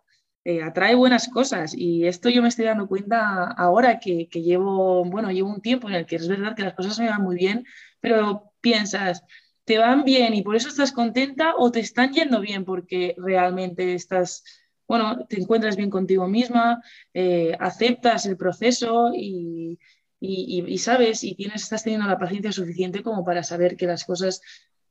eh, 0.45 0.63
atrae 0.63 0.95
buenas 0.95 1.29
cosas. 1.29 1.75
Y 1.77 2.07
esto 2.07 2.29
yo 2.29 2.43
me 2.43 2.49
estoy 2.49 2.65
dando 2.65 2.89
cuenta 2.89 3.45
ahora 3.53 3.99
que, 4.01 4.27
llevo, 4.33 5.05
bueno, 5.05 5.31
llevo 5.31 5.51
un 5.51 5.61
tiempo 5.61 5.89
en 5.89 5.95
el 5.95 6.07
que 6.07 6.17
es 6.17 6.29
verdad 6.29 6.57
que 6.57 6.63
las 6.63 6.75
cosas 6.75 6.99
me 6.99 7.09
van 7.09 7.23
muy 7.23 7.37
bien, 7.37 7.65
pero 8.01 8.53
piensas, 8.61 9.25
¿te 9.65 9.79
van 9.79 10.05
bien 10.05 10.35
y 10.35 10.43
por 10.43 10.57
eso 10.57 10.69
estás 10.69 10.93
contenta 10.93 11.55
o 11.57 11.71
te 11.71 11.81
están 11.81 12.13
yendo 12.13 12.41
bien 12.41 12.65
porque 12.65 13.15
realmente 13.19 13.95
estás, 13.95 14.45
bueno, 14.89 15.27
te 15.27 15.41
encuentras 15.41 15.77
bien 15.77 15.91
contigo 15.91 16.29
misma, 16.29 16.83
eh, 17.15 17.57
aceptas 17.61 18.27
el 18.27 18.37
proceso 18.37 19.13
y, 19.15 19.79
y, 20.21 20.79
sabes 20.79 21.25
y 21.25 21.35
tienes, 21.35 21.63
estás 21.65 21.83
teniendo 21.85 22.07
la 22.07 22.19
paciencia 22.19 22.53
suficiente 22.53 23.03
como 23.03 23.25
para 23.25 23.43
saber 23.43 23.77
que 23.77 23.87
las 23.87 24.05
cosas 24.05 24.41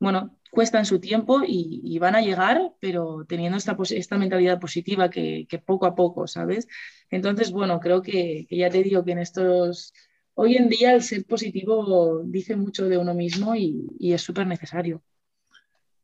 bueno, 0.02 0.36
cuestan 0.50 0.84
su 0.84 0.98
tiempo 0.98 1.42
y, 1.46 1.96
van 2.00 2.16
a 2.16 2.20
llegar, 2.20 2.72
pero 2.80 3.24
teniendo 3.26 3.56
esta, 3.56 3.76
esta 3.90 4.18
mentalidad 4.18 4.58
positiva 4.58 5.08
que, 5.08 5.46
poco 5.64 5.86
a 5.86 5.94
poco, 5.94 6.26
¿sabes? 6.26 6.66
Entonces, 7.08 7.52
bueno, 7.52 7.78
creo 7.78 8.02
que, 8.02 8.46
ya 8.50 8.68
te 8.68 8.82
digo 8.82 9.04
que 9.04 9.12
en 9.12 9.20
estos, 9.20 9.94
hoy 10.34 10.56
en 10.56 10.68
día 10.68 10.92
el 10.92 11.02
ser 11.02 11.24
positivo 11.24 12.22
dice 12.24 12.56
mucho 12.56 12.88
de 12.88 12.98
uno 12.98 13.14
mismo 13.14 13.54
y, 13.54 13.86
es 14.00 14.20
súper 14.20 14.48
necesario. 14.48 15.02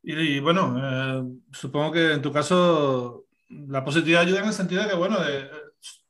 Y, 0.01 0.39
bueno, 0.39 0.77
eh, 0.81 1.25
supongo 1.51 1.91
que 1.93 2.13
en 2.13 2.23
tu 2.23 2.33
caso 2.33 3.27
la 3.49 3.85
positividad 3.85 4.23
ayuda 4.23 4.41
en 4.41 4.47
el 4.47 4.53
sentido 4.53 4.85
de 4.85 4.91
que, 4.91 4.97
bueno, 4.97 5.17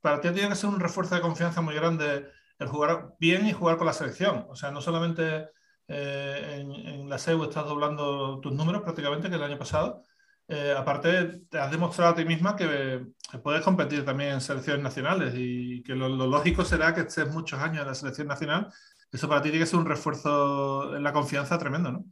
para 0.02 0.20
ti 0.20 0.28
tiene 0.30 0.50
que 0.50 0.56
ser 0.56 0.68
un 0.68 0.78
refuerzo 0.78 1.14
de 1.14 1.22
confianza 1.22 1.62
muy 1.62 1.74
grande 1.74 2.26
el 2.58 2.68
jugar 2.68 3.14
bien 3.18 3.46
y 3.46 3.52
jugar 3.54 3.78
con 3.78 3.86
la 3.86 3.94
selección. 3.94 4.44
O 4.50 4.56
sea, 4.56 4.70
no 4.70 4.82
solamente 4.82 5.48
eh, 5.88 6.58
en, 6.60 7.08
la 7.08 7.18
SEU 7.18 7.44
estás 7.44 7.64
doblando 7.66 8.38
tus 8.40 8.52
números 8.52 8.82
prácticamente 8.82 9.28
que 9.30 9.36
el 9.36 9.42
año 9.42 9.58
pasado. 9.58 10.04
Eh, 10.46 10.74
aparte, 10.76 11.40
te 11.50 11.58
has 11.58 11.70
demostrado 11.70 12.12
a 12.12 12.14
ti 12.14 12.24
misma 12.24 12.56
que, 12.56 13.06
puedes 13.42 13.62
competir 13.62 14.04
también 14.04 14.32
en 14.32 14.40
selecciones 14.40 14.82
nacionales 14.82 15.34
y 15.36 15.82
que 15.82 15.94
lo, 15.94 16.08
lógico 16.08 16.64
será 16.64 16.94
que 16.94 17.02
estés 17.02 17.28
muchos 17.28 17.60
años 17.60 17.82
en 17.82 17.88
la 17.88 17.94
selección 17.94 18.28
nacional. 18.28 18.68
Eso 19.10 19.28
para 19.28 19.42
ti 19.42 19.50
tiene 19.50 19.64
que 19.64 19.70
ser 19.70 19.78
un 19.78 19.86
refuerzo 19.86 20.96
en 20.96 21.02
la 21.02 21.12
confianza 21.12 21.58
tremendo, 21.58 21.92
¿no? 21.92 22.04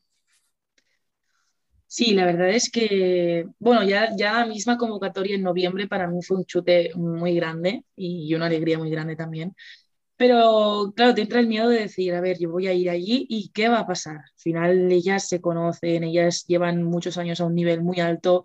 Sí, 1.89 2.15
la 2.15 2.27
verdad 2.27 2.51
es 2.51 2.69
que, 2.71 3.47
bueno, 3.59 3.85
ya, 3.85 4.11
ya 4.17 4.41
la 4.41 4.47
misma 4.47 4.77
convocatoria 4.77 5.37
en 5.37 5.43
noviembre 5.43 5.87
para 5.87 6.09
mí 6.09 6.21
fue 6.21 6.39
un 6.39 6.45
chute 6.45 6.91
muy 6.97 7.37
grande 7.37 7.85
y 7.95 8.35
una 8.35 8.47
alegría 8.47 8.77
muy 8.77 8.91
grande 8.91 9.15
también. 9.15 9.55
Pero 10.17 10.93
claro, 10.97 11.15
te 11.15 11.23
entra 11.23 11.41
el 11.41 11.47
miedo 11.47 11.69
de 11.69 11.81
decir, 11.81 12.15
a 12.15 12.21
ver, 12.21 12.39
yo 12.39 12.51
voy 12.51 12.67
a 12.69 12.73
ir 12.73 12.89
allí 12.89 13.27
y 13.29 13.51
¿qué 13.51 13.69
va 13.69 13.81
a 13.81 13.87
pasar? 13.87 14.17
Al 14.17 14.39
final 14.39 14.91
ellas 14.93 15.29
se 15.29 15.41
conocen, 15.41 16.05
ellas 16.05 16.47
llevan 16.47 16.83
muchos 16.83 17.19
años 17.19 17.41
a 17.41 17.45
un 17.47 17.55
nivel 17.55 17.83
muy 17.83 18.01
alto. 18.01 18.45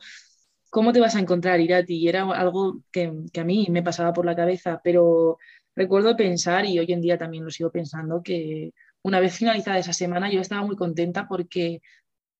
¿Cómo 0.70 0.94
te 0.94 1.00
vas 1.00 1.16
a 1.16 1.20
encontrar, 1.20 1.60
Irati? 1.62 1.96
Y 1.98 2.10
era 2.10 2.24
algo 2.24 2.82
que, 2.92 3.12
que 3.32 3.40
a 3.42 3.46
mí 3.46 3.68
me 3.70 3.84
pasaba 3.84 4.14
por 4.14 4.26
la 4.26 4.36
cabeza, 4.36 4.82
pero 4.84 5.38
recuerdo 5.76 6.18
pensar, 6.18 6.66
y 6.66 6.80
hoy 6.80 6.92
en 6.92 7.02
día 7.02 7.18
también 7.18 7.46
lo 7.46 7.52
sigo 7.52 7.72
pensando, 7.72 8.22
que 8.24 8.74
una 9.04 9.20
vez 9.20 9.36
finalizada 9.36 9.80
esa 9.80 9.94
semana 9.94 10.32
yo 10.32 10.42
estaba 10.42 10.66
muy 10.66 10.76
contenta 10.76 11.28
porque 11.28 11.82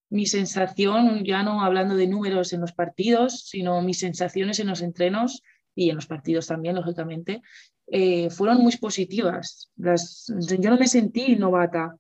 mi 0.10 0.26
sensación, 0.26 1.24
ya 1.24 1.42
no 1.44 1.64
hablando 1.64 1.96
de 1.96 2.08
números 2.08 2.54
en 2.54 2.62
los 2.62 2.74
partidos, 2.74 3.48
sino 3.48 3.82
mis 3.82 4.00
sensaciones 4.00 4.60
en 4.60 4.68
los 4.68 4.82
entrenos 4.82 5.42
y 5.76 5.90
en 5.90 5.96
los 5.96 6.08
partidos 6.08 6.48
también, 6.48 6.76
lógicamente, 6.76 7.42
eh, 7.88 8.30
fueron 8.30 8.58
muy 8.58 8.76
positivas. 8.78 9.70
yo 9.76 10.70
no 10.70 10.78
me 10.78 10.88
sentí 10.88 11.36
novata, 11.36 11.96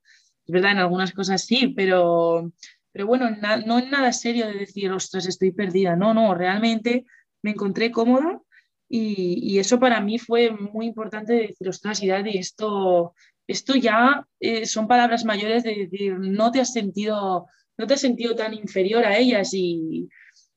es 0.46 0.54
verdad, 0.54 0.72
en 0.72 0.78
algunas 0.80 1.12
cosas 1.14 1.44
sí, 1.44 1.74
pero, 1.76 2.52
pero 2.92 3.08
bueno, 3.08 3.30
no 3.66 3.80
en 3.80 3.90
nada 3.90 4.12
serio 4.12 4.48
de 4.48 4.54
decir, 4.54 4.92
ostras, 4.92 5.28
estoy 5.28 5.52
perdida. 5.52 5.96
No, 5.96 6.14
no, 6.14 6.34
realmente 6.34 7.06
me 7.42 7.52
encontré 7.52 7.92
cómoda 7.92 8.42
y, 8.90 9.60
eso 9.60 9.80
para 9.80 10.02
mí 10.02 10.20
fue 10.20 10.52
muy 10.52 10.88
importante 10.88 11.34
de 11.34 11.48
decir, 11.48 11.70
ostras, 11.70 12.02
y 12.04 12.10
esto, 12.38 13.14
esto 13.48 13.76
ya 13.76 14.28
eh, 14.40 14.66
son 14.66 14.88
palabras 14.88 15.24
mayores 15.26 15.64
de 15.64 15.76
decir, 15.76 16.18
no 16.20 16.52
te 16.52 16.60
has 16.62 16.74
sentido, 16.74 17.48
no 17.78 17.88
te 17.88 17.94
has 17.94 18.02
sentido 18.02 18.36
tan 18.36 18.54
inferior 18.54 19.06
a 19.06 19.18
ellas 19.18 19.54
y, 19.54 20.10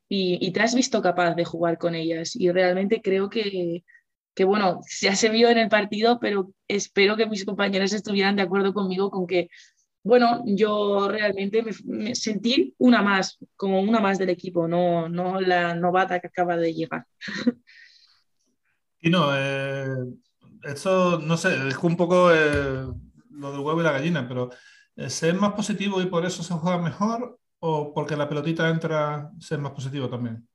y, 0.09 0.53
te 0.53 0.61
has 0.61 0.75
visto 0.75 1.03
capaz 1.03 1.35
de 1.35 1.45
jugar 1.45 1.79
con 1.79 1.95
ellas. 1.95 2.37
Y 2.37 2.51
realmente 2.51 3.01
creo 3.03 3.29
que, 3.31 3.85
que 4.35 4.45
bueno, 4.45 4.81
ya 5.01 5.17
se 5.17 5.31
vio 5.31 5.49
en 5.49 5.59
el 5.59 5.69
partido, 5.69 6.19
pero 6.21 6.53
espero 6.69 7.17
que 7.17 7.27
mis 7.27 7.45
compañeros 7.45 7.93
estuvieran 7.93 8.37
de 8.37 8.43
acuerdo 8.43 8.75
conmigo 8.75 9.11
con 9.11 9.27
que, 9.27 9.49
bueno, 10.03 10.43
yo 10.47 11.09
realmente 11.09 11.65
me, 11.85 12.15
sentí 12.15 12.75
una 12.79 13.03
más, 13.03 13.39
como 13.57 13.81
una 13.81 14.01
más 14.01 14.19
del 14.19 14.31
equipo, 14.31 14.69
no, 14.69 15.09
no 15.09 15.41
la 15.41 15.75
novata 15.75 16.21
que 16.21 16.29
acaba 16.29 16.57
de 16.57 16.75
llegar. 16.75 17.07
Y 19.01 19.11
no, 19.11 19.37
eh, 19.37 19.87
eso, 20.63 21.19
no 21.19 21.37
sé, 21.37 21.69
es 21.69 21.77
un 21.77 21.95
poco 21.95 22.33
eh, 22.33 22.87
lo 23.31 23.53
del 23.53 23.61
huevo 23.61 23.81
y 23.81 23.85
la 23.85 23.93
gallina, 23.93 24.27
pero 24.27 24.49
eh, 24.97 25.11
¿ser 25.11 25.35
más 25.35 25.53
positivo 25.53 26.01
y 26.01 26.07
por 26.07 26.25
eso 26.25 26.43
se 26.43 26.55
juega 26.55 26.79
mejor? 26.79 27.39
O 27.67 27.95
porque 27.95 28.15
la 28.15 28.29
pelotita 28.29 28.69
entra 28.69 29.31
ser 29.41 29.59
más 29.59 29.73
positivo 29.73 30.07
también? 30.09 30.47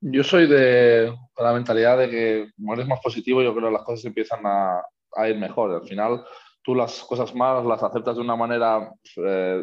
Yo 0.00 0.24
soy 0.24 0.48
de 0.48 1.14
la 1.38 1.52
mentalidad 1.52 1.98
de 1.98 2.10
que 2.10 2.50
como 2.56 2.74
eres 2.74 2.88
más 2.88 3.00
positivo, 3.00 3.42
yo 3.42 3.54
creo 3.54 3.68
que 3.68 3.74
las 3.74 3.84
cosas 3.84 4.04
empiezan 4.06 4.40
a, 4.44 4.82
ir 5.28 5.36
mejor. 5.38 5.70
Al 5.70 5.86
final, 5.86 6.24
tú 6.62 6.74
las 6.74 7.04
cosas 7.04 7.32
malas 7.34 7.64
las 7.64 7.82
aceptas 7.82 8.16
de 8.16 8.22
una 8.22 8.34
manera 8.34 8.92
eh, 9.16 9.62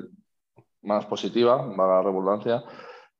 más 0.83 1.05
positiva, 1.05 1.57
va 1.57 1.87
la 1.87 2.03
redundancia, 2.03 2.63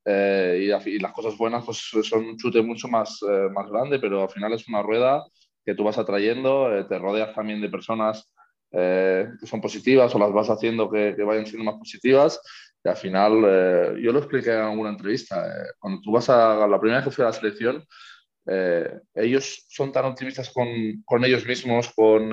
eh, 0.06 0.72
y, 0.86 0.98
las 0.98 1.12
cosas 1.12 1.36
buenas 1.36 1.66
pues, 1.66 1.90
son 2.08 2.24
un 2.24 2.36
chute 2.38 2.62
mucho 2.62 2.88
más, 2.88 3.20
eh, 3.28 3.50
más 3.52 3.68
grande, 3.68 3.98
pero 3.98 4.22
al 4.22 4.30
final 4.30 4.54
es 4.54 4.66
una 4.68 4.80
rueda 4.80 5.22
que 5.66 5.74
tú 5.74 5.84
vas 5.84 5.98
atrayendo, 5.98 6.74
eh, 6.74 6.84
te 6.84 6.98
rodeas 6.98 7.34
también 7.34 7.60
de 7.60 7.68
personas 7.68 8.26
que 8.70 9.46
son 9.46 9.60
positivas 9.60 10.14
o 10.14 10.18
las 10.18 10.32
vas 10.32 10.50
haciendo 10.50 10.90
que, 10.90 11.14
que 11.16 11.22
vayan 11.22 11.46
siendo 11.46 11.64
más 11.64 11.78
positivas. 11.78 12.40
Y 12.84 12.88
al 12.88 12.96
final, 12.96 13.98
yo 14.00 14.12
lo 14.12 14.18
expliqué 14.18 14.52
en 14.52 14.60
alguna 14.60 14.90
entrevista, 14.90 15.44
cuando 15.78 16.00
tú 16.00 16.12
vas 16.12 16.28
a 16.28 16.66
la 16.66 16.78
primera 16.78 16.98
vez 16.98 17.06
que 17.06 17.10
fui 17.10 17.24
a 17.24 17.28
la 17.28 17.32
selección, 17.32 17.84
ellos 19.14 19.66
son 19.68 19.90
tan 19.90 20.04
optimistas 20.04 20.50
con, 20.50 20.68
con 21.04 21.24
ellos 21.24 21.44
mismos, 21.44 21.92
con, 21.94 22.30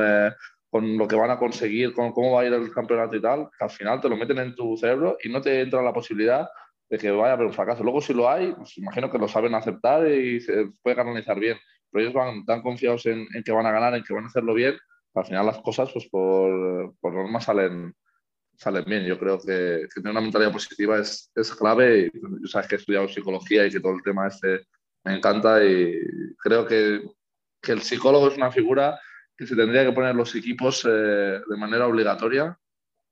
con 0.69 0.97
lo 0.97 1.07
que 1.07 1.15
van 1.15 1.31
a 1.31 1.39
conseguir, 1.39 1.93
con 1.93 2.11
cómo 2.11 2.33
va 2.33 2.41
a 2.41 2.45
ir 2.45 2.53
el 2.53 2.69
campeonato 2.69 3.15
y 3.15 3.21
tal, 3.21 3.49
que 3.57 3.63
al 3.63 3.69
final 3.69 4.01
te 4.01 4.09
lo 4.09 4.17
meten 4.17 4.39
en 4.39 4.55
tu 4.55 4.75
cerebro 4.75 5.17
y 5.23 5.29
no 5.29 5.39
te 5.39 5.61
entra 5.61 5.81
la 5.81 5.93
posibilidad 5.93 6.49
de 6.89 6.97
que 6.97 7.11
vaya 7.11 7.31
a 7.31 7.33
haber 7.35 7.47
un 7.47 7.53
fracaso. 7.53 7.81
Luego, 7.81 8.01
si 8.01 8.13
lo 8.13 8.29
hay, 8.29 8.51
pues 8.51 8.77
imagino 8.77 9.09
que 9.09 9.17
lo 9.17 9.29
saben 9.29 9.55
aceptar 9.55 10.05
y 10.05 10.41
se 10.41 10.67
puede 10.83 10.97
canalizar 10.97 11.39
bien. 11.39 11.57
Pero 11.89 12.03
ellos 12.03 12.13
van 12.13 12.43
tan 12.43 12.61
confiados 12.61 13.05
en, 13.05 13.25
que 13.43 13.51
van 13.53 13.65
a 13.65 13.71
ganar, 13.71 13.95
en 13.95 14.03
que 14.03 14.13
van 14.13 14.25
a 14.25 14.27
hacerlo 14.27 14.53
bien, 14.53 14.75
al 15.15 15.25
final 15.25 15.45
las 15.45 15.59
cosas, 15.59 15.89
pues 15.91 16.07
por, 16.09 16.95
por 16.99 17.13
norma, 17.13 17.39
salen, 17.41 17.93
salen 18.57 18.85
bien. 18.85 19.05
Yo 19.05 19.17
creo 19.17 19.39
que, 19.39 19.87
tener 19.93 20.11
una 20.11 20.21
mentalidad 20.21 20.51
positiva 20.51 20.99
es, 20.99 21.31
es 21.35 21.53
clave. 21.55 22.11
Y, 22.13 22.19
yo 22.41 22.47
sabes 22.47 22.67
que 22.67 22.75
he 22.75 22.77
estudiado 22.77 23.07
psicología 23.07 23.65
y 23.65 23.71
que 23.71 23.79
todo 23.79 23.93
el 23.93 24.03
tema 24.03 24.27
este 24.27 24.65
me 25.03 25.15
encanta 25.15 25.63
y 25.63 25.99
creo 26.37 26.65
que, 26.65 27.03
que 27.61 27.71
el 27.71 27.81
psicólogo 27.81 28.27
es 28.27 28.37
una 28.37 28.51
figura 28.51 28.99
que 29.37 29.45
se 29.45 29.55
tendría 29.55 29.85
que 29.85 29.91
poner 29.91 30.15
los 30.15 30.33
equipos 30.35 30.83
eh, 30.89 31.41
de 31.47 31.57
manera 31.57 31.87
obligatoria 31.87 32.57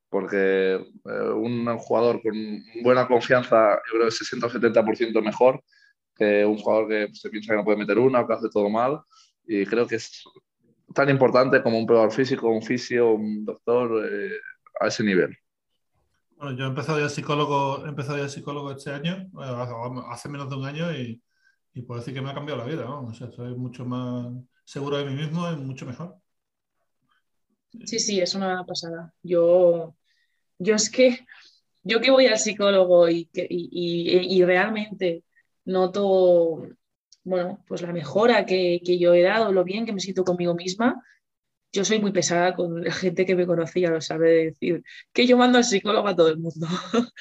porque 0.10 0.76
eh, 0.76 1.30
un 1.36 1.66
jugador 1.80 2.22
con 2.22 2.34
buena 2.84 3.08
confianza, 3.08 3.76
yo 3.88 3.94
creo 3.94 4.06
que 4.06 4.12
60 4.12 4.46
o 4.46 4.50
70% 4.50 5.24
mejor 5.24 5.64
que 6.16 6.46
un 6.46 6.58
jugador 6.58 6.88
que 6.88 7.10
se 7.14 7.32
piensa 7.32 7.54
que 7.54 7.58
no 7.58 7.64
puede 7.64 7.80
meter 7.80 7.98
una 7.98 8.22
o 8.22 8.28
que 8.28 8.34
hace 8.34 8.50
todo 8.50 8.70
mal. 8.70 9.02
Y 9.46 9.66
creo 9.66 9.88
que 9.88 9.96
es 9.96 10.24
tan 10.94 11.10
importante 11.10 11.62
como 11.62 11.78
un 11.78 11.86
peor 11.86 12.12
físico, 12.12 12.50
un 12.50 12.62
fisio, 12.62 13.14
un 13.14 13.46
doctor 13.46 14.06
eh, 14.06 14.32
a 14.80 14.88
ese 14.88 15.04
nivel. 15.04 15.36
Bueno, 16.38 16.58
yo 16.58 16.66
he 16.66 16.68
empezado 16.68 17.00
ya 17.00 17.10
psicólogo, 17.10 17.86
he 17.86 17.90
empezado 17.90 18.18
ya 18.18 18.30
psicólogo 18.30 18.72
este 18.72 18.92
año, 18.92 19.30
hace 20.10 20.30
menos 20.30 20.50
de 20.50 20.56
un 20.56 20.66
año, 20.66 20.92
y, 20.92 21.22
y 21.74 21.82
puedo 21.82 22.00
decir 22.00 22.14
que 22.14 22.22
me 22.22 22.30
ha 22.30 22.34
cambiado 22.34 22.60
la 22.60 22.70
vida. 22.70 22.90
O 22.90 23.14
sea, 23.14 23.32
soy 23.32 23.56
mucho 23.56 23.86
más 23.86 24.28
seguro 24.66 24.98
de 24.98 25.06
mí 25.06 25.16
mismo 25.16 25.50
y 25.52 25.56
mucho 25.56 25.86
mejor. 25.86 26.16
Sí, 27.86 28.00
sí, 28.00 28.20
es 28.20 28.36
una 28.36 28.66
pasada. 28.66 29.14
Yo 29.24 29.96
yo 30.64 30.76
es 30.76 30.90
que, 30.90 31.20
yo 31.84 32.00
que 32.02 32.12
voy 32.12 32.28
al 32.28 32.38
psicólogo 32.38 33.10
y, 33.10 33.30
y, 33.34 34.44
realmente 34.44 35.24
noto, 35.66 36.68
bueno, 37.24 37.64
pues 37.68 37.82
la 37.82 37.94
mejora 37.94 38.46
que, 38.46 38.80
yo 39.00 39.14
he 39.14 39.22
dado, 39.22 39.52
lo 39.52 39.64
bien 39.64 39.86
que 39.86 39.94
me 39.94 40.00
siento 40.00 40.24
conmigo 40.24 40.54
misma, 40.54 41.02
yo 41.72 41.84
soy 41.86 42.00
muy 42.00 42.12
pesada 42.12 42.56
con 42.56 42.84
la 42.84 42.92
gente 42.94 43.26
que 43.26 43.36
me 43.36 43.48
conocía, 43.48 43.90
lo 43.90 44.02
sabe 44.02 44.46
decir, 44.46 44.84
que 45.12 45.26
yo 45.26 45.38
mando 45.38 45.58
al 45.58 45.64
psicólogo 45.64 46.08
a 46.08 46.16
todo 46.16 46.30
el 46.30 46.38
mundo. 46.38 46.68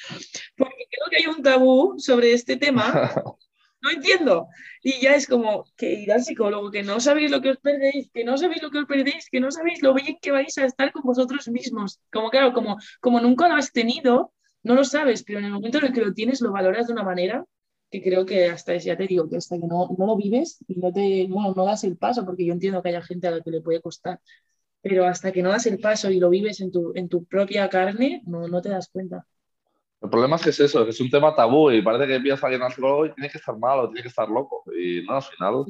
Porque 0.56 0.86
creo 0.90 1.06
que 1.10 1.16
hay 1.16 1.26
un 1.26 1.42
tabú 1.42 1.94
sobre 1.98 2.32
este 2.32 2.56
tema 2.56 3.10
no 3.82 3.90
entiendo. 3.90 4.48
Y 4.82 5.00
ya 5.00 5.14
es 5.14 5.26
como 5.26 5.64
que 5.76 5.92
ir 5.92 6.12
al 6.12 6.22
psicólogo, 6.22 6.70
que 6.70 6.82
no 6.82 7.00
sabéis 7.00 7.30
lo 7.30 7.40
que 7.40 7.50
os 7.50 7.58
perdéis, 7.58 8.10
que 8.12 8.24
no 8.24 8.38
sabéis 8.38 8.62
lo 8.62 8.70
que 8.70 8.78
os 8.78 8.86
perdéis, 8.86 9.28
que 9.30 9.40
no 9.40 9.50
sabéis 9.50 9.82
lo 9.82 9.94
bien 9.94 10.18
que 10.20 10.30
vais 10.30 10.56
a 10.58 10.64
estar 10.64 10.92
con 10.92 11.02
vosotros 11.02 11.48
mismos. 11.48 12.00
Como 12.12 12.30
claro, 12.30 12.52
como, 12.52 12.78
como 13.00 13.20
nunca 13.20 13.48
lo 13.48 13.56
has 13.56 13.72
tenido, 13.72 14.32
no 14.62 14.74
lo 14.74 14.84
sabes, 14.84 15.24
pero 15.24 15.40
en 15.40 15.46
el 15.46 15.52
momento 15.52 15.78
en 15.78 15.86
el 15.86 15.92
que 15.92 16.00
lo 16.00 16.14
tienes 16.14 16.40
lo 16.40 16.52
valoras 16.52 16.86
de 16.86 16.92
una 16.92 17.02
manera 17.02 17.44
que 17.92 18.02
creo 18.02 18.24
que 18.24 18.46
hasta, 18.46 18.74
ya 18.76 18.96
te 18.96 19.06
digo, 19.06 19.28
que 19.28 19.36
hasta 19.36 19.58
que 19.58 19.66
no, 19.66 19.94
no 19.98 20.06
lo 20.06 20.16
vives 20.16 20.64
y 20.66 20.76
no 20.76 20.90
te, 20.90 21.26
bueno, 21.28 21.52
no 21.54 21.66
das 21.66 21.84
el 21.84 21.98
paso, 21.98 22.24
porque 22.24 22.46
yo 22.46 22.54
entiendo 22.54 22.82
que 22.82 22.88
haya 22.88 23.02
gente 23.02 23.28
a 23.28 23.32
la 23.32 23.42
que 23.42 23.50
le 23.50 23.60
puede 23.60 23.82
costar, 23.82 24.18
pero 24.80 25.04
hasta 25.04 25.30
que 25.30 25.42
no 25.42 25.50
das 25.50 25.66
el 25.66 25.78
paso 25.78 26.10
y 26.10 26.18
lo 26.18 26.30
vives 26.30 26.62
en 26.62 26.72
tu, 26.72 26.92
en 26.94 27.10
tu 27.10 27.24
propia 27.26 27.68
carne, 27.68 28.22
no, 28.24 28.48
no 28.48 28.62
te 28.62 28.70
das 28.70 28.88
cuenta. 28.88 29.26
El 30.00 30.08
problema 30.08 30.36
es 30.36 30.42
que 30.42 30.50
es 30.50 30.60
eso, 30.60 30.84
que 30.84 30.90
es 30.90 31.00
un 31.02 31.10
tema 31.10 31.34
tabú 31.34 31.70
y 31.70 31.82
parece 31.82 32.06
que 32.06 32.14
empiezas 32.14 32.42
a 32.42 32.46
alguien 32.46 32.62
al 32.62 32.72
psicólogo 32.72 33.06
y 33.06 33.12
tienes 33.12 33.30
que 33.30 33.38
estar 33.38 33.56
mal 33.58 33.78
o 33.78 33.86
tienes 33.88 34.02
que 34.02 34.08
estar 34.08 34.28
loco. 34.28 34.64
Y 34.74 35.02
no, 35.02 35.14
al 35.14 35.22
final, 35.22 35.64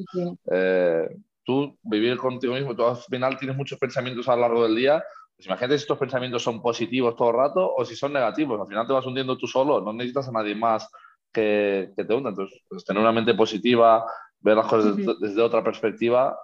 eh, 0.49 1.09
tú 1.43 1.77
vivir 1.83 2.17
contigo 2.17 2.53
mismo, 2.53 2.73
tú 2.73 2.85
al 2.85 2.95
final 2.95 3.37
tienes 3.37 3.57
muchos 3.57 3.77
pensamientos 3.77 4.29
a 4.29 4.35
lo 4.35 4.41
largo 4.41 4.63
del 4.63 4.75
día. 4.75 5.03
Pues 5.35 5.45
imagínate 5.45 5.77
si 5.77 5.83
estos 5.83 5.99
pensamientos 5.99 6.41
son 6.41 6.61
positivos 6.61 7.15
todo 7.17 7.31
el 7.31 7.35
rato 7.35 7.75
o 7.75 7.83
si 7.83 7.95
son 7.95 8.13
negativos. 8.13 8.59
Al 8.59 8.67
final 8.67 8.87
te 8.87 8.93
vas 8.93 9.05
hundiendo 9.05 9.37
tú 9.37 9.45
solo, 9.45 9.81
no 9.81 9.91
necesitas 9.91 10.29
a 10.29 10.31
nadie 10.31 10.55
más 10.55 10.89
que, 11.33 11.91
que 11.95 12.05
te 12.05 12.13
hunda. 12.13 12.29
Entonces, 12.29 12.61
pues, 12.69 12.85
tener 12.85 13.01
una 13.01 13.11
mente 13.11 13.33
positiva, 13.33 14.05
ver 14.39 14.57
las 14.57 14.67
cosas 14.67 14.95
desde, 15.19 15.41
otra 15.41 15.63
perspectiva, 15.63 16.37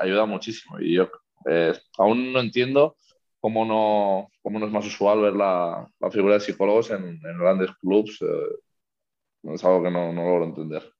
ayuda 0.00 0.26
muchísimo. 0.26 0.80
Y 0.80 0.94
yo 0.94 1.08
eh, 1.46 1.72
aún 1.98 2.32
no 2.32 2.40
entiendo 2.40 2.96
cómo 3.40 3.64
no, 3.64 4.28
cómo 4.42 4.58
no 4.58 4.66
es 4.66 4.72
más 4.72 4.86
usual 4.86 5.20
ver 5.20 5.34
la, 5.34 5.88
la 6.00 6.10
figura 6.10 6.34
de 6.34 6.40
psicólogos 6.40 6.90
en, 6.90 7.04
en 7.04 7.38
grandes 7.38 7.70
clubs. 7.80 8.20
Eh, 8.22 9.52
es 9.54 9.64
algo 9.64 9.82
que 9.82 9.90
no, 9.90 10.12
no 10.12 10.24
logro 10.24 10.44
entender. 10.44 10.92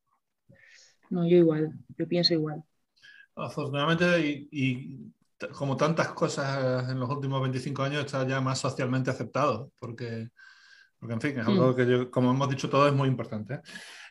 No, 1.11 1.28
yo 1.28 1.36
igual, 1.36 1.72
yo 1.99 2.09
pienso 2.09 2.34
igual. 2.34 2.64
Afortunadamente, 3.36 4.20
y, 4.20 4.49
y, 4.51 5.12
como 5.57 5.76
tantas 5.76 6.09
cosas 6.12 6.88
en 6.88 6.99
los 6.99 7.09
últimos 7.11 7.40
25 7.43 7.82
años, 7.82 8.05
está 8.05 8.26
ya 8.26 8.40
más 8.40 8.59
socialmente 8.59 9.11
aceptado, 9.11 9.70
porque, 9.78 10.28
porque 11.03 11.14
en 11.14 11.20
fin, 11.20 11.40
es 11.40 11.48
algo 11.48 11.72
mm. 11.72 11.74
que, 11.74 11.84
yo, 11.84 12.11
como 12.12 12.30
hemos 12.30 12.48
dicho 12.48 12.70
todo, 12.70 12.86
es 12.86 12.94
muy 12.94 13.09
importante. 13.09 13.61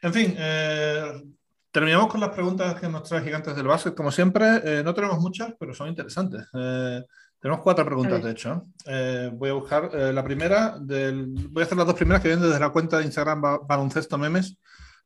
En 0.02 0.14
fin, 0.14 0.36
eh, 0.38 1.24
terminamos 1.72 2.12
con 2.12 2.20
las 2.20 2.32
preguntas 2.32 2.78
que 2.82 2.90
nos 2.90 3.04
trae 3.04 3.24
Gigantes 3.24 3.56
del 3.56 3.66
Básquet. 3.66 3.96
Como 3.96 4.12
siempre, 4.12 4.60
eh, 4.62 4.84
no 4.84 4.94
tenemos 4.94 5.18
muchas, 5.20 5.54
pero 5.58 5.74
son 5.74 5.88
interesantes. 5.88 6.46
Eh, 6.54 7.02
tenemos 7.40 7.62
cuatro 7.62 7.86
preguntas, 7.86 8.22
de 8.22 8.32
hecho. 8.32 8.66
Voy 9.38 9.50
a 9.50 9.54
buscar 9.54 9.94
la 9.94 10.22
primera. 10.22 10.78
Del, 10.82 11.28
voy 11.50 11.64
a 11.64 11.66
hacer 11.66 11.78
las 11.78 11.88
dos 11.88 11.96
primeras 11.96 12.22
que 12.22 12.28
vienen 12.28 12.46
desde 12.46 12.60
la 12.60 12.72
cuenta 12.72 12.98
de 12.98 13.06
Instagram 13.06 13.42
Baloncesto 13.66 14.18
Memes, 14.18 14.58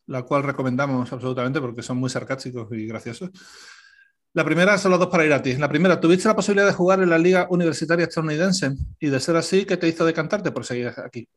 la 0.07 0.23
cual 0.23 0.41
recomendamos 0.41 1.13
absolutamente 1.13 1.61
porque 1.61 1.83
son 1.83 1.97
muy 1.97 2.09
sarcásticos 2.09 2.67
y 2.71 2.88
graciosos. 2.88 3.29
La 4.33 4.43
primera 4.43 4.75
son 4.79 4.89
las 4.89 4.99
dos 4.99 5.09
para 5.09 5.23
ir 5.23 5.33
a 5.33 5.43
ti. 5.43 5.55
La 5.55 5.69
primera, 5.69 5.99
¿tuviste 5.99 6.27
la 6.27 6.36
posibilidad 6.36 6.65
de 6.65 6.73
jugar 6.73 6.99
en 7.03 7.11
la 7.11 7.19
Liga 7.19 7.45
Universitaria 7.51 8.05
Estadounidense? 8.05 8.71
Y 8.99 9.09
de 9.09 9.19
ser 9.19 9.36
así, 9.36 9.65
¿qué 9.65 9.77
te 9.77 9.88
hizo 9.88 10.03
decantarte 10.03 10.51
por 10.51 10.65
seguir 10.65 10.91
aquí? 10.97 11.29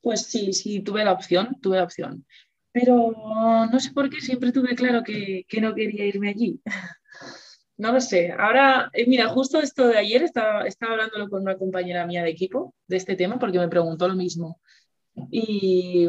Pues 0.00 0.22
sí, 0.26 0.52
sí, 0.52 0.80
tuve 0.82 1.04
la 1.04 1.12
opción, 1.12 1.56
tuve 1.60 1.78
la 1.78 1.84
opción. 1.84 2.26
Pero 2.72 3.12
no 3.70 3.80
sé 3.80 3.92
por 3.92 4.10
qué 4.10 4.20
siempre 4.20 4.52
tuve 4.52 4.74
claro 4.74 5.02
que, 5.04 5.44
que 5.48 5.60
no 5.60 5.74
quería 5.74 6.06
irme 6.06 6.30
allí. 6.30 6.60
No 7.76 7.92
lo 7.92 8.00
sé. 8.00 8.32
Ahora, 8.32 8.88
eh, 8.92 9.04
mira, 9.08 9.28
justo 9.28 9.60
esto 9.60 9.88
de 9.88 9.98
ayer 9.98 10.22
estaba, 10.22 10.66
estaba 10.66 10.92
hablándolo 10.92 11.28
con 11.28 11.42
una 11.42 11.58
compañera 11.58 12.06
mía 12.06 12.22
de 12.22 12.30
equipo 12.30 12.74
de 12.86 12.96
este 12.96 13.16
tema 13.16 13.38
porque 13.38 13.58
me 13.58 13.68
preguntó 13.68 14.06
lo 14.08 14.14
mismo. 14.14 14.60
Y, 15.30 16.08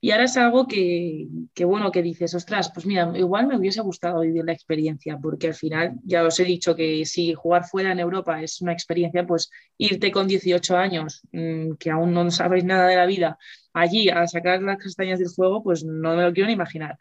y 0.00 0.10
ahora 0.10 0.24
es 0.24 0.36
algo 0.36 0.66
que, 0.66 1.28
que, 1.54 1.64
bueno, 1.64 1.92
que 1.92 2.02
dices, 2.02 2.34
ostras, 2.34 2.70
pues 2.72 2.84
mira, 2.84 3.12
igual 3.16 3.46
me 3.46 3.56
hubiese 3.56 3.80
gustado 3.80 4.20
vivir 4.20 4.44
la 4.44 4.52
experiencia, 4.52 5.18
porque 5.18 5.48
al 5.48 5.54
final, 5.54 5.94
ya 6.04 6.24
os 6.24 6.38
he 6.40 6.44
dicho 6.44 6.74
que 6.74 7.04
si 7.06 7.34
jugar 7.34 7.64
fuera 7.64 7.92
en 7.92 8.00
Europa 8.00 8.42
es 8.42 8.60
una 8.60 8.72
experiencia, 8.72 9.26
pues 9.26 9.50
irte 9.78 10.10
con 10.10 10.26
18 10.26 10.76
años, 10.76 11.22
mm, 11.32 11.74
que 11.78 11.90
aún 11.90 12.12
no 12.12 12.30
sabéis 12.30 12.64
nada 12.64 12.88
de 12.88 12.96
la 12.96 13.06
vida, 13.06 13.38
allí 13.72 14.08
a 14.08 14.26
sacar 14.26 14.62
las 14.62 14.78
castañas 14.78 15.18
del 15.20 15.30
fuego, 15.30 15.62
pues 15.62 15.84
no 15.84 16.16
me 16.16 16.22
lo 16.24 16.32
quiero 16.32 16.48
ni 16.48 16.54
imaginar. 16.54 16.96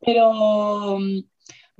Pero 0.00 0.98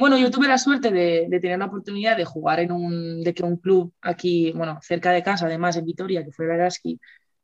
bueno, 0.00 0.16
yo 0.16 0.30
tuve 0.30 0.48
la 0.48 0.56
suerte 0.56 0.90
de, 0.90 1.28
tener 1.40 1.58
la 1.58 1.66
oportunidad 1.66 2.16
de 2.16 2.24
jugar 2.24 2.60
en 2.60 2.72
un, 2.72 3.22
de 3.22 3.34
que 3.34 3.42
un 3.42 3.58
club 3.58 3.92
aquí, 4.00 4.50
bueno, 4.52 4.78
cerca 4.82 5.12
de 5.12 5.22
casa, 5.22 5.44
además 5.44 5.76
en 5.76 5.84
Vitoria, 5.84 6.24
que 6.24 6.32
fue 6.32 6.46
Veraski, 6.46 6.98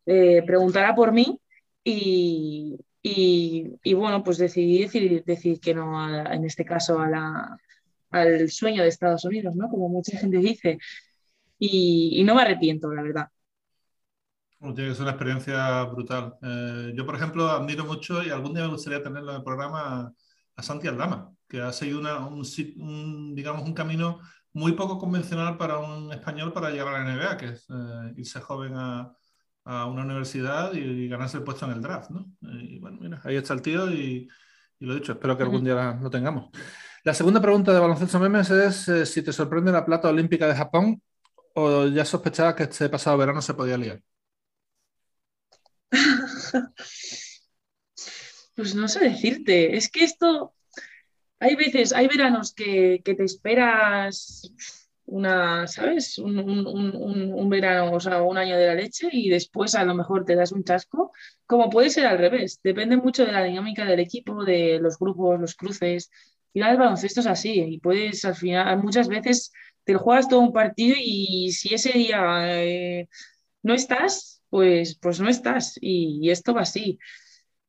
eh, 0.06 0.42
preguntara 0.46 0.94
por 0.94 1.12
mí 1.12 1.38
y, 1.84 2.78
y, 3.02 3.94
bueno, 3.94 4.22
pues 4.24 4.38
decidí 4.38 4.82
decir, 4.82 5.22
decir 5.24 5.60
que 5.60 5.74
no, 5.74 6.26
en 6.26 6.44
este 6.44 6.64
caso, 6.64 6.98
a 6.98 7.08
la, 7.08 7.56
al 8.10 8.50
sueño 8.50 8.82
de 8.82 8.88
Estados 8.88 9.24
Unidos, 9.24 9.54
¿no? 9.54 9.68
Como 9.68 9.88
mucha 9.88 10.18
gente 10.18 10.38
dice. 10.38 10.78
Y, 11.58 12.22
no 12.24 12.34
me 12.34 12.42
arrepiento, 12.42 12.92
la 12.92 13.02
verdad. 13.02 13.28
tiene 14.58 14.88
que 14.88 14.94
ser 14.94 15.02
una 15.02 15.12
experiencia 15.12 15.84
brutal. 15.84 16.34
Eh, 16.42 16.92
yo, 16.96 17.06
por 17.06 17.14
ejemplo, 17.14 17.48
admiro 17.48 17.84
mucho 17.84 18.22
y 18.22 18.30
algún 18.30 18.54
día 18.54 18.64
me 18.64 18.72
gustaría 18.72 19.02
tenerlo 19.02 19.30
en 19.30 19.36
el 19.38 19.44
programa 19.44 20.12
a 20.56 20.62
Santi 20.62 20.88
Aldama 20.88 21.36
que 21.48 21.60
ha 21.60 21.72
seguido 21.72 22.00
un, 22.00 23.34
digamos, 23.34 23.62
un 23.62 23.74
camino 23.74 24.20
muy 24.52 24.72
poco 24.72 24.98
convencional 24.98 25.56
para 25.56 25.78
un 25.78 26.12
español 26.12 26.52
para 26.52 26.70
llegar 26.70 26.88
a 26.88 27.04
la 27.04 27.14
NBA, 27.14 27.36
que 27.36 27.46
es 27.46 27.66
eh, 27.70 28.14
irse 28.16 28.40
joven 28.40 28.74
a, 28.74 29.14
a 29.66 29.86
una 29.86 30.04
universidad 30.04 30.72
y, 30.74 31.08
ganarse 31.08 31.38
el 31.38 31.42
puesto 31.42 31.66
en 31.66 31.72
el 31.72 31.82
draft, 31.82 32.10
¿no? 32.10 32.30
Y 32.40 32.78
bueno, 32.78 32.98
mira, 33.00 33.20
ahí 33.24 33.34
está 33.36 33.52
el 33.52 33.62
tío 33.62 33.90
y, 33.90 34.28
lo 34.78 34.92
he 34.92 34.96
dicho, 34.96 35.12
espero 35.12 35.36
que 35.36 35.42
algún 35.42 35.64
día 35.64 35.98
lo 36.00 36.08
tengamos. 36.08 36.50
La 37.02 37.12
segunda 37.14 37.40
pregunta 37.40 37.72
de 37.72 37.80
Baloncesto 37.80 38.20
Memes 38.20 38.50
es 38.50 38.88
eh, 38.88 39.06
si 39.06 39.22
te 39.22 39.32
sorprende 39.32 39.72
la 39.72 39.84
plata 39.84 40.08
olímpica 40.08 40.46
de 40.46 40.54
Japón 40.54 41.02
o 41.54 41.86
ya 41.86 42.04
sospechabas 42.04 42.54
que 42.54 42.62
este 42.64 42.88
pasado 42.88 43.18
verano 43.18 43.42
se 43.42 43.54
podía 43.54 43.76
liar. 43.76 44.00
pues 48.54 48.74
no 48.74 48.86
sé 48.86 49.00
decirte, 49.00 49.76
es 49.76 49.90
que 49.90 50.04
esto, 50.04 50.54
hay 51.40 51.56
veces, 51.56 51.92
hay 51.92 52.06
veranos 52.06 52.54
que, 52.54 53.02
que 53.04 53.14
te 53.14 53.24
esperas 53.24 54.52
una, 55.06 55.66
¿sabes? 55.66 56.18
Un, 56.18 56.38
un, 56.38 57.48
verano, 57.48 57.92
o 57.92 58.00
sea, 58.00 58.22
un 58.22 58.38
año 58.38 58.56
de 58.56 58.66
la 58.66 58.74
leche 58.74 59.08
y 59.12 59.28
después 59.30 59.74
a 59.74 59.84
lo 59.84 59.94
mejor 59.94 60.24
te 60.24 60.34
das 60.34 60.52
un 60.52 60.64
chasco, 60.64 61.12
como 61.46 61.70
puede 61.70 61.90
ser 61.90 62.06
al 62.06 62.18
revés. 62.18 62.60
Depende 62.62 62.96
mucho 62.96 63.24
de 63.24 63.32
la 63.32 63.44
dinámica 63.44 63.84
del 63.84 64.00
equipo, 64.00 64.44
de 64.44 64.78
los 64.80 64.98
grupos, 64.98 65.40
los 65.40 65.54
cruces. 65.54 66.10
Al 66.10 66.52
final 66.52 66.70
el 66.72 66.78
baloncesto 66.78 67.20
es 67.20 67.26
así 67.26 67.52
y 67.52 67.78
puedes 67.78 68.24
al 68.24 68.34
final, 68.34 68.82
muchas 68.82 69.08
veces 69.08 69.52
te 69.84 69.94
juegas 69.94 70.28
todo 70.28 70.40
un 70.40 70.52
partido 70.52 70.96
y 70.98 71.52
si 71.52 71.74
ese 71.74 71.92
día 71.92 72.62
eh, 72.62 73.08
no 73.62 73.74
estás, 73.74 74.42
pues, 74.50 74.98
pues 74.98 75.20
no 75.20 75.28
estás 75.28 75.78
y 75.80 76.30
esto 76.30 76.54
va 76.54 76.62
así. 76.62 76.98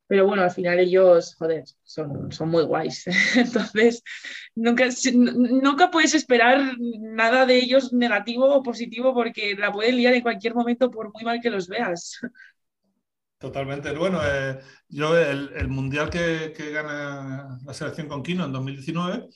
Pero 0.07 0.25
bueno, 0.25 0.43
al 0.43 0.51
final 0.51 0.79
ellos, 0.79 1.35
joder, 1.35 1.65
son, 1.83 2.31
son 2.31 2.49
muy 2.49 2.63
guays. 2.63 3.05
Entonces, 3.35 4.01
nunca, 4.55 4.85
nunca 5.13 5.91
puedes 5.91 6.13
esperar 6.15 6.77
nada 6.79 7.45
de 7.45 7.57
ellos 7.57 7.91
negativo 7.91 8.45
o 8.53 8.63
positivo 8.63 9.13
porque 9.13 9.55
la 9.55 9.71
pueden 9.71 9.97
liar 9.97 10.13
en 10.13 10.21
cualquier 10.21 10.55
momento 10.55 10.89
por 10.89 11.11
muy 11.13 11.23
mal 11.23 11.41
que 11.41 11.49
los 11.49 11.67
veas. 11.67 12.19
Totalmente. 13.37 13.91
Bueno, 13.91 14.19
eh, 14.23 14.59
yo 14.89 15.15
el, 15.15 15.67
mundial 15.67 16.09
que, 16.09 16.53
gana 16.71 17.59
la 17.63 17.73
selección 17.73 18.07
con 18.07 18.23
Kino 18.23 18.45
en 18.45 18.51
2019, 18.51 19.27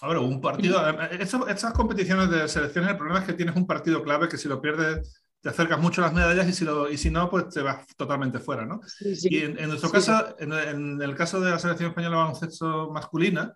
a 0.00 0.08
ver, 0.08 0.18
un 0.18 0.40
partido. 0.40 0.80
Estas, 1.10 1.72
competiciones 1.72 2.30
de 2.30 2.46
selecciones, 2.46 2.90
el 2.90 2.96
problema 2.96 3.20
es 3.20 3.26
que 3.26 3.32
tienes 3.32 3.56
un 3.56 3.66
partido 3.66 4.02
clave 4.02 4.28
que 4.28 4.38
si 4.38 4.48
lo 4.48 4.60
pierdes 4.60 5.21
te 5.42 5.48
acercas 5.48 5.80
mucho 5.80 6.00
a 6.00 6.06
las 6.06 6.14
medallas 6.14 6.48
y 6.48 6.52
si, 6.52 6.64
lo, 6.64 6.88
y 6.88 6.96
si 6.96 7.10
no, 7.10 7.28
pues 7.28 7.48
te 7.48 7.62
vas 7.62 7.84
totalmente 7.96 8.38
fuera, 8.38 8.64
¿no? 8.64 8.80
Y 9.00 9.38
en, 9.38 9.68
nuestro 9.68 9.90
caso, 9.90 10.36
en, 10.38 11.02
el 11.02 11.16
caso 11.16 11.40
de 11.40 11.50
la 11.50 11.58
selección 11.58 11.90
española 11.90 12.16
de 12.16 12.22
baloncesto 12.22 12.90
masculina, 12.92 13.52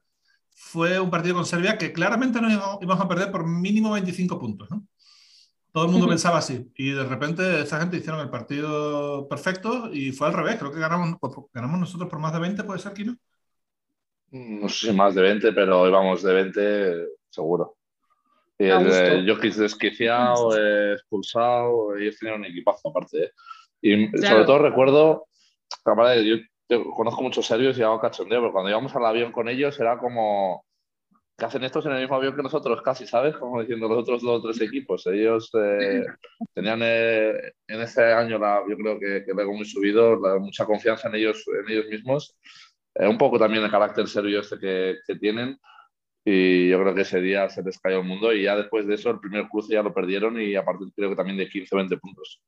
fue 0.50 0.98
un 0.98 1.10
partido 1.10 1.36
con 1.36 1.46
Serbia 1.46 1.78
que 1.78 1.92
claramente 1.92 2.40
nos 2.40 2.52
íbamos 2.52 3.00
a 3.00 3.08
perder 3.08 3.30
por 3.30 3.46
mínimo 3.46 3.92
25 3.92 4.36
puntos, 4.36 4.68
¿no? 4.68 4.84
Todo 5.70 5.84
el 5.84 5.92
mundo 5.92 6.08
pensaba 6.08 6.38
así. 6.38 6.72
Y 6.74 6.90
de 6.90 7.04
repente 7.04 7.60
esa 7.60 7.78
gente 7.78 7.98
hicieron 7.98 8.20
el 8.20 8.30
partido 8.30 9.28
perfecto 9.28 9.88
y 9.92 10.10
fue 10.10 10.26
al 10.26 10.34
revés. 10.34 10.56
Creo 10.56 10.72
que 10.72 10.80
ganamos, 10.80 11.16
ganamos 11.54 11.78
nosotros 11.78 12.10
por 12.10 12.18
más 12.18 12.32
de 12.32 12.40
20, 12.40 12.64
¿puede 12.64 12.80
ser, 12.80 12.94
Kino? 12.94 13.16
No 14.32 14.68
sé 14.68 14.88
si 14.88 14.92
más 14.92 15.14
de 15.14 15.22
20, 15.22 15.52
pero 15.52 15.86
íbamos 15.86 16.20
de 16.24 16.34
20 16.34 17.06
seguro. 17.30 17.75
El 18.58 19.28
Jokic 19.28 19.54
desquiciado, 19.54 20.56
expulsado, 20.92 21.96
ellos 21.96 22.18
tenían 22.18 22.40
un 22.40 22.46
equipazo 22.46 22.88
aparte. 22.88 23.24
¿eh? 23.24 23.32
Y 23.82 24.08
sobre 24.18 24.44
todo 24.44 24.58
recuerdo, 24.58 25.28
yo, 25.84 26.36
yo, 26.68 26.90
conozco 26.90 27.22
muchos 27.22 27.46
serbios 27.46 27.78
y 27.78 27.82
hago 27.82 28.00
cachondeo, 28.00 28.40
pero 28.40 28.52
cuando 28.52 28.70
íbamos 28.70 28.94
al 28.96 29.04
avión 29.04 29.32
con 29.32 29.48
ellos 29.48 29.78
era 29.78 29.98
como 29.98 30.64
que 31.38 31.44
hacen 31.44 31.64
estos 31.64 31.84
en 31.84 31.92
el 31.92 32.00
mismo 32.00 32.16
avión 32.16 32.34
que 32.34 32.42
nosotros 32.42 32.80
casi, 32.80 33.06
¿sabes? 33.06 33.36
Como 33.36 33.60
diciendo 33.60 33.88
los 33.88 33.98
otros 33.98 34.22
dos 34.22 34.40
o 34.40 34.42
tres 34.42 34.58
equipos. 34.62 35.06
Ellos 35.06 35.50
eh, 35.54 36.06
tenían 36.54 36.80
eh, 36.82 37.52
en 37.68 37.80
ese 37.82 38.04
año, 38.04 38.38
la, 38.38 38.62
yo 38.66 38.74
creo 38.76 38.98
que, 38.98 39.22
que 39.24 39.34
luego 39.34 39.52
muy 39.52 39.66
subido, 39.66 40.18
mucha 40.40 40.64
confianza 40.64 41.08
en 41.08 41.16
ellos, 41.16 41.44
en 41.46 41.70
ellos 41.70 41.86
mismos. 41.90 42.38
un 42.94 43.18
poco 43.18 43.38
también 43.38 43.64
el 43.64 43.70
carácter 43.70 44.08
serbio 44.08 44.40
este 44.40 44.58
que, 44.58 44.96
que 45.06 45.16
tienen. 45.16 45.58
Y 46.28 46.70
yo 46.70 46.80
creo 46.80 46.92
que 46.92 47.02
ese 47.02 47.20
día 47.20 47.48
se 47.48 47.62
les 47.62 47.78
cayó 47.78 48.00
el 48.00 48.04
mundo 48.04 48.32
y 48.32 48.42
ya 48.42 48.56
después 48.56 48.84
de 48.84 48.94
eso 48.94 49.10
el 49.10 49.20
primer 49.20 49.48
cruce 49.48 49.74
ya 49.74 49.82
lo 49.84 49.94
perdieron 49.94 50.40
y 50.40 50.56
a 50.56 50.64
partir 50.64 50.92
creo 50.92 51.10
que 51.10 51.14
también 51.14 51.38
de 51.38 51.48
15 51.48 51.72
o 51.72 51.78
20 51.78 51.96
puntos. 51.98 52.42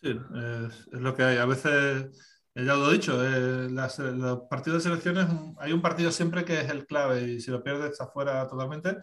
Sí, 0.00 0.10
es, 0.12 0.86
lo 0.92 1.12
que 1.12 1.24
hay. 1.24 1.38
A 1.38 1.46
veces, 1.46 2.16
eh, 2.54 2.64
ya 2.64 2.76
lo 2.76 2.88
he 2.88 2.92
dicho, 2.92 3.20
eh, 3.26 3.68
las, 3.70 3.98
los 3.98 4.42
partidos 4.48 4.84
de 4.84 4.88
selecciones, 4.88 5.26
hay 5.58 5.72
un 5.72 5.82
partido 5.82 6.12
siempre 6.12 6.44
que 6.44 6.60
es 6.60 6.70
el 6.70 6.86
clave 6.86 7.22
y 7.22 7.40
si 7.40 7.50
lo 7.50 7.60
pierdes 7.60 7.90
está 7.90 8.06
fuera 8.06 8.46
totalmente. 8.46 8.98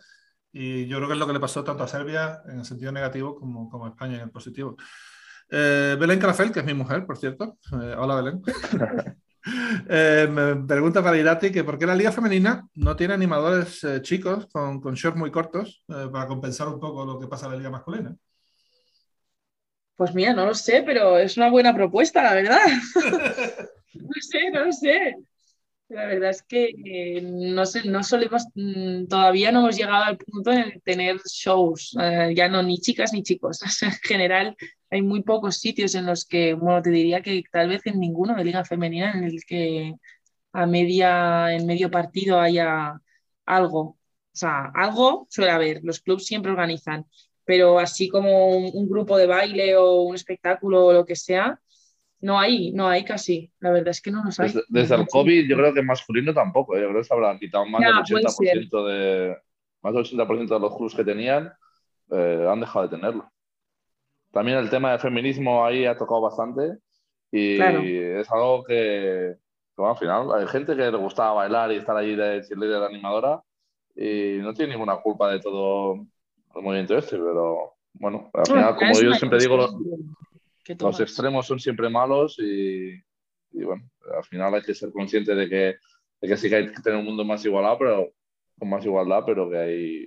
Y 0.53 0.87
yo 0.87 0.95
creo 0.97 1.09
que 1.09 1.15
es 1.15 1.19
lo 1.19 1.27
que 1.27 1.33
le 1.33 1.41
pasó 1.41 1.61
tanto 1.65 1.83
a 1.83 1.87
Serbia 1.89 2.41
en 2.47 2.59
el 2.59 2.65
sentido 2.65 2.93
negativo 2.93 3.35
como, 3.35 3.69
como 3.69 3.85
a 3.85 3.89
España 3.89 4.15
en 4.15 4.21
el 4.21 4.31
positivo. 4.31 4.77
Eh, 5.49 5.97
Belén 5.99 6.19
Carafel, 6.19 6.53
que 6.53 6.61
es 6.61 6.65
mi 6.65 6.73
mujer, 6.73 7.05
por 7.05 7.17
cierto. 7.17 7.57
hola, 7.97 8.15
Belén. 8.15 8.41
Eh, 9.45 10.27
me 10.31 10.55
pregunta 10.65 11.03
para 11.03 11.17
Irati 11.17 11.51
que 11.51 11.63
por 11.63 11.77
qué 11.77 11.85
la 11.85 11.95
liga 11.95 12.11
femenina 12.11 12.67
no 12.75 12.95
tiene 12.95 13.13
animadores 13.13 13.83
eh, 13.83 14.01
chicos 14.01 14.47
con, 14.47 14.79
con, 14.79 14.93
shorts 14.93 15.19
muy 15.19 15.31
cortos 15.31 15.83
eh, 15.89 16.07
para 16.11 16.27
compensar 16.27 16.69
un 16.69 16.79
poco 16.79 17.05
lo 17.05 17.19
que 17.19 17.27
pasa 17.27 17.45
en 17.45 17.51
la 17.51 17.57
liga 17.57 17.69
masculina. 17.69 18.15
Pues 19.95 20.15
mira, 20.15 20.33
no 20.33 20.45
lo 20.45 20.55
sé, 20.55 20.83
pero 20.85 21.17
es 21.19 21.37
una 21.37 21.49
buena 21.49 21.73
propuesta, 21.73 22.23
la 22.23 22.33
verdad. 22.33 22.61
no 23.93 24.21
sé, 24.21 24.49
no 24.51 24.65
lo 24.65 24.71
sé. 24.71 25.15
La 25.89 26.05
verdad 26.05 26.29
es 26.31 26.41
que 26.41 27.21
no, 27.21 27.65
sé, 27.65 27.87
no 27.87 28.01
solemos, 28.03 28.45
mm, 28.55 29.05
todavía 29.05 29.51
no 29.51 29.59
hemos 29.59 29.77
llegado 29.77 30.05
al 30.05 30.17
punto 30.17 30.49
de 30.49 30.81
tener 30.83 31.17
shows, 31.25 31.95
ya 32.33 32.49
no 32.49 32.63
ni 32.63 32.79
chicas 32.79 33.13
ni 33.13 33.21
chicos. 33.21 33.59
en 33.83 33.91
general, 34.01 34.55
hay 34.93 35.01
muy 35.01 35.23
pocos 35.23 35.57
sitios 35.57 35.95
en 35.95 36.05
los 36.05 36.23
que, 36.23 36.53
bueno, 36.53 36.79
te 36.83 36.91
diría 36.91 37.21
que 37.23 37.43
tal 37.51 37.67
vez 37.67 37.81
en 37.87 37.99
ninguno 37.99 38.35
de 38.35 38.43
liga 38.43 38.63
femenina 38.63 39.13
en 39.13 39.23
el 39.23 39.43
que 39.43 39.95
a 40.51 40.67
media, 40.67 41.51
en 41.51 41.65
medio 41.65 41.89
partido 41.89 42.39
haya 42.39 43.01
algo. 43.43 43.79
O 43.81 43.97
sea, 44.31 44.71
algo 44.75 45.25
suele 45.31 45.49
haber, 45.49 45.79
los 45.83 45.99
clubes 45.99 46.27
siempre 46.27 46.51
organizan, 46.51 47.07
pero 47.43 47.79
así 47.79 48.07
como 48.07 48.55
un, 48.55 48.87
grupo 48.87 49.17
de 49.17 49.25
baile 49.25 49.75
o 49.75 50.03
un 50.03 50.13
espectáculo 50.13 50.85
o 50.85 50.93
lo 50.93 51.05
que 51.07 51.15
sea, 51.15 51.59
no 52.19 52.39
hay, 52.39 52.71
no 52.71 52.87
hay 52.87 53.03
casi. 53.03 53.51
La 53.61 53.71
verdad 53.71 53.89
es 53.89 54.01
que 54.01 54.11
no 54.11 54.23
nos 54.23 54.39
hay. 54.39 54.53
Desde, 54.69 54.93
el 54.93 55.07
COVID 55.07 55.49
yo 55.49 55.57
creo 55.57 55.73
que 55.73 55.81
masculino 55.81 56.35
tampoco, 56.35 56.77
¿eh? 56.77 56.81
yo 56.81 56.89
creo 56.89 57.01
que 57.01 57.07
se 57.07 57.13
habrán 57.15 57.39
quitado 57.39 57.65
más 57.65 57.81
del 57.81 58.21
80% 58.21 58.87
de 58.87 59.37
más 59.81 59.93
del 59.95 60.03
80% 60.03 60.47
de 60.47 60.59
los 60.59 60.77
clubes 60.77 60.93
que 60.93 61.03
tenían, 61.03 61.51
eh, 62.11 62.47
han 62.47 62.59
dejado 62.59 62.87
de 62.87 62.95
tenerlo 62.95 63.33
también 64.33 64.57
el 64.57 64.69
tema 64.69 64.91
del 64.91 64.99
feminismo 64.99 65.63
ahí 65.63 65.85
ha 65.85 65.95
tocado 65.95 66.21
bastante 66.21 66.79
y 67.31 67.59
es 67.61 68.29
algo 68.31 68.63
que, 68.63 69.35
al 69.77 69.97
final 69.97 70.33
hay 70.33 70.47
gente 70.47 70.75
que 70.75 70.91
le 70.91 70.97
gustaba 70.97 71.33
bailar 71.33 71.71
y 71.71 71.75
estar 71.75 71.95
allí 71.95 72.15
de 72.15 72.41
cheerleader 72.41 72.79
de 72.79 72.85
animadora 72.87 73.43
y 73.95 74.39
no 74.39 74.53
tiene 74.53 74.73
ninguna 74.73 74.97
culpa 74.97 75.31
de 75.31 75.39
todo 75.39 76.05
el 76.55 76.61
movimiento 76.61 76.97
este, 76.97 77.15
pero 77.15 77.75
bueno, 77.93 78.31
al 78.33 78.45
final, 78.45 78.75
como 78.75 78.99
yo 78.99 79.13
siempre 79.13 79.39
digo, 79.39 79.55
los, 80.79 80.99
extremos 80.99 81.45
son 81.45 81.59
siempre 81.59 81.87
malos 81.89 82.39
y, 82.39 82.99
bueno, 83.51 83.83
al 84.17 84.23
final 84.23 84.55
hay 84.55 84.63
que 84.63 84.73
ser 84.73 84.91
consciente 84.91 85.35
de 85.35 85.47
que, 85.47 85.75
de 86.21 86.27
que 86.27 86.37
sí 86.37 86.49
que 86.49 86.55
hay 86.55 86.71
que 86.71 86.81
tener 86.81 86.97
un 86.97 87.05
mundo 87.05 87.23
más 87.23 87.45
igualado, 87.45 87.77
pero 87.77 88.11
con 88.57 88.69
más 88.69 88.83
igualdad, 88.83 89.23
pero 89.27 89.47
que 89.47 89.57
hay, 89.57 90.05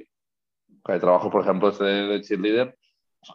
que 0.85 0.93
hay 0.93 0.99
trabajo, 0.99 1.31
por 1.31 1.43
ejemplo, 1.43 1.69
este 1.69 1.85
de 1.85 2.21
cheerleader 2.23 2.76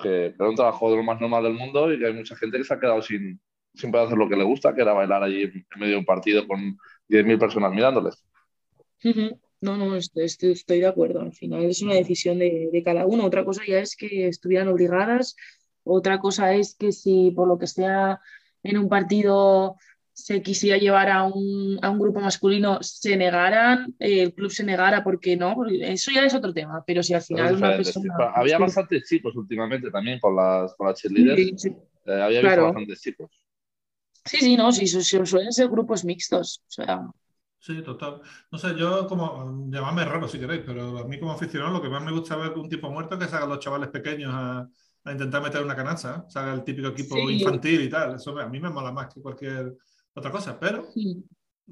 que 0.02 0.28
era 0.28 0.50
un 0.50 0.56
trabajo 0.56 0.90
de 0.90 0.98
lo 0.98 1.04
más 1.04 1.20
normal 1.20 1.44
del 1.44 1.54
mundo 1.54 1.92
y 1.92 2.00
que 2.00 2.08
hay 2.08 2.14
mucha 2.14 2.36
gente 2.36 2.58
que 2.58 2.64
se 2.64 2.74
ha 2.74 2.80
quedado 2.80 3.02
sin, 3.02 3.40
sin 3.74 3.92
poder 3.92 4.08
hacer 4.08 4.18
lo 4.18 4.30
que 4.30 4.36
le 4.36 4.44
gusta, 4.44 4.74
que 4.74 4.82
era 4.82 4.94
bailar 4.94 5.24
allí 5.24 5.44
en 5.44 5.80
medio 5.80 5.94
de 5.94 6.00
un 6.00 6.06
partido 6.06 6.48
con 6.48 6.78
10.000 7.10 7.40
personas 7.40 7.74
mirándoles. 7.74 8.24
No, 9.62 9.78
no, 9.78 9.96
estoy, 9.96 10.26
estoy, 10.26 10.80
de 10.80 10.88
acuerdo. 10.88 11.22
Al 11.22 11.34
final 11.34 11.66
es 11.66 11.82
una 11.82 11.94
decisión 11.94 12.40
de, 12.40 12.70
de, 12.72 12.84
cada 12.84 13.06
uno. 13.06 13.26
Otra 13.26 13.46
cosa 13.46 13.62
ya 13.68 13.80
es 13.80 13.96
que 13.96 14.28
estuvieran 14.28 14.68
obligadas. 14.70 15.36
Otra 15.84 16.20
cosa 16.20 16.54
es 16.56 16.76
que 16.76 16.92
si 16.92 17.32
por 17.32 17.48
lo 17.48 17.60
que 17.60 17.68
sea 17.68 18.20
en 18.64 18.78
un 18.78 18.90
partido 18.90 19.76
se 20.24 20.42
quisiera 20.42 20.78
llevar 20.78 21.10
a 21.10 21.24
un, 21.24 21.80
a 21.82 21.90
un, 21.90 22.00
grupo 22.00 22.20
masculino, 22.20 22.78
se 22.82 23.18
negaran, 23.18 23.96
el 24.00 24.34
club 24.34 24.52
se 24.52 24.64
negara 24.64 25.04
porque 25.04 25.36
no, 25.36 25.56
eso 25.68 26.12
ya 26.12 26.26
es 26.26 26.34
otro 26.34 26.54
tema, 26.54 26.84
pero 26.86 27.02
si 27.02 27.14
al 27.14 27.22
final 27.22 27.56
una 27.56 27.76
persona... 27.76 28.14
había 28.36 28.58
bastantes 28.58 29.08
chicos 29.08 29.36
últimamente 29.36 29.90
también 29.90 30.20
con 30.20 30.36
las, 30.36 30.74
con 30.76 30.88
las 30.88 31.00
cheerleaders, 31.00 31.66
eh, 31.66 31.76
había 32.06 32.42
visto 32.42 32.64
bastantes 32.64 33.02
chicos. 33.02 33.30
Sí, 34.24 34.38
sí, 34.38 34.56
no, 34.56 34.72
sí, 34.72 34.88
suelen 34.88 35.52
ser 35.52 35.68
grupos 35.70 36.06
mixtos, 36.06 36.62
o 36.68 36.72
sea... 36.72 37.02
Sí, 37.58 37.84
total. 37.84 38.22
No 38.52 38.58
sé, 38.58 38.76
yo 38.76 39.06
como, 39.06 39.68
llamadme 39.70 40.04
raro 40.04 40.28
si 40.28 40.40
queréis, 40.40 40.64
pero 40.66 40.98
a 40.98 41.08
mí 41.08 41.20
como 41.20 41.32
aficionado 41.32 41.72
lo 41.72 41.82
que 41.82 41.90
más 41.90 42.04
me 42.04 42.12
gusta 42.12 42.36
ver 42.36 42.54
un 42.54 42.68
tipo 42.68 42.90
muerto 42.90 43.16
es 43.16 43.22
que 43.22 43.28
salgan 43.28 43.50
los 43.50 43.60
chavales 43.60 43.90
pequeños 43.90 44.32
a, 44.34 44.68
a 45.04 45.12
intentar 45.12 45.42
meter 45.42 45.64
una 45.64 45.76
canasta, 45.76 46.16
¿eh? 46.18 46.32
salga 46.32 46.54
el 46.54 46.64
típico 46.64 46.90
equipo 46.90 47.18
infantil 47.30 47.82
y 47.82 47.90
tal. 47.90 48.16
Eso 48.16 48.38
a 48.38 48.48
mí 48.48 48.60
me 48.60 48.70
mola 48.70 48.92
más 48.92 49.14
que 49.14 49.22
cualquier 49.22 49.76
otra 50.14 50.32
cosa, 50.32 50.60
pero 50.60 50.88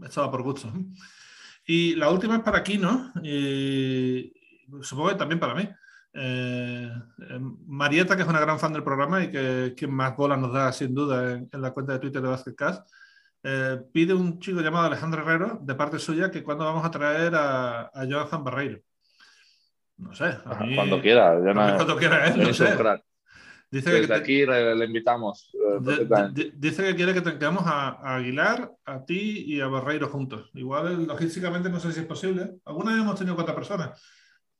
estaba 0.03 0.31
por 0.31 0.43
gusto. 0.43 0.71
Y 1.65 1.95
la 1.95 2.09
última 2.09 2.37
es 2.37 2.43
para 2.43 2.59
aquí, 2.59 2.77
¿no? 2.77 3.11
Y 3.23 4.33
supongo 4.81 5.09
que 5.09 5.15
también 5.15 5.39
para 5.39 5.55
mí. 5.55 5.69
Eh, 6.13 6.91
eh, 7.29 7.39
Marieta, 7.67 8.15
que 8.15 8.23
es 8.23 8.27
una 8.27 8.39
gran 8.39 8.59
fan 8.59 8.73
del 8.73 8.83
programa 8.83 9.23
y 9.23 9.31
que 9.31 9.73
quien 9.77 9.91
más 9.91 10.15
bola 10.15 10.35
nos 10.35 10.51
da 10.51 10.71
sin 10.71 10.95
duda 10.95 11.33
en, 11.33 11.61
la 11.61 11.71
cuenta 11.71 11.93
de 11.93 11.99
Twitter 11.99 12.21
de 12.21 12.27
Basketcast, 12.27 12.89
eh, 13.43 13.79
pide 13.93 14.13
un 14.13 14.39
chico 14.39 14.61
llamado 14.61 14.87
Alejandro 14.87 15.21
Herrero, 15.21 15.59
de 15.61 15.75
parte 15.75 15.99
suya, 15.99 16.31
que 16.31 16.43
cuando 16.43 16.65
vamos 16.65 16.83
a 16.83 16.91
traer 16.91 17.35
a, 17.35 17.81
a 17.93 18.07
Johan 18.09 18.43
Barreiro. 18.43 18.79
No 19.97 20.13
sé. 20.13 20.37
cuando 20.75 21.01
quiera. 21.01 21.37
cuando 21.75 21.97
quiera 21.97 22.27
él, 22.27 22.41
no 22.41 22.53
sé. 22.53 22.75
Dice 23.71 23.91
Desde 23.91 24.07
que 24.07 24.13
aquí 24.13 24.45
le, 24.45 24.85
invitamos. 24.85 25.51
dice 26.55 26.83
que 26.83 26.95
quiere 26.95 27.13
que 27.13 27.21
tengamos 27.21 27.63
a, 27.65 28.15
Aguilar, 28.15 28.71
a 28.85 29.05
ti 29.05 29.43
y 29.45 29.61
a 29.61 29.67
Barreiro 29.67 30.09
juntos. 30.09 30.49
Igual 30.55 31.05
logísticamente 31.05 31.69
no 31.69 31.79
sé 31.79 31.91
si 31.91 31.99
es 31.99 32.05
posible. 32.05 32.55
Alguna 32.65 32.93
vez 32.93 33.01
hemos 33.01 33.17
tenido 33.17 33.35
cuatro 33.35 33.53
personas. 33.53 34.01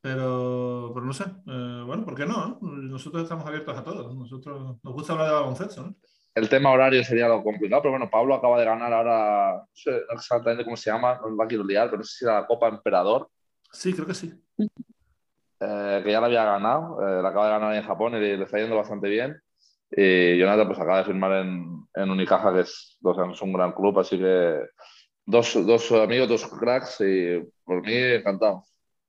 Pero, 0.01 0.91
pero 0.93 1.05
no 1.05 1.12
sé, 1.12 1.26
eh, 1.26 1.84
bueno, 1.86 2.05
¿por 2.05 2.16
qué 2.16 2.26
no? 2.26 2.60
Nosotros 2.62 3.24
estamos 3.24 3.45
abiertos 3.45 3.78
a 3.78 3.84
todos. 3.84 4.16
Nosotros 4.16 4.78
nos 4.82 4.93
gusta 4.93 5.14
hablar 5.14 5.28
de 5.28 5.34
baloncesto, 5.34 5.84
¿no? 5.84 5.95
El 6.36 6.47
tema 6.47 6.72
horario 6.72 7.03
sería 7.03 7.28
lo 7.28 7.43
complicado, 7.43 7.82
pero 7.82 7.91
bueno, 7.91 8.10
Pablo 8.10 8.36
acaba 8.36 8.60
de 8.60 8.66
ganar 8.66 8.93
ahora, 8.93 9.55
no 9.57 9.68
sé 9.74 10.03
exactamente 10.12 10.64
cómo 10.64 10.78
se 10.78 10.91
llama, 10.91 11.20
no 11.22 11.32
me 11.32 11.36
va 11.36 11.45
a 11.45 11.47
quiero 11.47 11.66
liar, 11.66 11.88
pero 11.88 11.97
no 11.97 12.03
sé 12.03 12.20
si 12.20 12.26
era 12.26 12.41
la 12.41 12.47
Copa 12.47 12.70
Emperador. 12.70 13.30
Sí, 13.74 13.93
creo 13.93 14.05
que 14.05 14.14
sí. 14.14 14.32
Eh, 15.62 16.01
que 16.03 16.12
ya 16.12 16.22
la 16.22 16.28
había 16.28 16.45
ganado, 16.45 17.01
eh, 17.01 17.22
la 17.22 17.30
acaba 17.30 17.45
de 17.45 17.51
ganar 17.51 17.76
en 17.76 17.84
Japón 17.84 18.16
y 18.16 18.20
le 18.20 18.43
está 18.43 18.57
yendo 18.57 18.76
bastante 18.76 19.10
bien. 19.10 19.41
Y 19.91 20.38
Jonathan 20.38 20.68
pues 20.68 20.80
acaba 20.80 20.99
de 20.99 21.05
firmar 21.05 21.32
en, 21.45 21.86
en 21.93 22.10
Unicaja, 22.10 22.53
que 22.53 22.62
es, 22.62 22.97
es 23.32 23.41
un 23.41 23.53
gran 23.53 23.74
club, 23.74 23.99
así 23.99 24.18
que 24.18 24.60
dos, 25.26 25.66
dos 25.66 25.91
amigos, 25.91 26.30
dos 26.30 26.47
cracks 26.47 27.01
y 27.01 27.41
por 27.64 27.82
mí 27.82 27.93
encantado. 27.93 28.64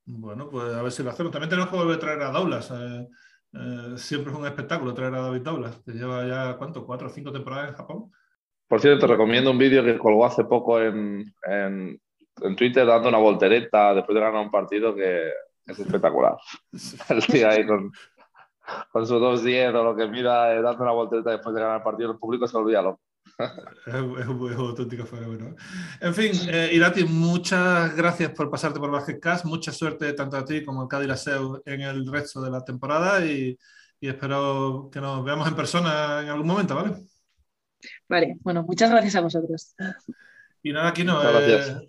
Bueno, 0.04 0.48
pues 0.50 0.74
a 0.74 0.82
ver 0.82 0.92
si 0.92 1.02
lo 1.02 1.10
hacemos. 1.10 1.32
También 1.32 1.50
tenemos 1.50 1.70
que 1.70 1.76
volver 1.76 1.96
a 1.96 2.00
traer 2.00 2.22
a 2.22 2.30
Daulas. 2.30 2.70
Eh, 2.70 3.06
eh, 3.52 3.94
siempre 3.96 4.32
es 4.32 4.38
un 4.38 4.46
espectáculo 4.46 4.94
traer 4.94 5.14
a 5.14 5.22
David 5.22 5.42
Daulas, 5.42 5.80
que 5.84 5.92
lleva 5.92 6.26
ya, 6.26 6.56
¿cuánto? 6.56 6.84
¿Cuatro 6.84 7.08
o 7.08 7.10
cinco 7.10 7.32
temporadas 7.32 7.70
en 7.70 7.76
Japón? 7.76 8.10
Por 8.68 8.80
cierto, 8.80 9.06
te 9.06 9.12
recomiendo 9.12 9.50
un 9.50 9.58
vídeo 9.58 9.84
que 9.84 9.98
colgó 9.98 10.26
hace 10.26 10.44
poco 10.44 10.80
en, 10.80 11.32
en, 11.44 12.00
Twitter 12.56 12.86
dando 12.86 13.08
una 13.08 13.18
voltereta 13.18 13.94
después 13.94 14.14
de 14.14 14.20
ganar 14.20 14.42
un 14.42 14.50
partido 14.50 14.94
que 14.94 15.30
es 15.70 15.78
espectacular. 15.78 16.36
El 17.08 17.26
tío 17.26 17.48
ahí 17.48 17.66
con, 17.66 17.92
con 18.92 19.06
sus 19.06 19.20
dos 19.20 19.42
diez 19.42 19.74
o 19.74 19.84
lo 19.84 19.96
que 19.96 20.06
mira 20.06 20.54
eh, 20.54 20.62
dando 20.62 20.82
una 20.82 20.92
voltereta 20.92 21.30
después 21.30 21.54
de 21.54 21.60
ganar 21.60 21.78
el 21.78 21.82
partido, 21.82 22.12
el 22.12 22.18
público 22.18 22.46
se 22.46 22.56
olvida 22.56 22.82
loco 22.82 23.00
es, 23.86 23.94
un 23.94 24.52
auténtico 24.52 25.04
fenómeno. 25.04 25.54
En 26.00 26.14
fin, 26.14 26.32
eh, 26.48 26.70
Irati, 26.72 27.04
muchas 27.04 27.94
gracias 27.96 28.30
por 28.32 28.50
pasarte 28.50 28.78
por 28.78 28.90
Basketcast. 28.90 29.44
Mucha 29.44 29.72
suerte 29.72 30.12
tanto 30.12 30.36
a 30.36 30.44
ti 30.44 30.64
como 30.64 30.82
a 30.82 30.88
Cádiz 30.88 31.26
en 31.64 31.80
el 31.80 32.10
resto 32.10 32.40
de 32.40 32.50
la 32.50 32.64
temporada 32.64 33.24
y, 33.24 33.58
espero 34.00 34.88
que 34.90 35.00
nos 35.00 35.22
veamos 35.24 35.46
en 35.46 35.54
persona 35.54 36.20
en 36.22 36.28
algún 36.28 36.46
momento, 36.46 36.74
¿vale? 36.74 36.94
Vale, 38.08 38.36
bueno, 38.40 38.62
muchas 38.62 38.90
gracias 38.90 39.16
a 39.16 39.20
vosotros. 39.20 39.74
Y 40.62 40.72
nada, 40.72 40.88
aquí 40.88 41.04
no. 41.04 41.22
Eh, 41.22 41.86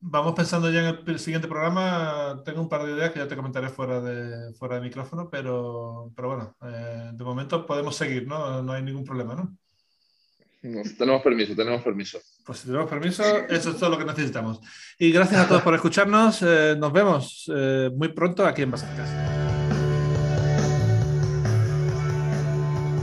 vamos 0.00 0.34
pensando 0.34 0.70
ya 0.70 0.90
en 0.90 0.98
el 1.06 1.18
siguiente 1.18 1.48
programa. 1.48 2.42
Tengo 2.44 2.60
un 2.60 2.68
par 2.68 2.84
de 2.84 2.92
ideas 2.92 3.10
que 3.10 3.20
ya 3.20 3.28
te 3.28 3.36
comentaré 3.36 3.68
fuera 3.70 4.00
de, 4.00 4.52
fuera 4.54 4.76
de 4.76 4.82
micrófono, 4.82 5.30
pero, 5.30 6.12
pero 6.14 6.28
bueno, 6.28 6.56
eh, 6.62 7.10
de 7.12 7.24
momento 7.24 7.64
podemos 7.64 7.96
seguir, 7.96 8.26
¿no? 8.26 8.62
No 8.62 8.72
hay 8.72 8.82
ningún 8.82 9.04
problema, 9.04 9.34
¿no? 9.34 9.56
tenemos 10.96 11.22
permiso, 11.22 11.54
tenemos 11.56 11.82
permiso. 11.82 12.18
Pues 12.44 12.58
si 12.58 12.66
tenemos 12.66 12.88
permiso, 12.88 13.22
eso 13.48 13.70
es 13.70 13.76
todo 13.76 13.90
lo 13.90 13.98
que 13.98 14.04
necesitamos. 14.04 14.60
Y 14.98 15.10
gracias 15.10 15.40
a 15.40 15.48
todos 15.48 15.62
por 15.62 15.74
escucharnos. 15.74 16.40
Eh, 16.42 16.76
nos 16.78 16.92
vemos 16.92 17.50
eh, 17.54 17.90
muy 17.94 18.08
pronto 18.08 18.46
aquí 18.46 18.62
en 18.62 18.70
Basketcast. 18.70 19.12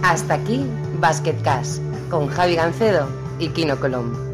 Hasta 0.04 0.34
aquí 0.36 0.66
Basketcast 1.00 1.82
con 2.10 2.28
Javi 2.28 2.56
Gancedo 2.56 3.10
y 3.40 3.50
Kino 3.50 3.78
Colombo. 3.80 4.29